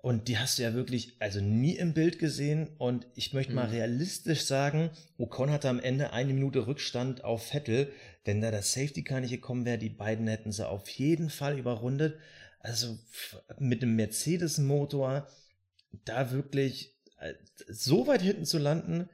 Und 0.00 0.28
die 0.28 0.38
hast 0.38 0.58
du 0.58 0.62
ja 0.62 0.72
wirklich, 0.72 1.16
also 1.20 1.40
nie 1.40 1.76
im 1.76 1.92
Bild 1.92 2.18
gesehen. 2.18 2.68
Und 2.78 3.06
ich 3.14 3.34
möchte 3.34 3.52
mal 3.52 3.66
mhm. 3.66 3.74
realistisch 3.74 4.46
sagen, 4.46 4.90
Ocon 5.18 5.50
hatte 5.50 5.68
am 5.68 5.78
Ende 5.78 6.12
eine 6.12 6.32
Minute 6.32 6.66
Rückstand 6.66 7.24
auf 7.24 7.48
Vettel. 7.48 7.92
Wenn 8.24 8.40
da 8.40 8.50
das 8.50 8.72
Safety 8.72 9.04
Car 9.04 9.20
nicht 9.20 9.32
gekommen 9.32 9.66
wäre, 9.66 9.78
die 9.78 9.90
beiden 9.90 10.26
hätten 10.26 10.50
sie 10.50 10.66
auf 10.66 10.88
jeden 10.88 11.28
Fall 11.28 11.58
überrundet. 11.58 12.18
Also 12.60 12.98
mit 13.58 13.82
dem 13.82 13.96
Mercedes-Motor 13.96 15.28
da 16.04 16.30
wirklich 16.32 16.96
äh, 17.18 17.34
so 17.68 18.06
weit 18.06 18.22
hinten 18.22 18.46
zu 18.46 18.58
landen, 18.58 19.10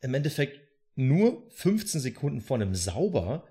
im 0.00 0.14
Endeffekt 0.14 0.60
nur 0.94 1.50
15 1.50 2.00
Sekunden 2.00 2.40
vor 2.40 2.56
einem 2.56 2.76
Sauber. 2.76 3.48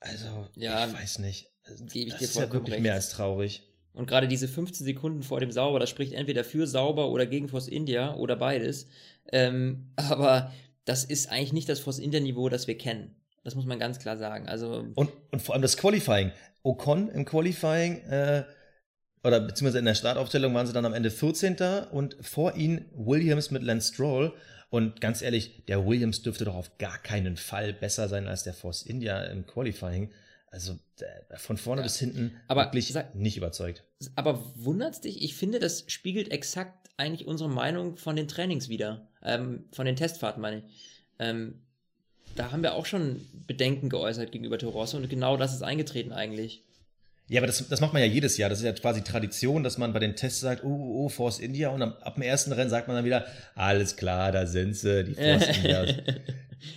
Also, 0.00 0.48
ja, 0.54 0.86
ich 0.86 0.92
weiß 0.92 1.18
nicht. 1.20 1.48
Gebe 1.92 2.06
ich 2.06 2.10
das 2.10 2.18
dir 2.18 2.24
ist 2.24 2.36
ja 2.36 2.52
wirklich 2.52 2.74
recht. 2.74 2.82
mehr 2.82 2.94
als 2.94 3.10
traurig. 3.10 3.62
Und 3.92 4.06
gerade 4.06 4.28
diese 4.28 4.46
15 4.46 4.84
Sekunden 4.84 5.22
vor 5.22 5.40
dem 5.40 5.50
Sauber, 5.50 5.80
das 5.80 5.90
spricht 5.90 6.12
entweder 6.12 6.44
für 6.44 6.66
Sauber 6.66 7.08
oder 7.10 7.26
gegen 7.26 7.48
Force 7.48 7.68
India 7.68 8.14
oder 8.14 8.36
beides. 8.36 8.86
Ähm, 9.32 9.92
aber 9.96 10.52
das 10.84 11.04
ist 11.04 11.30
eigentlich 11.30 11.52
nicht 11.52 11.68
das 11.68 11.80
Force 11.80 11.98
India 11.98 12.20
Niveau, 12.20 12.48
das 12.48 12.66
wir 12.66 12.78
kennen. 12.78 13.16
Das 13.44 13.54
muss 13.54 13.66
man 13.66 13.78
ganz 13.78 13.98
klar 13.98 14.16
sagen. 14.16 14.48
Also 14.48 14.84
und, 14.94 15.10
und 15.30 15.42
vor 15.42 15.54
allem 15.54 15.62
das 15.62 15.76
Qualifying. 15.76 16.32
Ocon 16.62 17.08
im 17.08 17.24
Qualifying, 17.24 17.98
äh, 18.08 18.44
oder 19.24 19.40
beziehungsweise 19.40 19.78
in 19.78 19.84
der 19.84 19.94
Startaufstellung 19.94 20.54
waren 20.54 20.66
sie 20.66 20.72
dann 20.72 20.84
am 20.84 20.94
Ende 20.94 21.10
14. 21.10 21.56
und 21.90 22.16
vor 22.20 22.56
ihnen 22.56 22.84
Williams 22.94 23.50
mit 23.50 23.62
Lance 23.62 23.92
Stroll. 23.92 24.32
Und 24.70 25.00
ganz 25.00 25.22
ehrlich, 25.22 25.64
der 25.66 25.86
Williams 25.86 26.22
dürfte 26.22 26.44
doch 26.44 26.54
auf 26.54 26.76
gar 26.78 26.98
keinen 26.98 27.36
Fall 27.36 27.72
besser 27.72 28.08
sein 28.08 28.28
als 28.28 28.44
der 28.44 28.54
Force 28.54 28.82
India 28.82 29.24
im 29.24 29.46
Qualifying. 29.46 30.10
Also 30.50 30.78
von 31.36 31.56
vorne 31.56 31.82
ja. 31.82 31.84
bis 31.84 31.98
hinten 31.98 32.36
aber 32.46 32.64
wirklich 32.66 32.92
sag, 32.92 33.14
nicht 33.14 33.36
überzeugt. 33.36 33.84
Aber 34.14 34.42
wundert 34.56 35.04
dich, 35.04 35.22
ich 35.22 35.34
finde, 35.34 35.58
das 35.58 35.84
spiegelt 35.88 36.30
exakt 36.30 36.88
eigentlich 36.96 37.26
unsere 37.26 37.50
Meinung 37.50 37.96
von 37.96 38.16
den 38.16 38.28
Trainings 38.28 38.68
wieder. 38.68 39.08
Ähm, 39.22 39.64
von 39.72 39.86
den 39.86 39.96
Testfahrten 39.96 40.40
meine 40.40 40.58
ich. 40.58 40.64
Ähm, 41.18 41.62
da 42.34 42.50
haben 42.52 42.62
wir 42.62 42.74
auch 42.74 42.86
schon 42.86 43.20
Bedenken 43.46 43.88
geäußert 43.88 44.32
gegenüber 44.32 44.58
Torosso 44.58 44.96
und 44.96 45.08
genau 45.08 45.36
das 45.36 45.54
ist 45.54 45.62
eingetreten 45.62 46.12
eigentlich. 46.12 46.64
Ja, 47.28 47.40
aber 47.40 47.46
das, 47.46 47.68
das 47.68 47.80
macht 47.80 47.92
man 47.92 48.00
ja 48.00 48.08
jedes 48.08 48.38
Jahr. 48.38 48.48
Das 48.48 48.58
ist 48.58 48.64
ja 48.64 48.72
quasi 48.72 49.02
Tradition, 49.02 49.62
dass 49.62 49.76
man 49.76 49.92
bei 49.92 49.98
den 49.98 50.16
Tests 50.16 50.40
sagt, 50.40 50.64
oh, 50.64 50.68
oh, 50.68 51.04
oh 51.04 51.08
Force 51.08 51.38
India 51.38 51.68
und 51.68 51.82
ab, 51.82 51.98
ab 52.02 52.14
dem 52.14 52.22
ersten 52.22 52.52
Rennen 52.52 52.70
sagt 52.70 52.88
man 52.88 52.96
dann 52.96 53.04
wieder, 53.04 53.26
alles 53.54 53.96
klar, 53.96 54.32
da 54.32 54.46
sind 54.46 54.74
sie, 54.74 55.04
die 55.04 55.14
Force 55.14 55.48
India. 55.58 55.86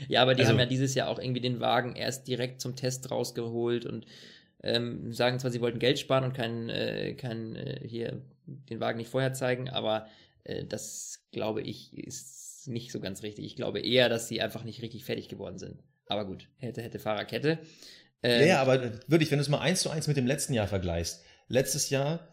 ja, 0.10 0.22
aber 0.22 0.36
die 0.36 0.42
also, 0.42 0.52
haben 0.52 0.60
ja 0.60 0.66
dieses 0.66 0.94
Jahr 0.94 1.08
auch 1.08 1.20
irgendwie 1.20 1.42
den 1.42 1.62
Wagen 1.62 1.96
erst 1.96 2.28
direkt 2.28 2.60
zum 2.60 2.76
Test 2.76 3.10
rausgeholt 3.12 3.86
und 3.86 4.06
ähm, 4.64 5.14
sagen 5.14 5.40
zwar, 5.40 5.52
sie 5.52 5.62
wollten 5.62 5.80
Geld 5.80 6.00
sparen 6.00 6.26
und 6.26 6.34
keinen, 6.34 6.70
äh, 6.70 7.14
kein, 7.14 7.56
äh, 7.56 7.80
hier 7.88 8.22
den 8.46 8.80
Wagen 8.80 8.98
nicht 8.98 9.10
vorher 9.10 9.34
zeigen, 9.34 9.70
aber 9.70 10.08
äh, 10.44 10.66
das 10.66 11.26
glaube 11.32 11.62
ich 11.62 11.98
ist 11.98 12.68
nicht 12.68 12.92
so 12.92 13.00
ganz 13.00 13.24
richtig. 13.24 13.46
Ich 13.46 13.56
glaube 13.56 13.80
eher, 13.80 14.10
dass 14.10 14.28
sie 14.28 14.42
einfach 14.42 14.64
nicht 14.64 14.82
richtig 14.82 15.06
fertig 15.06 15.30
geworden 15.30 15.58
sind. 15.58 15.80
Aber 16.08 16.26
gut, 16.26 16.48
hätte, 16.58 16.82
hätte 16.82 17.00
Fahrerkette. 17.00 17.60
Ähm, 18.24 18.48
ja, 18.48 18.62
aber 18.62 18.92
wirklich, 19.08 19.32
wenn 19.32 19.40
du 19.40 19.44
es 19.44 19.50
mal 19.50 19.60
eins 19.60 19.82
zu 19.82 19.90
eins 19.90 20.08
mit 20.08 20.18
dem 20.18 20.28
letzten 20.28 20.54
Jahr 20.54 20.68
vergleichst. 20.68 21.24
Letztes 21.48 21.90
Jahr 21.90 22.28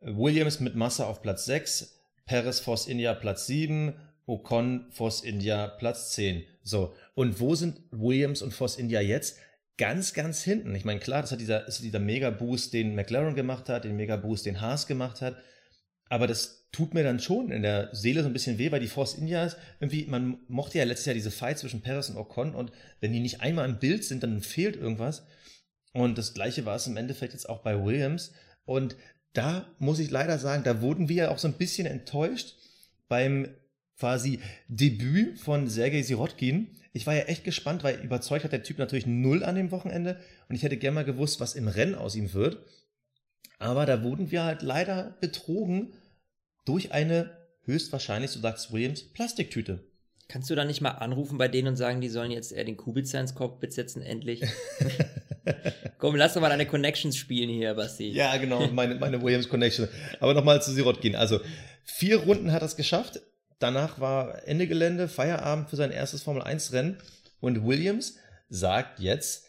Williams 0.00 0.60
mit 0.60 0.74
Massa 0.74 1.06
auf 1.06 1.22
Platz 1.22 1.44
6, 1.44 2.00
Perez 2.26 2.60
Force 2.60 2.86
India 2.86 3.14
Platz 3.14 3.46
7, 3.46 3.94
Ocon 4.26 4.86
Force 4.90 5.22
India 5.22 5.66
Platz 5.66 6.12
10. 6.12 6.44
So, 6.62 6.94
und 7.14 7.40
wo 7.40 7.54
sind 7.54 7.80
Williams 7.90 8.42
und 8.42 8.52
Force 8.52 8.76
India 8.76 9.00
jetzt? 9.00 9.38
Ganz, 9.78 10.12
ganz 10.12 10.42
hinten. 10.42 10.74
Ich 10.74 10.84
meine, 10.84 11.00
klar, 11.00 11.22
das 11.22 11.32
hat 11.32 11.40
dieser, 11.40 11.66
ist 11.66 11.82
dieser 11.82 12.00
Mega-Boost, 12.00 12.72
den 12.72 12.94
McLaren 12.94 13.34
gemacht 13.34 13.68
hat, 13.68 13.84
den 13.84 13.96
Mega-Boost, 13.96 14.44
den 14.44 14.60
Haas 14.60 14.86
gemacht 14.86 15.22
hat. 15.22 15.36
Aber 16.08 16.26
das 16.26 16.57
tut 16.72 16.94
mir 16.94 17.02
dann 17.02 17.20
schon 17.20 17.50
in 17.50 17.62
der 17.62 17.88
Seele 17.94 18.22
so 18.22 18.28
ein 18.28 18.32
bisschen 18.32 18.58
weh, 18.58 18.70
weil 18.70 18.80
die 18.80 18.88
Force 18.88 19.14
Indias 19.14 19.56
irgendwie, 19.80 20.04
man 20.06 20.38
mochte 20.48 20.78
ja 20.78 20.84
letztes 20.84 21.06
Jahr 21.06 21.14
diese 21.14 21.30
Fight 21.30 21.58
zwischen 21.58 21.80
Perez 21.80 22.10
und 22.10 22.16
Ocon 22.16 22.54
und 22.54 22.72
wenn 23.00 23.12
die 23.12 23.20
nicht 23.20 23.40
einmal 23.40 23.68
im 23.68 23.78
Bild 23.78 24.04
sind, 24.04 24.22
dann 24.22 24.40
fehlt 24.40 24.76
irgendwas. 24.76 25.26
Und 25.92 26.18
das 26.18 26.34
gleiche 26.34 26.66
war 26.66 26.76
es 26.76 26.86
im 26.86 26.96
Endeffekt 26.96 27.32
jetzt 27.32 27.48
auch 27.48 27.62
bei 27.62 27.82
Williams. 27.82 28.32
Und 28.64 28.96
da 29.32 29.66
muss 29.78 29.98
ich 29.98 30.10
leider 30.10 30.38
sagen, 30.38 30.62
da 30.62 30.82
wurden 30.82 31.08
wir 31.08 31.16
ja 31.16 31.30
auch 31.30 31.38
so 31.38 31.48
ein 31.48 31.54
bisschen 31.54 31.86
enttäuscht 31.86 32.56
beim 33.08 33.48
quasi 33.98 34.40
Debüt 34.68 35.38
von 35.38 35.68
Sergei 35.68 36.02
Sirotkin. 36.02 36.68
Ich 36.92 37.06
war 37.06 37.14
ja 37.14 37.22
echt 37.22 37.44
gespannt, 37.44 37.82
weil 37.82 38.00
überzeugt 38.00 38.44
hat 38.44 38.52
der 38.52 38.62
Typ 38.62 38.78
natürlich 38.78 39.06
null 39.06 39.42
an 39.42 39.54
dem 39.54 39.70
Wochenende 39.70 40.20
und 40.48 40.54
ich 40.54 40.62
hätte 40.62 40.76
gerne 40.76 40.96
mal 40.96 41.04
gewusst, 41.04 41.40
was 41.40 41.54
im 41.54 41.68
Rennen 41.68 41.94
aus 41.94 42.14
ihm 42.14 42.32
wird. 42.32 42.58
Aber 43.58 43.86
da 43.86 44.02
wurden 44.02 44.30
wir 44.30 44.44
halt 44.44 44.62
leider 44.62 45.16
betrogen 45.20 45.92
durch 46.68 46.92
eine 46.92 47.30
höchstwahrscheinlich, 47.64 48.30
so 48.30 48.40
sagt 48.40 48.72
Williams, 48.72 49.02
Plastiktüte. 49.02 49.84
Kannst 50.28 50.50
du 50.50 50.54
da 50.54 50.64
nicht 50.66 50.82
mal 50.82 50.90
anrufen 50.90 51.38
bei 51.38 51.48
denen 51.48 51.68
und 51.68 51.76
sagen, 51.76 52.02
die 52.02 52.10
sollen 52.10 52.30
jetzt 52.30 52.52
eher 52.52 52.64
den 52.64 52.76
Kubica 52.76 53.18
ins 53.18 53.34
Cockpit 53.34 53.72
setzen, 53.72 54.02
endlich? 54.02 54.42
Komm, 55.98 56.16
lass 56.16 56.34
doch 56.34 56.42
mal 56.42 56.50
deine 56.50 56.66
Connections 56.66 57.16
spielen 57.16 57.48
hier, 57.48 57.74
Basti. 57.74 58.10
Ja, 58.10 58.36
genau, 58.36 58.66
meine, 58.68 58.96
meine 58.96 59.22
Williams 59.22 59.48
Connection. 59.48 59.88
Aber 60.20 60.34
nochmal 60.34 60.60
zu 60.60 60.70
Sirot 60.72 61.00
gehen. 61.00 61.16
Also, 61.16 61.40
vier 61.84 62.18
Runden 62.18 62.52
hat 62.52 62.62
er 62.62 62.66
es 62.66 62.76
geschafft. 62.76 63.20
danach 63.58 63.98
war 63.98 64.46
Ende 64.46 64.66
Gelände, 64.66 65.08
Feierabend 65.08 65.70
für 65.70 65.76
sein 65.76 65.90
erstes 65.90 66.22
Formel-1-Rennen. 66.22 66.98
Und 67.40 67.66
Williams 67.66 68.16
sagt 68.50 69.00
jetzt, 69.00 69.46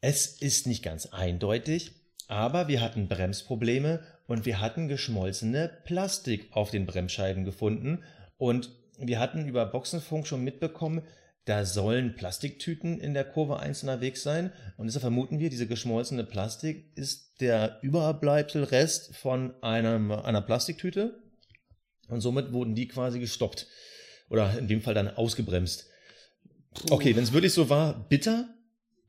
es 0.00 0.40
ist 0.40 0.68
nicht 0.68 0.84
ganz 0.84 1.06
eindeutig, 1.06 1.92
aber 2.28 2.68
wir 2.68 2.80
hatten 2.80 3.08
Bremsprobleme 3.08 4.02
und 4.30 4.46
wir 4.46 4.60
hatten 4.60 4.86
geschmolzene 4.86 5.80
Plastik 5.82 6.50
auf 6.52 6.70
den 6.70 6.86
Bremsscheiben 6.86 7.44
gefunden. 7.44 8.04
Und 8.38 8.70
wir 8.96 9.18
hatten 9.18 9.44
über 9.44 9.66
Boxenfunk 9.66 10.24
schon 10.24 10.44
mitbekommen, 10.44 11.02
da 11.46 11.64
sollen 11.64 12.14
Plastiktüten 12.14 13.00
in 13.00 13.12
der 13.12 13.24
Kurve 13.24 13.58
1 13.58 13.82
unterwegs 13.82 14.22
sein. 14.22 14.52
Und 14.76 14.86
deshalb 14.86 15.00
vermuten 15.00 15.40
wir, 15.40 15.50
diese 15.50 15.66
geschmolzene 15.66 16.22
Plastik 16.22 16.96
ist 16.96 17.40
der 17.40 17.80
Überbleibselrest 17.82 19.16
von 19.16 19.52
einem, 19.64 20.12
einer 20.12 20.42
Plastiktüte. 20.42 21.20
Und 22.06 22.20
somit 22.20 22.52
wurden 22.52 22.76
die 22.76 22.86
quasi 22.86 23.18
gestoppt. 23.18 23.66
Oder 24.28 24.56
in 24.56 24.68
dem 24.68 24.80
Fall 24.80 24.94
dann 24.94 25.08
ausgebremst. 25.08 25.88
Okay, 26.88 27.16
wenn 27.16 27.24
es 27.24 27.32
wirklich 27.32 27.52
so 27.52 27.68
war, 27.68 28.06
bitter. 28.08 28.48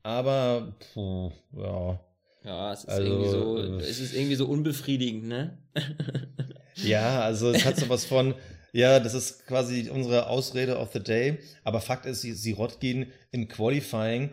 Aber, 0.02 0.76
puh, 0.92 1.30
ja. 1.52 2.00
Ja, 2.44 2.72
es 2.72 2.80
ist, 2.80 2.88
Also, 2.88 3.06
irgendwie, 3.06 3.30
so, 3.30 3.58
äh, 3.58 3.82
es 3.82 4.00
ist 4.00 4.14
irgendwie 4.14 4.34
so 4.34 4.46
unbefriedigend, 4.46 5.24
ne? 5.24 5.58
Ja, 6.76 7.20
also 7.20 7.50
es 7.50 7.66
hat 7.66 7.76
so 7.76 7.88
was 7.90 8.06
von, 8.06 8.34
ja, 8.72 8.98
das 8.98 9.12
ist 9.12 9.46
quasi 9.46 9.90
unsere 9.90 10.28
Ausrede 10.28 10.78
of 10.78 10.90
the 10.92 11.00
day. 11.00 11.38
Aber 11.64 11.80
Fakt 11.80 12.06
ist, 12.06 12.22
sie, 12.22 12.32
sie 12.32 12.52
Rotkin 12.52 13.06
in 13.30 13.46
Qualifying 13.46 14.30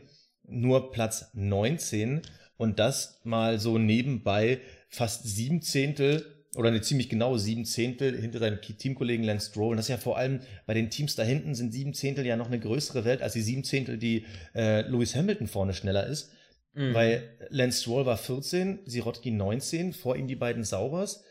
nur 0.47 0.91
Platz 0.91 1.25
19 1.33 2.21
und 2.57 2.79
das 2.79 3.19
mal 3.23 3.59
so 3.59 3.77
nebenbei 3.77 4.61
fast 4.87 5.25
sieben 5.25 5.61
Zehntel 5.61 6.25
oder 6.55 6.69
eine 6.69 6.81
ziemlich 6.81 7.09
genau 7.09 7.37
sieben 7.37 7.65
Zehntel 7.65 8.19
hinter 8.19 8.39
seinem 8.39 8.59
Teamkollegen 8.61 9.23
Lance 9.23 9.49
Stroll. 9.51 9.71
Und 9.71 9.77
das 9.77 9.85
ist 9.85 9.89
ja 9.89 9.97
vor 9.97 10.17
allem 10.17 10.39
bei 10.65 10.73
den 10.73 10.89
Teams 10.89 11.15
da 11.15 11.23
hinten 11.23 11.53
sind 11.53 11.73
sieben 11.73 11.93
Zehntel 11.93 12.25
ja 12.25 12.37
noch 12.37 12.47
eine 12.47 12.59
größere 12.59 13.05
Welt 13.05 13.21
als 13.21 13.33
die 13.33 13.41
sieben 13.41 13.63
Zehntel, 13.63 13.97
die 13.97 14.25
äh, 14.55 14.81
Lewis 14.81 15.15
Hamilton 15.15 15.47
vorne 15.47 15.73
schneller 15.73 16.07
ist. 16.07 16.31
Mhm. 16.73 16.93
Weil 16.93 17.37
Lance 17.49 17.81
Stroll 17.81 18.05
war 18.05 18.17
14, 18.17 18.79
Sirotkin 18.85 19.37
19, 19.37 19.93
vor 19.93 20.15
ihm 20.15 20.27
die 20.27 20.35
beiden 20.35 20.63
Saubers. 20.63 21.23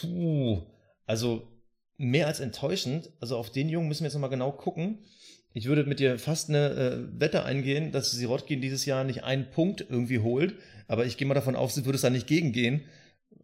Puh, 0.00 0.62
also 1.06 1.48
mehr 1.96 2.26
als 2.26 2.40
enttäuschend. 2.40 3.10
Also 3.20 3.36
auf 3.36 3.50
den 3.50 3.68
Jungen 3.68 3.88
müssen 3.88 4.02
wir 4.02 4.06
jetzt 4.06 4.14
nochmal 4.14 4.30
genau 4.30 4.52
gucken. 4.52 4.98
Ich 5.54 5.66
würde 5.66 5.84
mit 5.84 6.00
dir 6.00 6.18
fast 6.18 6.48
eine 6.48 6.70
äh, 6.70 7.20
Wette 7.20 7.44
eingehen, 7.44 7.92
dass 7.92 8.10
Sirotkin 8.10 8.60
dieses 8.60 8.86
Jahr 8.86 9.04
nicht 9.04 9.24
einen 9.24 9.50
Punkt 9.50 9.84
irgendwie 9.88 10.18
holt. 10.20 10.54
Aber 10.88 11.04
ich 11.06 11.16
gehe 11.16 11.26
mal 11.28 11.34
davon 11.34 11.56
aus, 11.56 11.74
du 11.74 11.84
würdest 11.84 12.04
da 12.04 12.10
nicht 12.10 12.26
gegengehen, 12.26 12.82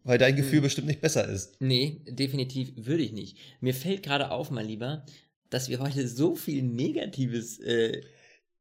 weil 0.03 0.17
dein 0.17 0.35
Gefühl 0.35 0.57
Hm. 0.57 0.63
bestimmt 0.63 0.87
nicht 0.87 1.01
besser 1.01 1.27
ist. 1.27 1.61
Nee, 1.61 2.01
definitiv 2.07 2.71
würde 2.75 3.03
ich 3.03 3.11
nicht. 3.11 3.37
Mir 3.61 3.73
fällt 3.73 4.03
gerade 4.03 4.31
auf, 4.31 4.49
mein 4.49 4.65
Lieber, 4.67 5.05
dass 5.49 5.69
wir 5.69 5.79
heute 5.79 6.07
so 6.07 6.35
viel 6.35 6.63
Negatives 6.63 7.59
äh, 7.59 8.01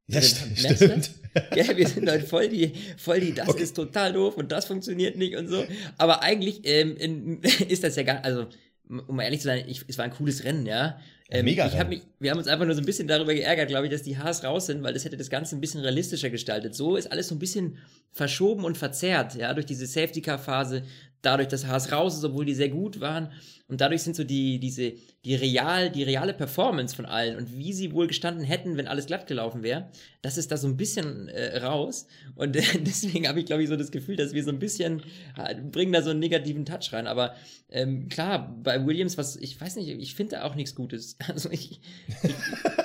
Ja, 0.08 0.20
drin 0.20 0.28
st- 0.28 0.40
haben. 0.40 0.54
Merkst 0.62 0.76
stimmt. 0.84 1.10
Gell, 1.52 1.76
wir 1.76 1.86
sind 1.88 2.10
heute 2.10 2.26
voll 2.26 2.48
die, 2.48 2.72
voll 2.96 3.20
die, 3.20 3.32
das 3.34 3.48
Okay. 3.48 3.62
ist 3.62 3.76
total 3.76 4.12
doof 4.12 4.36
und 4.36 4.50
das 4.50 4.64
funktioniert 4.66 5.16
nicht 5.16 5.36
und 5.36 5.48
so. 5.48 5.64
Aber 5.98 6.22
eigentlich 6.22 6.60
ähm, 6.64 6.96
in, 6.96 7.40
ist 7.68 7.84
das 7.84 7.96
ja 7.96 8.02
gar, 8.02 8.24
also 8.24 8.46
um 8.88 9.16
mal 9.16 9.24
ehrlich 9.24 9.40
zu 9.40 9.46
sein, 9.48 9.64
ich, 9.68 9.84
es 9.86 9.98
war 9.98 10.06
ein 10.06 10.10
cooles 10.12 10.44
Rennen, 10.44 10.64
ja. 10.66 10.98
Ähm, 11.30 11.44
Mega 11.44 11.66
ich 11.66 11.78
hab 11.78 11.90
mich, 11.90 12.00
wir 12.20 12.30
haben 12.30 12.38
uns 12.38 12.48
einfach 12.48 12.64
nur 12.64 12.74
so 12.74 12.80
ein 12.80 12.86
bisschen 12.86 13.06
darüber 13.06 13.34
geärgert, 13.34 13.68
glaube 13.68 13.84
ich, 13.86 13.92
dass 13.92 14.02
die 14.02 14.16
Haas 14.16 14.44
raus 14.44 14.64
sind, 14.64 14.82
weil 14.82 14.94
das 14.94 15.04
hätte 15.04 15.18
das 15.18 15.28
Ganze 15.28 15.56
ein 15.56 15.60
bisschen 15.60 15.82
realistischer 15.82 16.30
gestaltet. 16.30 16.74
So 16.74 16.96
ist 16.96 17.12
alles 17.12 17.28
so 17.28 17.34
ein 17.34 17.38
bisschen 17.38 17.76
verschoben 18.12 18.64
und 18.64 18.78
verzerrt, 18.78 19.34
ja, 19.34 19.52
durch 19.52 19.66
diese 19.66 19.86
Safety-Car-Phase, 19.86 20.84
dadurch, 21.22 21.48
dass 21.48 21.66
Haas 21.66 21.92
raus 21.92 22.16
ist, 22.16 22.24
obwohl 22.24 22.44
die 22.44 22.54
sehr 22.54 22.68
gut 22.68 23.00
waren. 23.00 23.32
Und 23.66 23.82
dadurch 23.82 24.02
sind 24.02 24.16
so 24.16 24.24
die, 24.24 24.58
diese, 24.58 24.94
die 25.24 25.34
real, 25.34 25.90
die 25.90 26.02
reale 26.02 26.32
Performance 26.32 26.96
von 26.96 27.04
allen 27.04 27.36
und 27.36 27.54
wie 27.54 27.74
sie 27.74 27.92
wohl 27.92 28.06
gestanden 28.06 28.42
hätten, 28.42 28.78
wenn 28.78 28.86
alles 28.86 29.06
glatt 29.06 29.26
gelaufen 29.26 29.62
wäre, 29.62 29.90
das 30.22 30.38
ist 30.38 30.50
da 30.50 30.56
so 30.56 30.66
ein 30.66 30.78
bisschen 30.78 31.28
äh, 31.28 31.58
raus. 31.58 32.06
Und 32.34 32.56
äh, 32.56 32.62
deswegen 32.80 33.28
habe 33.28 33.40
ich, 33.40 33.46
glaube 33.46 33.62
ich, 33.62 33.68
so 33.68 33.76
das 33.76 33.90
Gefühl, 33.90 34.16
dass 34.16 34.32
wir 34.32 34.42
so 34.42 34.50
ein 34.50 34.58
bisschen 34.58 35.02
äh, 35.36 35.54
bringen 35.54 35.92
da 35.92 36.02
so 36.02 36.10
einen 36.10 36.20
negativen 36.20 36.64
Touch 36.64 36.92
rein. 36.92 37.06
Aber 37.06 37.34
ähm, 37.68 38.08
klar, 38.08 38.56
bei 38.62 38.86
Williams, 38.86 39.18
was, 39.18 39.36
ich 39.36 39.60
weiß 39.60 39.76
nicht, 39.76 39.88
ich 39.88 40.14
finde 40.14 40.36
da 40.36 40.44
auch 40.44 40.54
nichts 40.54 40.74
Gutes. 40.74 41.16
Also 41.28 41.50
ich, 41.50 41.80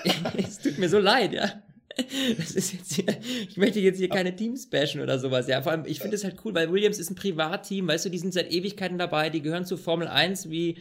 ich 0.04 0.14
es 0.38 0.60
tut 0.60 0.78
mir 0.78 0.90
so 0.90 1.00
leid, 1.00 1.34
ja. 1.34 1.64
Das 2.38 2.52
ist 2.52 2.74
jetzt 2.74 2.94
hier, 2.94 3.06
ich 3.50 3.58
möchte 3.58 3.80
jetzt 3.80 3.98
hier 3.98 4.10
keine 4.10 4.36
Teams 4.36 4.70
bashen 4.70 5.02
oder 5.02 5.20
sowas, 5.20 5.48
ja. 5.48 5.62
Vor 5.62 5.72
allem, 5.72 5.86
ich 5.86 6.00
finde 6.00 6.16
es 6.16 6.24
halt 6.24 6.38
cool, 6.44 6.54
weil 6.54 6.72
Williams 6.72 7.00
ist 7.00 7.12
ein 7.12 7.16
Privatteam, 7.16 7.88
weißt 7.88 8.06
du, 8.06 8.10
die 8.10 8.18
sind 8.18 8.34
seit 8.34 8.52
Ewigkeiten 8.52 8.98
dabei, 8.98 9.30
die 9.30 9.42
gehören 9.42 9.66
zur 9.66 9.78
Formel 9.78 10.08
1 10.08 10.50
wie 10.50 10.78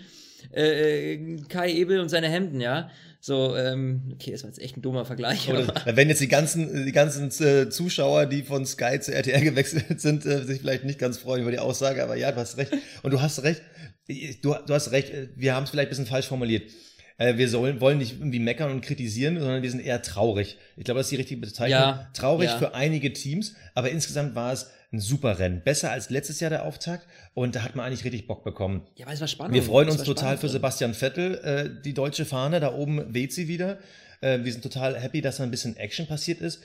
äh, 0.52 1.36
Kai 1.48 1.72
Ebel 1.72 2.00
und 2.00 2.08
seine 2.08 2.28
Hemden, 2.28 2.60
ja. 2.60 2.90
So, 3.20 3.56
ähm, 3.56 4.12
okay, 4.14 4.32
das 4.32 4.42
war 4.42 4.50
jetzt 4.50 4.60
echt 4.60 4.76
ein 4.76 4.82
dummer 4.82 5.04
Vergleich. 5.04 5.48
Oder, 5.48 5.68
werden 5.84 6.08
jetzt 6.08 6.20
die 6.20 6.28
ganzen, 6.28 6.84
die 6.84 6.92
ganzen 6.92 7.30
äh, 7.44 7.70
Zuschauer, 7.70 8.26
die 8.26 8.42
von 8.42 8.66
Sky 8.66 8.98
zu 9.00 9.14
RTL 9.14 9.40
gewechselt 9.44 10.00
sind, 10.00 10.26
äh, 10.26 10.44
sich 10.44 10.60
vielleicht 10.60 10.84
nicht 10.84 10.98
ganz 10.98 11.18
freuen 11.18 11.42
über 11.42 11.52
die 11.52 11.60
Aussage, 11.60 12.02
aber 12.02 12.16
ja, 12.16 12.32
du 12.32 12.38
hast 12.38 12.56
recht. 12.56 12.72
Und 13.02 13.12
du 13.12 13.20
hast 13.20 13.44
recht, 13.44 13.62
du, 14.08 14.56
du 14.66 14.74
hast 14.74 14.90
recht, 14.90 15.10
äh, 15.10 15.28
wir 15.36 15.54
haben 15.54 15.64
es 15.64 15.70
vielleicht 15.70 15.88
ein 15.88 15.90
bisschen 15.90 16.06
falsch 16.06 16.26
formuliert. 16.26 16.68
Äh, 17.22 17.38
Wir 17.38 17.48
sollen, 17.48 17.80
wollen 17.80 17.98
nicht 17.98 18.18
irgendwie 18.18 18.38
meckern 18.38 18.70
und 18.70 18.80
kritisieren, 18.80 19.38
sondern 19.38 19.62
wir 19.62 19.70
sind 19.70 19.80
eher 19.80 20.02
traurig. 20.02 20.58
Ich 20.76 20.84
glaube, 20.84 20.98
das 20.98 21.06
ist 21.06 21.12
die 21.12 21.16
richtige 21.16 21.40
Bezeichnung. 21.40 21.80
Ja, 21.80 22.10
traurig 22.14 22.50
ja. 22.50 22.58
für 22.58 22.74
einige 22.74 23.12
Teams, 23.12 23.54
aber 23.74 23.90
insgesamt 23.90 24.34
war 24.34 24.52
es 24.52 24.70
ein 24.92 25.00
super 25.00 25.38
Rennen. 25.38 25.62
Besser 25.62 25.90
als 25.90 26.10
letztes 26.10 26.40
Jahr 26.40 26.50
der 26.50 26.64
Auftakt 26.64 27.06
und 27.34 27.54
da 27.54 27.62
hat 27.62 27.76
man 27.76 27.86
eigentlich 27.86 28.04
richtig 28.04 28.26
Bock 28.26 28.44
bekommen. 28.44 28.86
ja, 28.96 29.06
weil 29.06 29.14
es 29.14 29.20
war 29.20 29.28
spannend. 29.28 29.54
Wir 29.54 29.62
freuen 29.62 29.88
uns 29.88 30.02
total 30.02 30.36
für 30.36 30.48
Sebastian 30.48 30.94
Vettel. 30.94 31.38
Äh, 31.38 31.82
die 31.82 31.94
deutsche 31.94 32.24
Fahne, 32.24 32.60
da 32.60 32.74
oben 32.74 33.14
weht 33.14 33.32
sie 33.32 33.48
wieder. 33.48 33.78
Äh, 34.20 34.40
wir 34.42 34.52
sind 34.52 34.62
total 34.62 34.98
happy, 34.98 35.20
dass 35.22 35.38
da 35.38 35.44
ein 35.44 35.50
bisschen 35.50 35.76
Action 35.76 36.06
passiert 36.06 36.40
ist. 36.40 36.62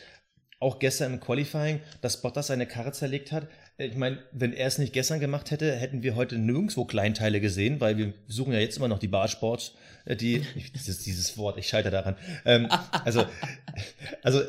Auch 0.59 0.79
gestern 0.79 1.13
im 1.13 1.19
Qualifying, 1.19 1.81
dass 2.01 2.21
Bottas 2.21 2.47
seine 2.47 2.65
Karre 2.65 2.91
zerlegt 2.91 3.31
hat. 3.31 3.47
Ich 3.79 3.95
meine, 3.95 4.17
wenn 4.31 4.53
er 4.53 4.65
es 4.65 4.79
nicht 4.79 4.91
gestern 4.91 5.19
gemacht 5.19 5.51
hätte, 5.51 5.75
hätten 5.75 6.01
wir 6.01 6.15
heute 6.15 6.39
nirgendwo 6.39 6.85
Kleinteile 6.85 7.39
gesehen, 7.39 7.79
weil 7.79 7.95
wir 7.97 8.11
suchen 8.27 8.53
ja 8.53 8.59
jetzt 8.59 8.77
immer 8.77 8.87
noch 8.87 8.97
die 8.97 9.07
Barsports, 9.07 9.73
äh, 10.05 10.15
die, 10.15 10.41
dieses, 10.73 11.03
dieses 11.03 11.37
Wort, 11.37 11.59
ich 11.59 11.67
scheitere 11.67 11.91
daran. 11.91 12.15
Ähm, 12.43 12.67
also, 13.05 13.23
also, 14.23 14.41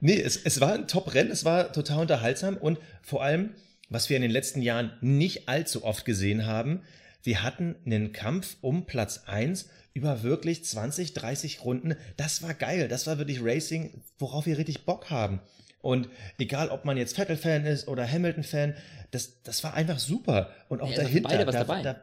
nee, 0.00 0.20
es, 0.20 0.36
es 0.36 0.60
war 0.60 0.72
ein 0.72 0.88
Top-Rennen, 0.88 1.30
es 1.30 1.44
war 1.44 1.72
total 1.72 2.00
unterhaltsam 2.00 2.56
und 2.56 2.78
vor 3.02 3.22
allem, 3.22 3.50
was 3.88 4.10
wir 4.10 4.16
in 4.16 4.22
den 4.22 4.32
letzten 4.32 4.62
Jahren 4.62 4.92
nicht 5.00 5.48
allzu 5.48 5.84
oft 5.84 6.04
gesehen 6.04 6.46
haben, 6.46 6.82
wir 7.22 7.44
hatten 7.44 7.76
einen 7.86 8.12
Kampf 8.12 8.56
um 8.62 8.86
Platz 8.86 9.22
1 9.26 9.68
über 9.94 10.24
wirklich 10.24 10.64
20, 10.64 11.14
30 11.14 11.64
Runden. 11.64 11.94
Das 12.16 12.42
war 12.42 12.52
geil, 12.54 12.88
das 12.88 13.06
war 13.06 13.18
wirklich 13.18 13.44
Racing, 13.44 14.02
worauf 14.18 14.46
wir 14.46 14.58
richtig 14.58 14.84
Bock 14.84 15.10
haben. 15.10 15.40
Und 15.82 16.08
egal, 16.38 16.70
ob 16.70 16.84
man 16.84 16.96
jetzt 16.96 17.16
Vettel-Fan 17.16 17.66
ist 17.66 17.88
oder 17.88 18.10
Hamilton-Fan, 18.10 18.74
das, 19.10 19.42
das 19.42 19.62
war 19.64 19.74
einfach 19.74 19.98
super. 19.98 20.50
Und 20.68 20.80
auch 20.80 20.90
Ja, 20.90 21.02
dahinter, 21.02 21.28
beide 21.28 21.46
was 21.46 21.54
da, 21.54 21.64
dabei. 21.64 21.82
da, 21.82 22.00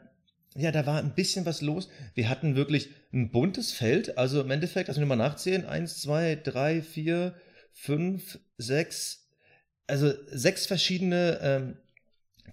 ja, 0.56 0.72
da 0.72 0.86
war 0.86 1.00
ein 1.00 1.16
bisschen 1.16 1.46
was 1.46 1.62
los. 1.62 1.90
Wir 2.14 2.30
hatten 2.30 2.56
wirklich 2.56 2.90
ein 3.14 3.32
buntes 3.32 3.72
Feld. 3.72 4.18
Also 4.18 4.42
im 4.42 4.52
Endeffekt, 4.52 4.90
lass 4.90 4.98
mich 4.98 5.08
mal 5.08 5.16
nachzählen. 5.16 5.66
Eins, 5.66 6.02
zwei, 6.02 6.36
drei, 6.36 6.82
vier, 6.82 7.36
fünf, 7.72 8.40
sechs. 8.58 9.30
Also 9.88 10.12
sechs 10.28 10.66
verschiedene 10.66 11.40
ähm, 11.42 11.78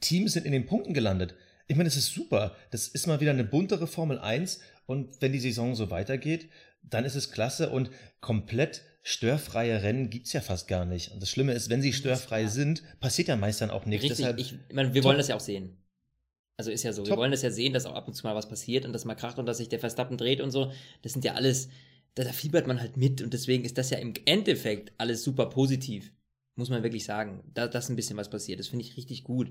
Teams 0.01 0.33
sind 0.35 0.47
in 0.47 0.53
den 0.53 0.67
Punkten 0.67 0.95
gelandet. 0.95 1.35
Ich 1.67 1.75
meine, 1.77 1.89
das 1.89 1.97
ist 1.97 2.15
super. 2.15 2.55
Das 2.71 2.87
ist 2.87 3.07
mal 3.09 3.21
wieder 3.21 3.33
eine 3.33 3.45
buntere 3.45 3.87
Formel 3.89 4.19
1. 4.21 4.61
Und 4.87 5.21
wenn 5.21 5.33
die 5.33 5.41
Saison 5.41 5.75
so 5.75 5.91
weitergeht, 5.91 6.49
dann 6.83 7.05
ist 7.05 7.17
es 7.17 7.33
klasse. 7.33 7.71
Und 7.71 7.91
komplett 8.21 8.83
störfreie 9.07 9.85
Rennen 9.85 10.11
gibt's 10.11 10.33
ja 10.33 10.41
fast 10.41 10.67
gar 10.67 10.85
nicht. 10.85 11.13
Und 11.13 11.23
das 11.23 11.31
Schlimme 11.31 11.53
ist, 11.53 11.71
wenn 11.71 11.81
sie 11.81 11.93
störfrei 11.93 12.49
sind, 12.49 12.83
passiert 12.99 13.29
ja 13.29 13.37
meist 13.37 13.61
dann 13.61 13.71
auch 13.71 13.87
nichts. 13.87 14.03
Richtig, 14.03 14.19
Deshalb, 14.19 14.41
ich, 14.41 14.55
ich 14.69 14.75
meine, 14.75 14.95
wir 14.95 15.01
Top. 15.01 15.11
wollen 15.11 15.19
das 15.19 15.29
ja 15.29 15.37
auch 15.37 15.41
sehen. 15.41 15.77
Also 16.57 16.73
ist 16.73 16.83
ja 16.83 16.93
so, 16.93 17.05
wir 17.05 17.11
Top. 17.11 17.19
wollen 17.19 17.31
das 17.31 17.43
ja 17.43 17.51
sehen, 17.51 17.73
dass 17.73 17.87
auch 17.87 17.95
ab 17.95 18.09
und 18.09 18.15
zu 18.15 18.27
mal 18.27 18.35
was 18.35 18.49
passiert 18.49 18.85
und 18.85 18.93
dass 18.93 19.05
mal 19.05 19.15
kracht 19.15 19.39
und 19.39 19.47
dass 19.47 19.59
sich 19.59 19.69
der 19.69 19.79
Verstappen 19.79 20.17
dreht 20.17 20.41
und 20.41 20.51
so. 20.51 20.73
Das 21.03 21.13
sind 21.13 21.25
ja 21.25 21.35
alles, 21.35 21.69
da, 22.17 22.25
da 22.25 22.33
fiebert 22.33 22.67
man 22.67 22.81
halt 22.81 22.97
mit 22.97 23.23
und 23.23 23.33
deswegen 23.33 23.65
ist 23.65 23.79
das 23.79 23.91
ja 23.91 23.99
im 23.99 24.13
Endeffekt 24.25 24.93
alles 24.99 25.23
super 25.23 25.47
positiv. 25.47 26.13
Muss 26.57 26.69
man 26.69 26.83
wirklich 26.83 27.05
sagen. 27.05 27.45
Da, 27.55 27.69
dass 27.69 27.89
ein 27.89 27.97
bisschen 27.97 28.17
was 28.17 28.29
passiert. 28.29 28.59
Das 28.59 28.67
finde 28.67 28.85
ich 28.85 28.97
richtig 28.97 29.23
gut. 29.23 29.51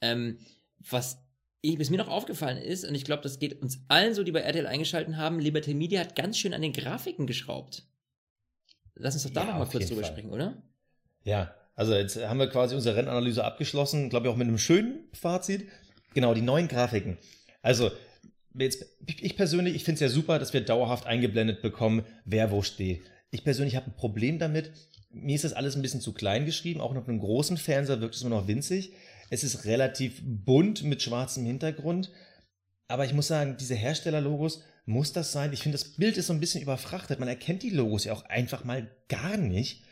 Ähm, 0.00 0.38
was 0.78 1.18
ich, 1.60 1.78
was 1.78 1.90
mir 1.90 1.98
noch 1.98 2.08
aufgefallen 2.08 2.56
ist, 2.56 2.86
und 2.88 2.94
ich 2.94 3.04
glaube, 3.04 3.24
das 3.24 3.38
geht 3.38 3.60
uns 3.60 3.80
allen 3.88 4.14
so, 4.14 4.22
die 4.22 4.32
bei 4.32 4.40
RTL 4.40 4.66
eingeschalten 4.66 5.18
haben, 5.18 5.38
Liberty 5.38 5.74
Media 5.74 6.00
hat 6.00 6.16
ganz 6.16 6.38
schön 6.38 6.54
an 6.54 6.62
den 6.62 6.72
Grafiken 6.72 7.26
geschraubt. 7.26 7.86
Lass 8.96 9.14
uns 9.14 9.24
doch 9.24 9.30
da 9.30 9.40
Ja, 9.40 9.46
noch 9.46 9.54
mal 9.54 9.62
auf 9.62 9.70
kurz 9.70 9.86
drüber 9.88 10.02
Fall. 10.02 10.10
sprechen, 10.10 10.30
oder? 10.30 10.62
Ja, 11.24 11.54
also 11.74 11.94
jetzt 11.94 12.16
haben 12.16 12.38
wir 12.38 12.48
quasi 12.48 12.74
unsere 12.74 12.96
Rennanalyse 12.96 13.44
abgeschlossen, 13.44 14.08
glaube 14.08 14.26
ich 14.26 14.32
auch 14.32 14.36
mit 14.36 14.48
einem 14.48 14.58
schönen 14.58 15.04
Fazit. 15.12 15.68
Genau, 16.14 16.32
die 16.34 16.40
neuen 16.40 16.68
Grafiken. 16.68 17.18
Also, 17.62 17.90
jetzt, 18.54 18.86
ich 19.06 19.36
persönlich, 19.36 19.74
ich 19.74 19.84
finde 19.84 19.96
es 19.96 20.00
ja 20.00 20.08
super, 20.08 20.38
dass 20.38 20.52
wir 20.54 20.62
dauerhaft 20.62 21.06
eingeblendet 21.06 21.60
bekommen, 21.60 22.04
wer 22.24 22.50
wo 22.50 22.62
steht. 22.62 23.02
Ich 23.30 23.44
persönlich 23.44 23.76
habe 23.76 23.86
ein 23.90 23.96
Problem 23.96 24.38
damit. 24.38 24.72
Mir 25.10 25.34
ist 25.34 25.44
das 25.44 25.52
alles 25.52 25.76
ein 25.76 25.82
bisschen 25.82 26.00
zu 26.00 26.12
klein 26.12 26.46
geschrieben, 26.46 26.80
auch 26.80 26.94
auf 26.94 27.08
einem 27.08 27.18
großen 27.20 27.56
Fernseher 27.58 28.00
wirkt 28.00 28.14
es 28.14 28.22
nur 28.22 28.30
noch 28.30 28.46
winzig. 28.48 28.92
Es 29.28 29.44
ist 29.44 29.64
relativ 29.64 30.22
bunt 30.24 30.84
mit 30.84 31.02
schwarzem 31.02 31.44
Hintergrund. 31.44 32.10
Aber 32.88 33.04
ich 33.04 33.12
muss 33.12 33.26
sagen, 33.26 33.56
diese 33.58 33.74
Herstellerlogos, 33.74 34.62
muss 34.86 35.12
das 35.12 35.32
sein? 35.32 35.52
Ich 35.52 35.62
finde, 35.62 35.76
das 35.76 35.96
Bild 35.96 36.16
ist 36.16 36.28
so 36.28 36.32
ein 36.32 36.40
bisschen 36.40 36.62
überfrachtet. 36.62 37.18
Man 37.18 37.28
erkennt 37.28 37.62
die 37.62 37.70
Logos 37.70 38.04
ja 38.04 38.12
auch 38.12 38.24
einfach 38.26 38.64
mal 38.64 38.88
gar 39.08 39.36
nicht. 39.36 39.82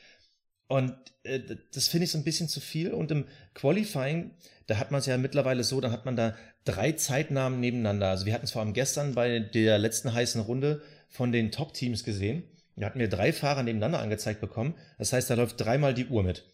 Und 0.69 0.95
äh, 1.25 1.41
das 1.73 1.89
finde 1.89 2.05
ich 2.05 2.13
so 2.13 2.19
ein 2.19 2.25
bisschen 2.25 2.49
zu 2.49 2.61
viel. 2.61 2.93
Und 2.93 3.11
im 3.11 3.27
Qualifying, 3.55 4.31
da 4.67 4.79
hat 4.79 4.93
man 4.93 5.01
es 5.01 5.07
ja 5.07 5.19
mittlerweile 5.19 5.65
so, 5.65 5.81
da 5.81 5.91
hat 5.91 6.05
man 6.07 6.17
da 6.17 6.37
drei 6.65 6.93
Zeitnamen 6.93 7.61
nebeneinander. 7.61 8.09
Also 8.09 8.25
wir 8.25 8.33
hatten 8.33 8.45
es 8.45 8.53
vor 8.53 8.63
allem 8.63 8.73
gestern 8.73 9.15
bei 9.15 9.41
der 9.41 9.79
letzten 9.79 10.15
heißen 10.15 10.41
Runde 10.41 10.83
von 11.09 11.33
den 11.33 11.51
Top-Teams 11.51 12.05
gesehen. 12.05 12.45
Da 12.77 12.87
hatten 12.87 12.99
wir 12.99 13.09
drei 13.09 13.33
Fahrer 13.33 13.63
nebeneinander 13.63 14.01
angezeigt 14.01 14.41
bekommen. 14.41 14.75
Das 14.99 15.13
heißt, 15.13 15.29
da 15.29 15.35
läuft 15.35 15.61
dreimal 15.61 15.95
die 15.95 16.07
Uhr 16.07 16.23
mit. 16.23 16.45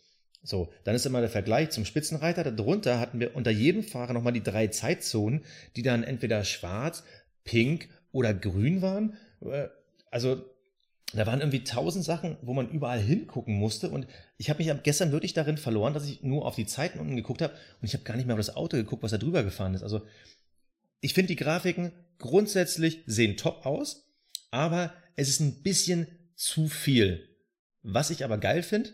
So, 0.43 0.73
dann 0.85 0.95
ist 0.95 1.05
immer 1.05 1.21
der 1.21 1.29
Vergleich 1.29 1.71
zum 1.71 1.85
Spitzenreiter. 1.85 2.51
Darunter 2.51 2.99
hatten 2.99 3.21
wir 3.21 3.37
unter 3.37 3.51
jedem 3.51 3.83
Fahrer 3.83 4.15
nochmal 4.15 4.33
die 4.33 4.43
drei 4.43 4.69
Zeitzonen, 4.69 5.45
die 5.77 5.83
dann 5.83 6.03
entweder 6.03 6.45
schwarz, 6.45 7.05
pink 7.45 7.89
oder 8.13 8.35
grün 8.35 8.83
waren. 8.83 9.17
Äh, 9.41 9.69
also 10.11 10.45
da 11.13 11.27
waren 11.27 11.41
irgendwie 11.41 11.65
tausend 11.65 12.05
Sachen, 12.05 12.37
wo 12.43 12.55
man 12.55 12.71
überall 12.71 13.01
hingucken 13.01 13.55
musste. 13.55 13.91
Und 13.91 14.07
ich 14.39 14.49
habe 14.49 14.63
mich 14.63 14.73
gestern 14.83 15.13
wirklich 15.13 15.33
darin 15.33 15.57
verloren, 15.57 15.95
dass 15.95 16.09
ich 16.09 16.23
nur 16.23 16.47
auf 16.47 16.55
die 16.55 16.67
Zeiten 16.67 17.01
unten 17.01 17.17
geguckt 17.17 17.43
habe 17.43 17.53
und 17.81 17.87
ich 17.87 17.95
habe 17.95 18.05
gar 18.05 18.17
nicht 18.17 18.27
mehr 18.27 18.35
auf 18.35 18.41
das 18.41 18.55
Auto 18.57 18.77
geguckt, 18.77 19.03
was 19.03 19.11
da 19.11 19.19
drüber 19.19 19.43
gefahren 19.43 19.75
ist. 19.75 19.83
Also 19.83 20.03
ich 21.01 21.15
finde 21.15 21.29
die 21.29 21.37
Grafiken 21.37 21.93
grundsätzlich 22.19 23.03
sehen 23.07 23.37
top 23.37 23.67
aus, 23.67 24.09
aber 24.51 24.93
es 25.17 25.29
ist 25.29 25.41
ein 25.41 25.63
bisschen 25.63 26.07
zu 26.37 26.69
viel. 26.69 27.29
Was 27.83 28.11
ich 28.11 28.25
aber 28.25 28.39
geil 28.39 28.63
finde, 28.63 28.91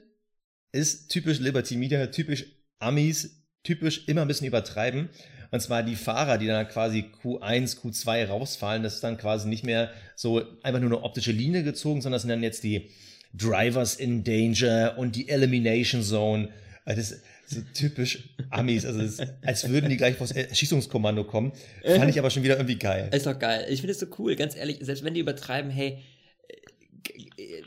ist 0.72 1.08
typisch 1.08 1.40
Liberty 1.40 1.76
Media, 1.76 2.06
typisch 2.06 2.46
Amis, 2.78 3.42
typisch 3.62 4.06
immer 4.08 4.22
ein 4.22 4.28
bisschen 4.28 4.46
übertreiben. 4.46 5.10
Und 5.50 5.60
zwar 5.60 5.82
die 5.82 5.96
Fahrer, 5.96 6.38
die 6.38 6.46
dann 6.46 6.68
quasi 6.68 7.04
Q1, 7.22 7.80
Q2 7.80 8.26
rausfallen, 8.26 8.82
das 8.82 8.96
ist 8.96 9.04
dann 9.04 9.18
quasi 9.18 9.48
nicht 9.48 9.64
mehr 9.64 9.90
so 10.14 10.42
einfach 10.62 10.80
nur 10.80 10.90
eine 10.90 11.02
optische 11.02 11.32
Linie 11.32 11.62
gezogen, 11.62 12.02
sondern 12.02 12.16
das 12.16 12.22
sind 12.22 12.30
dann 12.30 12.42
jetzt 12.42 12.64
die 12.64 12.90
Drivers 13.34 13.96
in 13.96 14.24
Danger 14.24 14.94
und 14.96 15.16
die 15.16 15.28
Elimination 15.28 16.02
Zone. 16.02 16.48
Das 16.84 16.98
ist 16.98 17.22
so 17.46 17.60
typisch 17.74 18.28
Amis, 18.50 18.84
also 18.84 19.00
ist, 19.00 19.22
als 19.42 19.68
würden 19.68 19.88
die 19.88 19.96
gleich 19.96 20.16
vors 20.16 20.32
Erschießungskommando 20.32 21.24
kommen. 21.24 21.52
Fand 21.84 22.10
ich 22.10 22.18
aber 22.18 22.30
schon 22.30 22.42
wieder 22.42 22.56
irgendwie 22.56 22.78
geil. 22.78 23.08
Ist 23.12 23.26
doch 23.26 23.38
geil. 23.38 23.66
Ich 23.68 23.80
finde 23.80 23.92
es 23.92 24.00
so 24.00 24.06
cool, 24.18 24.36
ganz 24.36 24.56
ehrlich, 24.56 24.78
selbst 24.80 25.04
wenn 25.04 25.14
die 25.14 25.20
übertreiben, 25.20 25.70
hey, 25.70 25.98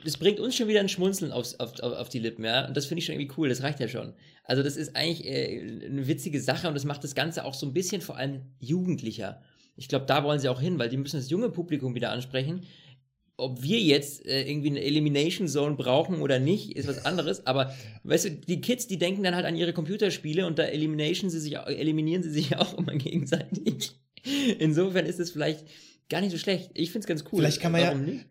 das 0.04 0.18
bringt 0.18 0.40
uns 0.40 0.56
schon 0.56 0.68
wieder 0.68 0.80
ein 0.80 0.90
Schmunzeln 0.90 1.32
aufs, 1.32 1.56
auf, 1.60 1.80
auf, 1.80 1.94
auf 1.94 2.10
die 2.10 2.20
Lippen, 2.20 2.44
ja. 2.44 2.68
Und 2.68 2.76
das 2.76 2.86
finde 2.86 3.00
ich 3.00 3.06
schon 3.06 3.16
irgendwie 3.16 3.34
cool, 3.38 3.50
das 3.50 3.64
reicht 3.64 3.80
ja 3.80 3.88
schon. 3.88 4.14
Also, 4.44 4.64
das 4.64 4.78
ist 4.78 4.96
eigentlich 4.96 5.26
äh, 5.26 5.86
eine 5.86 6.08
witzige 6.08 6.42
Sache 6.42 6.68
und 6.68 6.74
das 6.74 6.86
macht 6.86 7.04
das 7.04 7.16
Ganze 7.16 7.46
auch 7.46 7.54
so 7.54 7.66
ein 7.66 7.74
bisschen 7.74 8.02
vor 8.02 8.18
allem 8.18 8.42
jugendlicher. 8.60 9.42
Ich 9.76 9.88
glaube, 9.88 10.06
da 10.06 10.24
wollen 10.24 10.40
sie 10.40 10.50
auch 10.50 10.60
hin, 10.60 10.78
weil 10.78 10.90
die 10.90 10.98
müssen 10.98 11.18
das 11.18 11.30
junge 11.30 11.50
Publikum 11.50 11.96
wieder 11.96 12.12
ansprechen. 12.12 12.66
Ob 13.38 13.64
wir 13.64 13.80
jetzt 13.80 14.26
äh, 14.26 14.50
irgendwie 14.50 14.72
eine 14.72 14.82
Elimination 14.82 15.48
Zone 15.48 15.76
brauchen 15.76 16.20
oder 16.20 16.40
nicht, 16.40 16.76
ist 16.76 16.88
was 16.88 17.06
anderes. 17.06 17.48
Aber 17.48 17.74
weißt 18.04 18.26
du, 18.26 18.32
die 18.32 18.60
Kids, 18.60 18.88
die 18.88 18.98
denken 18.98 19.24
dann 19.24 19.36
halt 19.36 19.46
an 19.46 19.56
ihre 19.56 19.72
Computerspiele 19.72 20.46
und 20.46 20.60
da 20.60 20.64
elimination 20.64 21.30
sie 21.30 21.40
sich, 21.40 21.56
eliminieren 21.56 22.24
sie 22.24 22.32
sich 22.32 22.58
auch 22.58 22.78
immer 22.78 22.96
gegenseitig. 22.96 23.92
Insofern 24.60 25.06
ist 25.06 25.22
es 25.22 25.32
vielleicht 25.32 25.66
gar 26.10 26.20
nicht 26.20 26.32
so 26.32 26.38
schlecht. 26.38 26.72
Ich 26.74 26.92
finde 26.92 27.04
es 27.04 27.08
ganz 27.08 27.24
cool. 27.32 27.40
Vielleicht 27.40 27.62
kann 27.62 27.72
man 27.72 27.82
Warum 27.82 28.06
ja. 28.06 28.14
Nicht? 28.14 28.26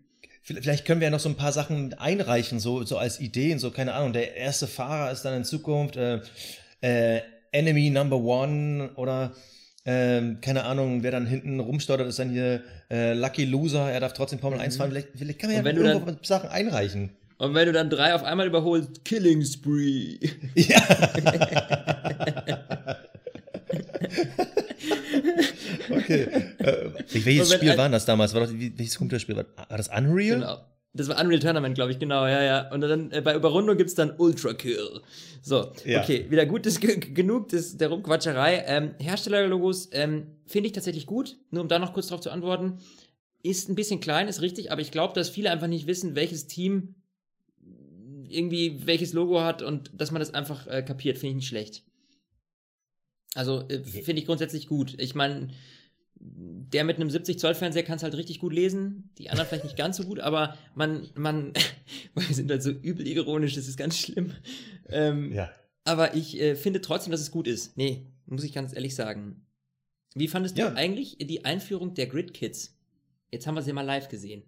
Vielleicht 0.55 0.87
können 0.87 1.01
wir 1.01 1.09
ja 1.09 1.11
noch 1.11 1.21
so 1.21 1.29
ein 1.29 1.37
paar 1.37 1.53
Sachen 1.53 1.93
einreichen, 1.93 2.59
so, 2.59 2.83
so 2.83 2.97
als 2.97 3.21
Ideen, 3.21 3.59
so 3.59 3.71
keine 3.71 3.93
Ahnung. 3.93 4.15
Der 4.15 4.35
erste 4.35 4.67
Fahrer 4.67 5.13
ist 5.13 5.23
dann 5.23 5.35
in 5.35 5.45
Zukunft 5.45 5.97
äh, 5.97 6.21
äh, 6.81 7.21
Enemy 7.53 7.91
Number 7.91 8.17
One 8.17 8.91
oder 8.95 9.35
äh, 9.85 10.23
keine 10.41 10.65
Ahnung, 10.65 11.03
wer 11.03 11.11
dann 11.11 11.27
hinten 11.27 11.61
rumstottert, 11.61 12.09
ist 12.09 12.19
dann 12.19 12.31
hier 12.31 12.63
äh, 12.91 13.13
Lucky 13.13 13.45
Loser, 13.45 13.93
er 13.93 14.01
darf 14.01 14.15
trotzdem 14.15 14.39
Formel 14.39 14.59
mhm. 14.59 14.65
1 14.65 14.79
fahren. 14.79 14.91
Vielleicht, 14.91 15.09
vielleicht 15.17 15.39
kann 15.39 15.53
man 15.53 15.65
ja 15.65 15.71
irgendwo 15.71 16.07
dann, 16.07 16.19
Sachen 16.23 16.49
einreichen. 16.49 17.11
Und 17.37 17.55
wenn 17.55 17.67
du 17.67 17.73
dann 17.73 17.91
drei 17.91 18.15
auf 18.15 18.25
einmal 18.25 18.47
überholst, 18.47 19.05
Killing 19.05 19.45
Spree. 19.45 20.19
Ja. 20.55 20.81
okay. 26.09 26.55
Äh, 26.59 27.25
welches 27.25 27.53
Spiel 27.53 27.77
war 27.77 27.89
das 27.89 28.05
damals? 28.05 28.35
War 28.35 28.43
das, 28.43 28.53
welches 28.53 28.97
Computerspiel 28.97 29.37
war, 29.37 29.47
war 29.69 29.77
das? 29.77 29.89
Unreal? 29.89 30.41
Genau. 30.41 30.59
Das 30.95 31.09
war 31.09 31.21
Unreal 31.21 31.39
Tournament, 31.39 31.75
glaube 31.75 31.93
ich, 31.93 31.99
genau, 31.99 32.27
ja, 32.27 32.43
ja. 32.43 32.73
Und 32.73 32.81
dann 32.81 33.13
äh, 33.13 33.21
bei 33.21 33.35
Überrundung 33.35 33.77
gibt 33.77 33.91
es 33.91 33.95
dann 33.95 34.15
Ultra 34.17 34.55
Kill. 34.55 35.01
So, 35.43 35.73
ja. 35.85 36.03
okay, 36.03 36.27
wieder 36.31 36.47
gut, 36.47 36.67
das, 36.67 36.81
genug 36.81 37.51
des, 37.51 37.77
der 37.77 37.89
Rumquatscherei. 37.89 38.65
Ähm, 38.67 38.95
Herstellerlogos 38.99 39.91
ähm, 39.93 40.27
finde 40.47 40.69
ich 40.69 40.73
tatsächlich 40.73 41.07
gut, 41.07 41.37
nur 41.51 41.63
um 41.63 41.69
da 41.69 41.79
noch 41.79 41.93
kurz 41.93 42.09
drauf 42.09 42.21
zu 42.21 42.31
antworten. 42.31 42.79
Ist 43.43 43.69
ein 43.69 43.75
bisschen 43.75 44.01
klein, 44.01 44.29
ist 44.29 44.41
richtig, 44.41 44.73
aber 44.73 44.81
ich 44.81 44.91
glaube, 44.91 45.15
dass 45.15 45.29
viele 45.29 45.51
einfach 45.51 45.69
nicht 45.69 45.87
wissen, 45.87 46.17
welches 46.17 46.47
Team 46.47 46.95
irgendwie 48.29 48.87
welches 48.87 49.13
Logo 49.13 49.41
hat 49.41 49.63
und 49.63 49.91
dass 49.95 50.11
man 50.11 50.21
das 50.21 50.35
einfach 50.35 50.67
äh, 50.67 50.83
kapiert, 50.83 51.19
finde 51.19 51.31
ich 51.31 51.37
nicht 51.37 51.49
schlecht. 51.49 51.85
Also 53.35 53.63
äh, 53.69 53.81
finde 53.85 54.21
ich 54.21 54.27
grundsätzlich 54.27 54.67
gut. 54.67 54.95
Ich 54.99 55.15
meine, 55.15 55.49
der 56.21 56.85
mit 56.85 56.97
einem 56.97 57.11
70 57.11 57.39
Zoll 57.39 57.55
Fernseher 57.55 57.83
kann 57.83 57.97
es 57.97 58.03
halt 58.03 58.15
richtig 58.15 58.41
gut 58.41 58.53
lesen, 58.53 59.11
die 59.19 59.31
anderen 59.31 59.49
vielleicht 59.49 59.65
nicht 59.65 59.77
ganz 59.77 59.97
so 59.97 60.05
gut, 60.05 60.21
aber 60.21 60.57
man, 60.75 61.09
man, 61.15 61.53
wir 62.15 62.35
sind 62.35 62.51
halt 62.51 62.63
so 62.63 62.71
übel 62.71 63.07
ironisch, 63.07 63.55
das 63.55 63.69
ist 63.69 63.77
ganz 63.77 63.99
schlimm. 63.99 64.33
Ähm, 64.89 65.33
ja. 65.33 65.51
Aber 65.85 66.15
ich 66.15 66.41
äh, 66.41 66.55
finde 66.55 66.81
trotzdem, 66.81 67.13
dass 67.13 67.21
es 67.21 67.31
gut 67.31 67.47
ist. 67.47 67.77
Nee, 67.77 68.07
muss 68.27 68.45
ich 68.45 68.53
ganz 68.53 68.75
ehrlich 68.75 68.95
sagen. 68.95 69.47
Wie 70.15 70.29
fandest 70.29 70.59
ja. 70.59 70.71
du 70.71 70.77
eigentlich 70.77 71.17
die 71.19 71.45
Einführung 71.45 71.95
der 71.95 72.07
Grid 72.07 72.35
Kids? 72.35 72.77
Jetzt 73.31 73.47
haben 73.47 73.55
wir 73.55 73.63
sie 73.63 73.73
mal 73.73 73.83
live 73.83 74.09
gesehen. 74.09 74.43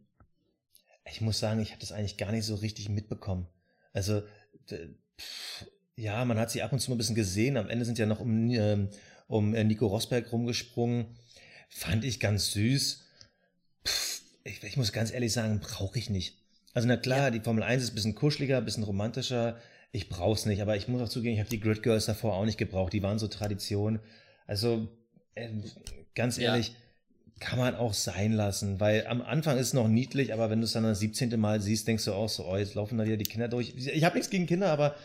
Ich 1.11 1.21
muss 1.21 1.39
sagen, 1.39 1.61
ich 1.61 1.71
habe 1.71 1.81
das 1.81 1.93
eigentlich 1.93 2.17
gar 2.17 2.33
nicht 2.33 2.45
so 2.45 2.57
richtig 2.57 2.89
mitbekommen. 2.89 3.47
Also, 3.93 4.23
pff, 4.69 5.67
ja, 5.97 6.25
man 6.25 6.39
hat 6.39 6.51
sie 6.51 6.63
ab 6.63 6.73
und 6.73 6.81
zu 6.81 6.91
mal 6.91 6.95
ein 6.95 6.99
bisschen 6.99 7.15
gesehen. 7.15 7.57
Am 7.57 7.69
Ende 7.69 7.85
sind 7.85 7.99
ja 7.99 8.07
noch 8.07 8.21
um, 8.21 8.51
ähm, 8.51 8.89
um 9.29 9.55
äh, 9.55 9.65
Nico 9.65 9.87
Rosberg 9.87 10.33
rumgesprungen. 10.33 11.17
Fand 11.71 12.05
ich 12.05 12.21
ganz 12.21 12.53
süß. 12.53 13.05
Pff, 13.87 14.23
ich, 14.45 14.63
ich, 14.63 14.77
muss 14.77 14.93
ganz 14.93 15.13
ehrlich 15.13 15.33
sagen, 15.33 15.61
brauche 15.61 15.99
ich 15.99 16.11
nicht. 16.11 16.37
Also 16.75 16.87
na 16.87 16.97
klar, 16.97 17.19
ja. 17.19 17.31
die 17.31 17.41
Formel 17.41 17.63
1 17.63 17.83
ist 17.83 17.93
ein 17.93 17.95
bisschen 17.95 18.15
kuscheliger, 18.15 18.59
ein 18.59 18.65
bisschen 18.65 18.85
romantischer. 18.85 19.59
Ich 19.93 20.09
brauche 20.09 20.35
es 20.35 20.47
nicht, 20.47 20.61
aber 20.61 20.77
ich 20.77 20.89
muss 20.89 21.01
auch 21.01 21.09
zugeben, 21.09 21.35
ich 21.35 21.41
habe 21.41 21.51
die 21.51 21.61
Grid 21.61 21.83
Girls 21.83 22.07
davor 22.07 22.35
auch 22.35 22.45
nicht 22.45 22.59
gebraucht. 22.59 22.93
Die 22.93 23.03
waren 23.03 23.19
so 23.19 23.29
Tradition. 23.29 24.01
Also 24.47 24.89
äh, 25.35 25.49
ganz 26.15 26.39
ehrlich, 26.39 26.69
ja. 26.69 26.75
kann 27.41 27.59
man 27.59 27.75
auch 27.75 27.95
sein 27.95 28.33
lassen, 28.33 28.79
weil 28.79 29.07
am 29.07 29.23
Anfang 29.23 29.57
ist 29.57 29.69
es 29.69 29.73
noch 29.73 29.89
niedlich, 29.89 30.33
aber 30.33 30.51
wenn 30.51 30.61
du 30.61 30.67
es 30.67 30.73
dann 30.73 30.85
das 30.85 31.01
17. 31.01 31.39
Mal 31.41 31.61
siehst, 31.61 31.89
denkst 31.89 32.05
du 32.05 32.13
auch 32.13 32.29
so, 32.29 32.47
oh, 32.47 32.57
jetzt 32.57 32.75
laufen 32.75 32.99
da 32.99 33.05
wieder 33.05 33.17
die 33.17 33.25
Kinder 33.25 33.49
durch. 33.49 33.75
Ich 33.77 34.05
habe 34.05 34.17
nichts 34.17 34.31
gegen 34.31 34.47
Kinder, 34.47 34.71
aber 34.71 34.97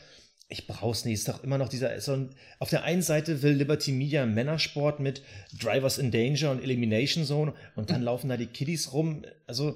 ich 0.48 0.68
brauch's 0.68 1.06
nicht. 1.06 1.16
Ist 1.16 1.28
doch 1.28 1.44
immer 1.44 1.58
noch 1.58 1.70
dieser. 1.70 2.00
So 2.02 2.14
ein, 2.14 2.30
auf 2.60 2.70
der 2.70 2.84
einen 2.84 3.02
Seite 3.02 3.42
will 3.42 3.54
Liberty 3.54 3.92
Media 3.92 4.26
Männersport 4.26 5.00
mit 5.00 5.24
Drivers 5.60 5.98
in 5.98 6.12
Danger 6.12 6.52
und 6.52 6.62
Elimination 6.62 7.26
Zone 7.26 7.54
und 7.76 7.90
dann 7.90 8.04
laufen 8.04 8.30
da 8.30 8.38
die 8.38 8.48
Kiddies 8.48 8.94
rum. 8.94 9.24
Also. 9.48 9.76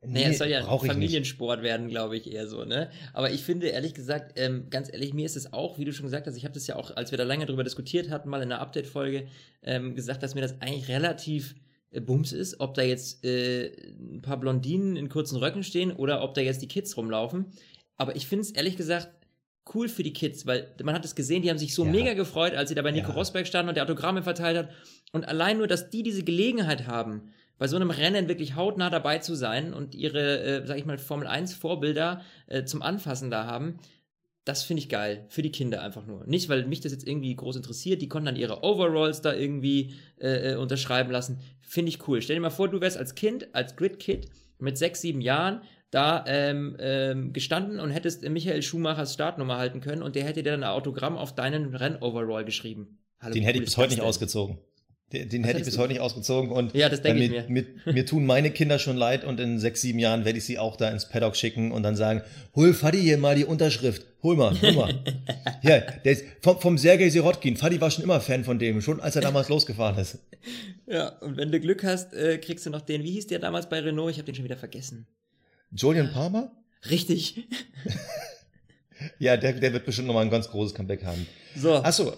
Nee, 0.00 0.20
naja, 0.20 0.28
es 0.28 0.38
soll 0.38 0.48
ja 0.48 0.78
Familiensport 0.78 1.62
werden, 1.62 1.88
glaube 1.88 2.16
ich, 2.16 2.30
eher 2.30 2.46
so, 2.46 2.64
ne? 2.64 2.88
Aber 3.14 3.32
ich 3.32 3.42
finde, 3.42 3.66
ehrlich 3.66 3.94
gesagt, 3.94 4.38
ähm, 4.38 4.70
ganz 4.70 4.92
ehrlich, 4.92 5.12
mir 5.12 5.26
ist 5.26 5.34
es 5.34 5.52
auch, 5.52 5.76
wie 5.76 5.84
du 5.84 5.92
schon 5.92 6.06
gesagt 6.06 6.28
hast, 6.28 6.36
ich 6.36 6.44
habe 6.44 6.54
das 6.54 6.68
ja 6.68 6.76
auch, 6.76 6.94
als 6.96 7.10
wir 7.10 7.18
da 7.18 7.24
lange 7.24 7.46
drüber 7.46 7.64
diskutiert 7.64 8.08
hatten, 8.08 8.28
mal 8.28 8.40
in 8.40 8.52
einer 8.52 8.60
Update-Folge, 8.60 9.26
ähm, 9.64 9.96
gesagt, 9.96 10.22
dass 10.22 10.36
mir 10.36 10.40
das 10.40 10.60
eigentlich 10.60 10.86
relativ 10.86 11.56
äh, 11.90 12.00
Bums 12.00 12.32
ist, 12.32 12.60
ob 12.60 12.74
da 12.74 12.82
jetzt 12.82 13.24
äh, 13.24 13.72
ein 13.98 14.22
paar 14.22 14.38
Blondinen 14.38 14.94
in 14.94 15.08
kurzen 15.08 15.36
Röcken 15.36 15.64
stehen 15.64 15.90
oder 15.90 16.22
ob 16.22 16.34
da 16.34 16.42
jetzt 16.42 16.62
die 16.62 16.68
Kids 16.68 16.96
rumlaufen. 16.96 17.46
Aber 17.96 18.14
ich 18.14 18.28
finde 18.28 18.42
es 18.42 18.52
ehrlich 18.52 18.76
gesagt 18.76 19.08
cool 19.74 19.88
für 19.88 20.02
die 20.02 20.12
Kids, 20.12 20.46
weil 20.46 20.74
man 20.82 20.94
hat 20.94 21.04
es 21.04 21.14
gesehen, 21.14 21.42
die 21.42 21.50
haben 21.50 21.58
sich 21.58 21.74
so 21.74 21.84
ja. 21.84 21.90
mega 21.90 22.14
gefreut, 22.14 22.54
als 22.54 22.68
sie 22.68 22.74
da 22.74 22.82
bei 22.82 22.90
Nico 22.90 23.08
ja. 23.08 23.14
Rosberg 23.14 23.46
standen 23.46 23.70
und 23.70 23.74
der 23.74 23.84
Autogramme 23.84 24.22
verteilt 24.22 24.56
hat. 24.56 24.70
Und 25.12 25.28
allein 25.28 25.58
nur, 25.58 25.66
dass 25.66 25.90
die 25.90 26.02
diese 26.02 26.22
Gelegenheit 26.22 26.86
haben, 26.86 27.32
bei 27.58 27.66
so 27.66 27.76
einem 27.76 27.90
Rennen 27.90 28.28
wirklich 28.28 28.54
hautnah 28.54 28.88
dabei 28.88 29.18
zu 29.18 29.34
sein 29.34 29.74
und 29.74 29.94
ihre, 29.94 30.40
äh, 30.40 30.66
sag 30.66 30.78
ich 30.78 30.84
mal, 30.84 30.98
Formel 30.98 31.26
1 31.26 31.54
Vorbilder 31.54 32.22
äh, 32.46 32.64
zum 32.64 32.82
Anfassen 32.82 33.30
da 33.30 33.46
haben, 33.46 33.78
das 34.44 34.62
finde 34.62 34.82
ich 34.82 34.88
geil. 34.88 35.26
Für 35.28 35.42
die 35.42 35.52
Kinder 35.52 35.82
einfach 35.82 36.06
nur. 36.06 36.24
Nicht, 36.26 36.48
weil 36.48 36.64
mich 36.66 36.80
das 36.80 36.92
jetzt 36.92 37.06
irgendwie 37.06 37.34
groß 37.34 37.56
interessiert. 37.56 38.00
Die 38.00 38.08
konnten 38.08 38.26
dann 38.26 38.36
ihre 38.36 38.62
Overalls 38.62 39.20
da 39.20 39.34
irgendwie 39.34 39.92
äh, 40.18 40.52
äh 40.52 40.56
unterschreiben 40.56 41.10
lassen. 41.10 41.40
Finde 41.60 41.90
ich 41.90 42.08
cool. 42.08 42.22
Stell 42.22 42.36
dir 42.36 42.40
mal 42.40 42.48
vor, 42.48 42.68
du 42.68 42.80
wärst 42.80 42.96
als 42.96 43.14
Kind, 43.14 43.54
als 43.54 43.76
Grid-Kid 43.76 44.30
mit 44.58 44.78
sechs, 44.78 45.02
sieben 45.02 45.20
Jahren 45.20 45.60
da 45.90 46.24
ähm, 46.26 46.76
ähm, 46.80 47.32
gestanden 47.32 47.80
und 47.80 47.90
hättest 47.90 48.28
Michael 48.28 48.62
Schumachers 48.62 49.14
Startnummer 49.14 49.56
halten 49.56 49.80
können 49.80 50.02
und 50.02 50.16
der 50.16 50.24
hätte 50.24 50.42
dir 50.42 50.52
dann 50.52 50.62
ein 50.62 50.70
Autogramm 50.70 51.16
auf 51.16 51.34
deinen 51.34 51.74
Rennoverall 51.74 52.44
geschrieben. 52.44 52.98
Hallo, 53.20 53.34
Den 53.34 53.42
hätte 53.42 53.58
ich 53.58 53.64
bis 53.64 53.76
heute 53.76 53.94
nicht 53.94 54.02
ausgezogen. 54.02 54.58
Den, 55.12 55.30
den 55.30 55.44
hätte 55.44 55.60
ich 55.60 55.64
bis 55.64 55.74
du? 55.74 55.80
heute 55.80 55.94
nicht 55.94 56.02
ausgezogen 56.02 56.50
und 56.50 56.74
ja, 56.74 56.90
das 56.90 57.00
denke 57.00 57.22
äh, 57.22 57.24
ich 57.24 57.48
mir. 57.48 57.64
Mir, 57.86 57.92
mir 57.94 58.04
tun 58.04 58.26
meine 58.26 58.50
Kinder 58.50 58.78
schon 58.78 58.98
leid 58.98 59.24
und 59.24 59.40
in 59.40 59.58
sechs, 59.58 59.80
sieben 59.80 59.98
Jahren 59.98 60.26
werde 60.26 60.36
ich 60.36 60.44
sie 60.44 60.58
auch 60.58 60.76
da 60.76 60.90
ins 60.90 61.08
Paddock 61.08 61.34
schicken 61.34 61.72
und 61.72 61.82
dann 61.82 61.96
sagen, 61.96 62.20
hol 62.54 62.74
Fadi 62.74 63.00
hier 63.00 63.16
mal 63.16 63.34
die 63.34 63.46
Unterschrift. 63.46 64.04
Hol 64.22 64.36
mal, 64.36 64.60
hol 64.60 64.72
mal. 64.72 65.02
ja, 65.62 65.80
der 65.80 66.12
ist 66.12 66.24
vom, 66.42 66.60
vom 66.60 66.76
Sergei 66.76 67.08
Sirotkin. 67.08 67.56
Fadi 67.56 67.80
war 67.80 67.90
schon 67.90 68.04
immer 68.04 68.20
Fan 68.20 68.44
von 68.44 68.58
dem, 68.58 68.82
schon 68.82 69.00
als 69.00 69.16
er 69.16 69.22
damals 69.22 69.48
losgefahren 69.48 69.96
ist. 69.96 70.18
Ja, 70.86 71.08
und 71.20 71.38
wenn 71.38 71.50
du 71.50 71.58
Glück 71.58 71.84
hast, 71.84 72.12
äh, 72.12 72.36
kriegst 72.36 72.66
du 72.66 72.70
noch 72.70 72.82
den, 72.82 73.02
wie 73.02 73.12
hieß 73.12 73.28
der 73.28 73.38
damals 73.38 73.70
bei 73.70 73.80
Renault? 73.80 74.10
Ich 74.10 74.18
habe 74.18 74.26
den 74.26 74.34
schon 74.34 74.44
wieder 74.44 74.58
vergessen. 74.58 75.06
Julian 75.70 76.12
Palmer? 76.12 76.52
Richtig. 76.88 77.46
ja, 79.18 79.36
der, 79.36 79.52
der 79.54 79.72
wird 79.72 79.84
bestimmt 79.84 80.08
nochmal 80.08 80.24
ein 80.24 80.30
ganz 80.30 80.48
großes 80.48 80.74
Comeback 80.74 81.04
haben. 81.04 81.26
So. 81.56 81.74
Achso, 81.74 82.14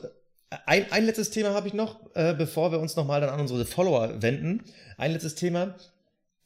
ein, 0.66 0.90
ein 0.90 1.06
letztes 1.06 1.30
Thema 1.30 1.54
habe 1.54 1.68
ich 1.68 1.74
noch, 1.74 2.14
äh, 2.14 2.34
bevor 2.34 2.72
wir 2.72 2.80
uns 2.80 2.96
nochmal 2.96 3.20
dann 3.20 3.30
an 3.30 3.40
unsere 3.40 3.64
Follower 3.64 4.20
wenden. 4.22 4.62
Ein 4.96 5.12
letztes 5.12 5.36
Thema, 5.36 5.76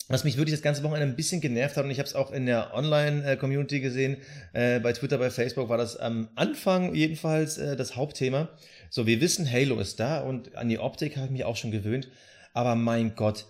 was 0.08 0.24
mich 0.24 0.36
wirklich 0.36 0.54
das 0.54 0.62
ganze 0.62 0.82
Wochenende 0.82 1.06
ein 1.06 1.16
bisschen 1.16 1.40
genervt 1.40 1.76
hat 1.76 1.84
und 1.84 1.90
ich 1.90 1.98
habe 1.98 2.08
es 2.08 2.14
auch 2.14 2.30
in 2.30 2.44
der 2.44 2.74
Online-Community 2.74 3.80
gesehen, 3.80 4.18
äh, 4.52 4.78
bei 4.80 4.92
Twitter, 4.92 5.18
bei 5.18 5.30
Facebook 5.30 5.68
war 5.70 5.78
das 5.78 5.96
am 5.96 6.28
Anfang 6.34 6.94
jedenfalls 6.94 7.56
äh, 7.56 7.76
das 7.76 7.96
Hauptthema. 7.96 8.50
So, 8.90 9.06
wir 9.06 9.20
wissen, 9.20 9.50
Halo 9.50 9.80
ist 9.80 9.98
da 9.98 10.20
und 10.20 10.54
an 10.56 10.68
die 10.68 10.78
Optik 10.78 11.16
habe 11.16 11.26
ich 11.26 11.32
mich 11.32 11.44
auch 11.44 11.56
schon 11.56 11.70
gewöhnt, 11.70 12.08
aber 12.52 12.74
mein 12.74 13.14
Gott, 13.16 13.46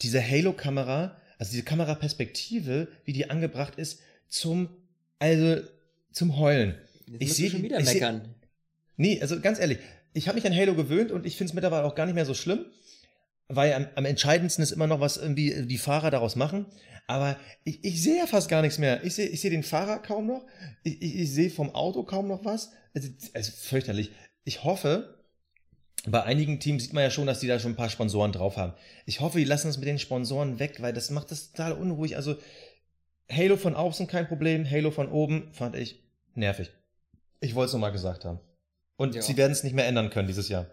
diese 0.00 0.22
Halo-Kamera, 0.22 1.16
also 1.38 1.52
diese 1.52 1.64
Kameraperspektive, 1.64 2.88
wie 3.04 3.12
die 3.12 3.30
angebracht 3.30 3.76
ist, 3.76 4.00
zum, 4.28 4.68
also 5.18 5.62
zum 6.12 6.38
Heulen. 6.38 6.74
Jetzt 7.06 7.22
ich 7.22 7.34
sehe 7.34 7.50
schon 7.50 7.62
wieder 7.62 7.80
meckern. 7.80 8.22
Seh, 8.24 8.30
Nee, 8.96 9.20
also 9.20 9.40
ganz 9.40 9.58
ehrlich, 9.58 9.78
ich 10.12 10.28
habe 10.28 10.36
mich 10.36 10.46
an 10.46 10.54
Halo 10.54 10.74
gewöhnt 10.74 11.10
und 11.10 11.26
ich 11.26 11.36
finde 11.36 11.50
es 11.50 11.54
mittlerweile 11.54 11.84
auch 11.84 11.94
gar 11.94 12.06
nicht 12.06 12.14
mehr 12.14 12.26
so 12.26 12.34
schlimm, 12.34 12.64
weil 13.48 13.72
am, 13.72 13.86
am, 13.96 14.04
entscheidendsten 14.04 14.62
ist 14.62 14.70
immer 14.70 14.86
noch, 14.86 15.00
was 15.00 15.16
irgendwie 15.16 15.66
die 15.66 15.78
Fahrer 15.78 16.10
daraus 16.10 16.36
machen. 16.36 16.66
Aber 17.06 17.36
ich, 17.64 17.84
ich 17.84 18.02
sehe 18.02 18.16
ja 18.16 18.26
fast 18.26 18.48
gar 18.48 18.62
nichts 18.62 18.78
mehr. 18.78 19.04
Ich 19.04 19.14
sehe 19.14 19.28
ich 19.28 19.40
seh 19.40 19.50
den 19.50 19.62
Fahrer 19.62 19.98
kaum 19.98 20.26
noch. 20.26 20.46
Ich, 20.84 21.02
ich, 21.02 21.16
ich 21.16 21.32
sehe 21.32 21.50
vom 21.50 21.74
Auto 21.74 22.04
kaum 22.04 22.28
noch 22.28 22.44
was. 22.44 22.70
Also, 22.94 23.08
also 23.34 23.52
fürchterlich. 23.52 24.12
Ich 24.44 24.64
hoffe, 24.64 25.13
bei 26.06 26.22
einigen 26.22 26.60
Teams 26.60 26.84
sieht 26.84 26.92
man 26.92 27.02
ja 27.02 27.10
schon, 27.10 27.26
dass 27.26 27.40
die 27.40 27.46
da 27.46 27.58
schon 27.58 27.72
ein 27.72 27.76
paar 27.76 27.88
Sponsoren 27.88 28.32
drauf 28.32 28.56
haben. 28.56 28.74
Ich 29.06 29.20
hoffe, 29.20 29.38
die 29.38 29.44
lassen 29.44 29.68
das 29.68 29.78
mit 29.78 29.88
den 29.88 29.98
Sponsoren 29.98 30.58
weg, 30.58 30.80
weil 30.80 30.92
das 30.92 31.10
macht 31.10 31.30
das 31.30 31.52
total 31.52 31.72
unruhig. 31.72 32.16
Also 32.16 32.36
Halo 33.30 33.56
von 33.56 33.74
außen 33.74 34.06
kein 34.06 34.28
Problem, 34.28 34.68
Halo 34.70 34.90
von 34.90 35.10
oben 35.10 35.52
fand 35.52 35.76
ich 35.76 36.02
nervig. 36.34 36.70
Ich 37.40 37.54
wollte 37.54 37.68
es 37.68 37.72
nochmal 37.72 37.92
gesagt 37.92 38.24
haben. 38.24 38.38
Und 38.96 39.14
ja. 39.14 39.22
sie 39.22 39.36
werden 39.36 39.52
es 39.52 39.64
nicht 39.64 39.74
mehr 39.74 39.86
ändern 39.86 40.10
können 40.10 40.28
dieses 40.28 40.48
Jahr. 40.48 40.66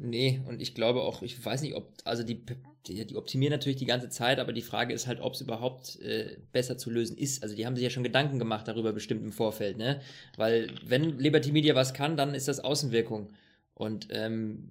Nee, 0.00 0.40
und 0.46 0.62
ich 0.62 0.74
glaube 0.74 1.02
auch, 1.02 1.22
ich 1.22 1.44
weiß 1.44 1.62
nicht, 1.62 1.74
ob, 1.74 1.92
also 2.04 2.22
die, 2.22 2.44
die, 2.86 3.04
die 3.04 3.16
optimieren 3.16 3.50
natürlich 3.50 3.78
die 3.78 3.86
ganze 3.86 4.08
Zeit, 4.08 4.38
aber 4.38 4.52
die 4.52 4.62
Frage 4.62 4.94
ist 4.94 5.08
halt, 5.08 5.20
ob 5.20 5.34
es 5.34 5.40
überhaupt 5.40 5.98
äh, 6.00 6.36
besser 6.52 6.78
zu 6.78 6.90
lösen 6.90 7.18
ist. 7.18 7.42
Also 7.42 7.56
die 7.56 7.66
haben 7.66 7.74
sich 7.74 7.82
ja 7.82 7.90
schon 7.90 8.04
Gedanken 8.04 8.38
gemacht 8.38 8.68
darüber 8.68 8.92
bestimmt 8.92 9.24
im 9.24 9.32
Vorfeld, 9.32 9.76
ne? 9.76 10.00
Weil 10.36 10.68
wenn 10.84 11.18
Liberty 11.18 11.50
Media 11.50 11.74
was 11.74 11.94
kann, 11.94 12.16
dann 12.16 12.34
ist 12.34 12.46
das 12.46 12.60
Außenwirkung. 12.60 13.32
Und 13.78 14.08
ähm, 14.10 14.68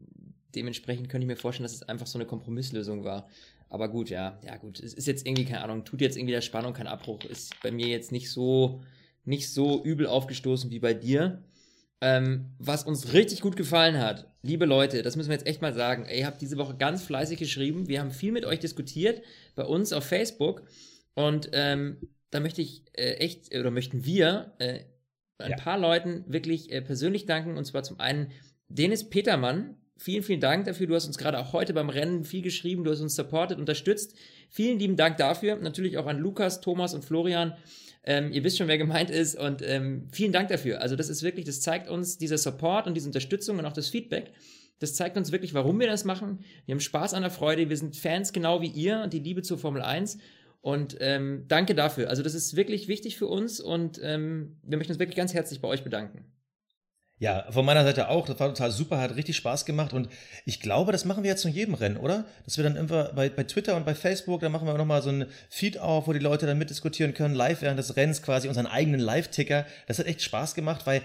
dementsprechend 0.53 1.10
könnte 1.10 1.24
ich 1.24 1.30
mir 1.30 1.38
vorstellen, 1.38 1.64
dass 1.64 1.74
es 1.74 1.84
einfach 1.84 2.08
so 2.08 2.18
eine 2.18 2.26
Kompromisslösung 2.26 3.03
war. 3.03 3.30
Aber 3.70 3.89
gut, 3.89 4.10
ja, 4.10 4.39
ja 4.45 4.58
gut. 4.58 4.80
Es 4.80 4.93
ist 4.93 5.08
jetzt 5.08 5.26
irgendwie, 5.26 5.45
keine 5.45 5.64
Ahnung, 5.64 5.86
tut 5.86 6.01
jetzt 6.01 6.18
irgendwie 6.18 6.34
der 6.34 6.41
Spannung 6.41 6.74
kein 6.74 6.88
Abbruch, 6.88 7.24
ist 7.24 7.60
bei 7.62 7.72
mir 7.72 7.88
jetzt 7.88 8.12
nicht 8.12 8.30
so, 8.30 8.84
nicht 9.26 9.49
so 9.49 9.84
übel 9.84 10.08
aufgestoßen 10.08 10.72
wie 10.72 10.80
bei 10.80 10.93
dir. 10.93 11.43
Ähm, 11.99 12.51
was 12.60 12.84
uns 12.84 13.14
richtig 13.14 13.41
gut 13.41 13.55
gefallen 13.55 13.97
hat, 13.97 14.32
liebe 14.43 14.66
Leute, 14.66 15.01
das 15.01 15.16
müssen 15.16 15.30
wir 15.30 15.36
jetzt 15.36 15.47
echt 15.47 15.62
mal 15.62 15.74
sagen. 15.74 16.05
Ihr 16.14 16.28
habt 16.28 16.41
diese 16.41 16.58
Woche 16.58 16.76
ganz 16.76 17.01
fleißig 17.01 17.39
geschrieben. 17.39 17.88
Wir 17.88 18.01
haben 18.01 18.12
viel 18.12 18.32
mit 18.32 18.45
euch 18.45 18.60
diskutiert 18.60 19.22
bei 19.55 19.64
uns 19.64 19.93
auf 19.93 20.05
Facebook. 20.05 20.64
Und 21.16 21.49
ähm, 21.53 21.97
da 22.30 22.39
möchte 22.39 22.62
ich 22.62 22.84
äh, 22.93 23.14
echt, 23.16 23.55
oder 23.55 23.72
möchten 23.72 24.05
wir 24.05 24.53
äh, 24.60 24.82
ein 25.39 25.51
ja. 25.51 25.58
paar 25.58 25.80
Leuten 25.80 26.24
wirklich 26.28 26.72
äh, 26.72 26.82
persönlich 26.82 27.26
danken. 27.26 27.58
Und 27.58 27.66
zwar 27.66 27.84
zum 27.84 27.99
einen 27.99 28.32
Dennis 28.70 29.09
Petermann. 29.09 29.76
Vielen, 29.99 30.24
vielen 30.24 30.39
Dank 30.39 30.65
dafür. 30.65 30.88
Du 30.88 30.95
hast 30.95 31.07
uns 31.07 31.18
gerade 31.18 31.39
auch 31.39 31.53
heute 31.53 31.74
beim 31.74 31.89
Rennen 31.89 32.24
viel 32.24 32.43
geschrieben. 32.43 32.84
Du 32.84 32.91
hast 32.91 33.01
uns 33.01 33.15
supportet, 33.15 33.57
unterstützt. 33.57 34.15
Vielen 34.49 34.78
lieben 34.78 34.95
Dank 34.95 35.18
dafür. 35.18 35.55
Natürlich 35.55 35.97
auch 35.97 36.05
an 36.05 36.20
Lukas, 36.20 36.61
Thomas 36.61 36.93
und 36.93 37.03
Florian 37.03 37.55
ähm, 38.07 38.32
ihr 38.32 38.41
wisst 38.45 38.57
schon, 38.57 38.70
wer 38.70 38.78
gemeint 38.78 39.09
ist 39.09 39.38
und 39.38 39.61
ähm, 39.61 40.07
vielen 40.13 40.32
Dank 40.32 40.47
dafür. 40.47 40.82
Also 40.82 40.95
das 40.95 41.09
ist 41.09 41.24
wirklich, 41.24 41.45
das 41.45 41.59
zeigt 41.59 41.89
uns 41.89 42.18
dieser 42.18 42.38
Support 42.38 42.88
und 42.88 42.93
diese 42.93 43.07
Unterstützung 43.07 43.59
und 43.59 43.65
auch 43.65 43.74
das 43.74 43.89
Feedback. 43.89 44.32
Das 44.80 44.93
zeigt 44.93 45.18
uns 45.18 45.34
wirklich, 45.34 45.53
warum 45.53 45.78
wir 45.78 45.88
das 45.88 46.05
machen. 46.05 46.39
Wir 46.65 46.74
haben 46.74 46.80
Spaß 46.80 47.13
an 47.13 47.24
der 47.24 47.32
Freude, 47.32 47.68
wir 47.68 47.76
sind 47.76 47.97
Fans 47.97 48.32
genau 48.32 48.61
wie 48.61 48.68
ihr 48.68 49.01
und 49.03 49.11
die 49.11 49.20
Liebe 49.20 49.41
zur 49.41 49.57
Formel 49.57 49.82
1. 49.82 50.20
Und 50.61 50.95
ähm, 51.01 51.43
danke 51.49 51.76
dafür. 51.76 52.09
Also 52.09 52.24
das 52.24 52.34
ist 52.34 52.55
wirklich 52.55 52.88
wichtig 52.88 53.18
für 53.18 53.28
uns 53.28 53.59
und 53.59 53.99
ähm, 54.01 54.55
wir 54.63 54.78
möchten 54.78 54.93
uns 54.93 54.99
wirklich 54.99 55.18
ganz 55.18 55.34
herzlich 55.34 55.59
bei 55.59 55.68
euch 55.68 55.84
bedanken. 55.84 56.24
Ja, 57.20 57.45
von 57.49 57.65
meiner 57.65 57.84
Seite 57.84 58.09
auch. 58.09 58.28
Das 58.28 58.39
war 58.39 58.49
total 58.49 58.70
super, 58.72 58.99
hat 58.99 59.15
richtig 59.15 59.38
Spaß 59.38 59.65
gemacht 59.65 59.91
und 59.91 60.07
ich 60.45 60.59
glaube, 60.59 60.91
das 60.91 61.03
machen 61.03 61.24
wir 61.24 61.32
jetzt 61.32 61.41
zu 61.41 61.49
jedem 61.49 61.74
Rennen, 61.74 61.97
oder? 61.97 62.26
Dass 62.45 62.57
wir 62.57 62.63
dann 62.63 62.76
immer 62.76 63.05
bei, 63.13 63.30
bei 63.30 63.43
Twitter 63.43 63.76
und 63.76 63.86
bei 63.86 63.95
Facebook, 63.95 64.41
da 64.41 64.49
machen 64.49 64.68
wir 64.68 64.78
nochmal 64.78 65.01
so 65.01 65.09
einen 65.09 65.26
Feed 65.49 65.80
auf, 65.80 66.07
wo 66.07 66.13
die 66.13 66.20
Leute 66.20 66.45
dann 66.45 66.59
mitdiskutieren 66.59 67.15
können, 67.15 67.34
live 67.34 67.63
während 67.63 67.80
des 67.80 67.95
Rennens 67.95 68.22
quasi 68.22 68.47
unseren 68.47 68.68
eigenen 68.68 68.99
Live-Ticker. 68.99 69.65
Das 69.88 69.97
hat 69.97 70.05
echt 70.05 70.22
Spaß 70.22 70.53
gemacht, 70.53 70.86
weil 70.86 71.01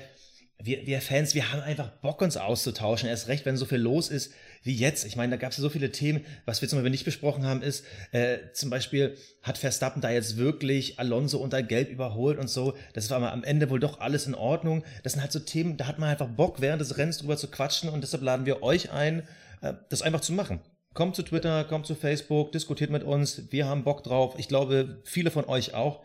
wir, 0.59 0.87
wir 0.87 1.01
Fans, 1.01 1.35
wir 1.35 1.51
haben 1.51 1.63
einfach 1.63 1.89
Bock, 2.03 2.21
uns 2.21 2.37
auszutauschen. 2.37 3.09
Erst 3.09 3.29
recht, 3.29 3.47
wenn 3.47 3.57
so 3.57 3.65
viel 3.65 3.79
los 3.79 4.11
ist 4.11 4.33
wie 4.63 4.75
jetzt. 4.75 5.05
Ich 5.05 5.17
meine, 5.17 5.33
da 5.33 5.37
gab 5.37 5.51
es 5.51 5.59
ja 5.59 5.63
so 5.63 5.69
viele 5.69 5.91
Themen. 5.91 6.25
Was 6.45 6.63
wir 6.63 6.69
zum 6.69 6.79
Beispiel 6.79 6.91
nicht 6.91 7.05
besprochen 7.05 7.45
haben, 7.45 7.63
ist 7.63 7.85
äh, 8.13 8.39
zum 8.53 8.71
Beispiel, 8.71 9.17
hat 9.43 9.59
Verstappen 9.59 10.01
da 10.01 10.11
jetzt 10.11 10.37
wirklich 10.37 10.99
Alonso 10.99 11.39
unter 11.39 11.63
Gelb 11.63 11.91
überholt 11.91 12.39
und 12.39 12.49
so. 12.49 12.75
Das 12.93 13.11
war 13.11 13.21
am 13.33 13.45
Ende 13.45 13.71
wohl 13.71 13.81
doch 13.81 14.01
alles 14.01 14.27
in 14.27 14.35
Ordnung. 14.35 14.85
Das 15.03 15.13
sind 15.13 15.23
halt 15.23 15.33
so 15.33 15.41
Themen, 15.41 15.77
da 15.77 15.87
hat 15.87 15.99
man 15.99 16.09
einfach 16.09 16.29
Bock, 16.29 16.61
während 16.61 16.81
des 16.81 16.97
Rennens 16.97 17.19
drüber 17.19 17.37
zu 17.37 17.49
quatschen 17.49 17.89
und 17.89 18.03
deshalb 18.03 18.23
laden 18.23 18.47
wir 18.47 18.63
euch 18.63 18.91
ein, 18.91 19.23
äh, 19.61 19.75
das 19.89 20.03
einfach 20.03 20.21
zu 20.21 20.33
machen. 20.33 20.61
Kommt 20.95 21.17
zu 21.17 21.23
Twitter, 21.23 21.65
kommt 21.65 21.87
zu 21.87 21.95
Facebook, 21.95 22.53
diskutiert 22.53 22.91
mit 22.91 23.03
uns. 23.03 23.51
Wir 23.51 23.67
haben 23.67 23.83
Bock 23.83 24.05
drauf. 24.05 24.35
Ich 24.37 24.49
glaube, 24.49 25.01
viele 25.05 25.31
von 25.31 25.47
euch 25.47 25.75
auch. 25.75 26.03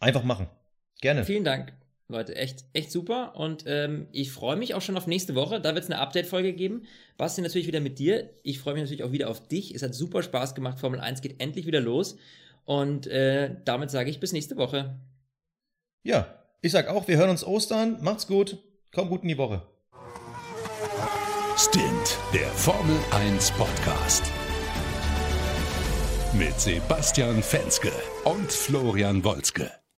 Einfach 0.00 0.24
machen. 0.24 0.48
Gerne. 1.00 1.24
Vielen 1.24 1.44
Dank. 1.44 1.72
Leute, 2.10 2.36
echt, 2.36 2.64
echt 2.72 2.90
super. 2.90 3.36
Und 3.36 3.64
ähm, 3.66 4.08
ich 4.12 4.32
freue 4.32 4.56
mich 4.56 4.74
auch 4.74 4.82
schon 4.82 4.96
auf 4.96 5.06
nächste 5.06 5.34
Woche. 5.34 5.60
Da 5.60 5.74
wird 5.74 5.84
es 5.84 5.90
eine 5.90 6.00
Update-Folge 6.00 6.52
geben. 6.52 6.82
Basti, 7.16 7.40
natürlich 7.42 7.66
wieder 7.66 7.80
mit 7.80 7.98
dir. 7.98 8.30
Ich 8.42 8.58
freue 8.58 8.74
mich 8.74 8.82
natürlich 8.82 9.04
auch 9.04 9.12
wieder 9.12 9.30
auf 9.30 9.46
dich. 9.46 9.74
Es 9.74 9.82
hat 9.82 9.94
super 9.94 10.22
Spaß 10.22 10.54
gemacht. 10.54 10.78
Formel 10.78 11.00
1 11.00 11.20
geht 11.22 11.40
endlich 11.40 11.66
wieder 11.66 11.80
los. 11.80 12.16
Und 12.64 13.06
äh, 13.06 13.56
damit 13.64 13.90
sage 13.90 14.10
ich 14.10 14.20
bis 14.20 14.32
nächste 14.32 14.56
Woche. 14.56 14.98
Ja, 16.02 16.44
ich 16.62 16.72
sag 16.72 16.88
auch, 16.88 17.08
wir 17.08 17.16
hören 17.16 17.30
uns 17.30 17.44
Ostern. 17.44 17.98
Macht's 18.02 18.26
gut. 18.26 18.58
Komm 18.92 19.08
gut 19.08 19.22
in 19.22 19.28
die 19.28 19.38
Woche. 19.38 19.62
Stint, 21.56 22.18
der 22.32 22.48
Formel 22.48 22.96
1 23.10 23.50
Podcast. 23.52 24.24
Mit 26.32 26.58
Sebastian 26.60 27.42
Fenske 27.42 27.92
und 28.24 28.50
Florian 28.50 29.24
Wolzke. 29.24 29.79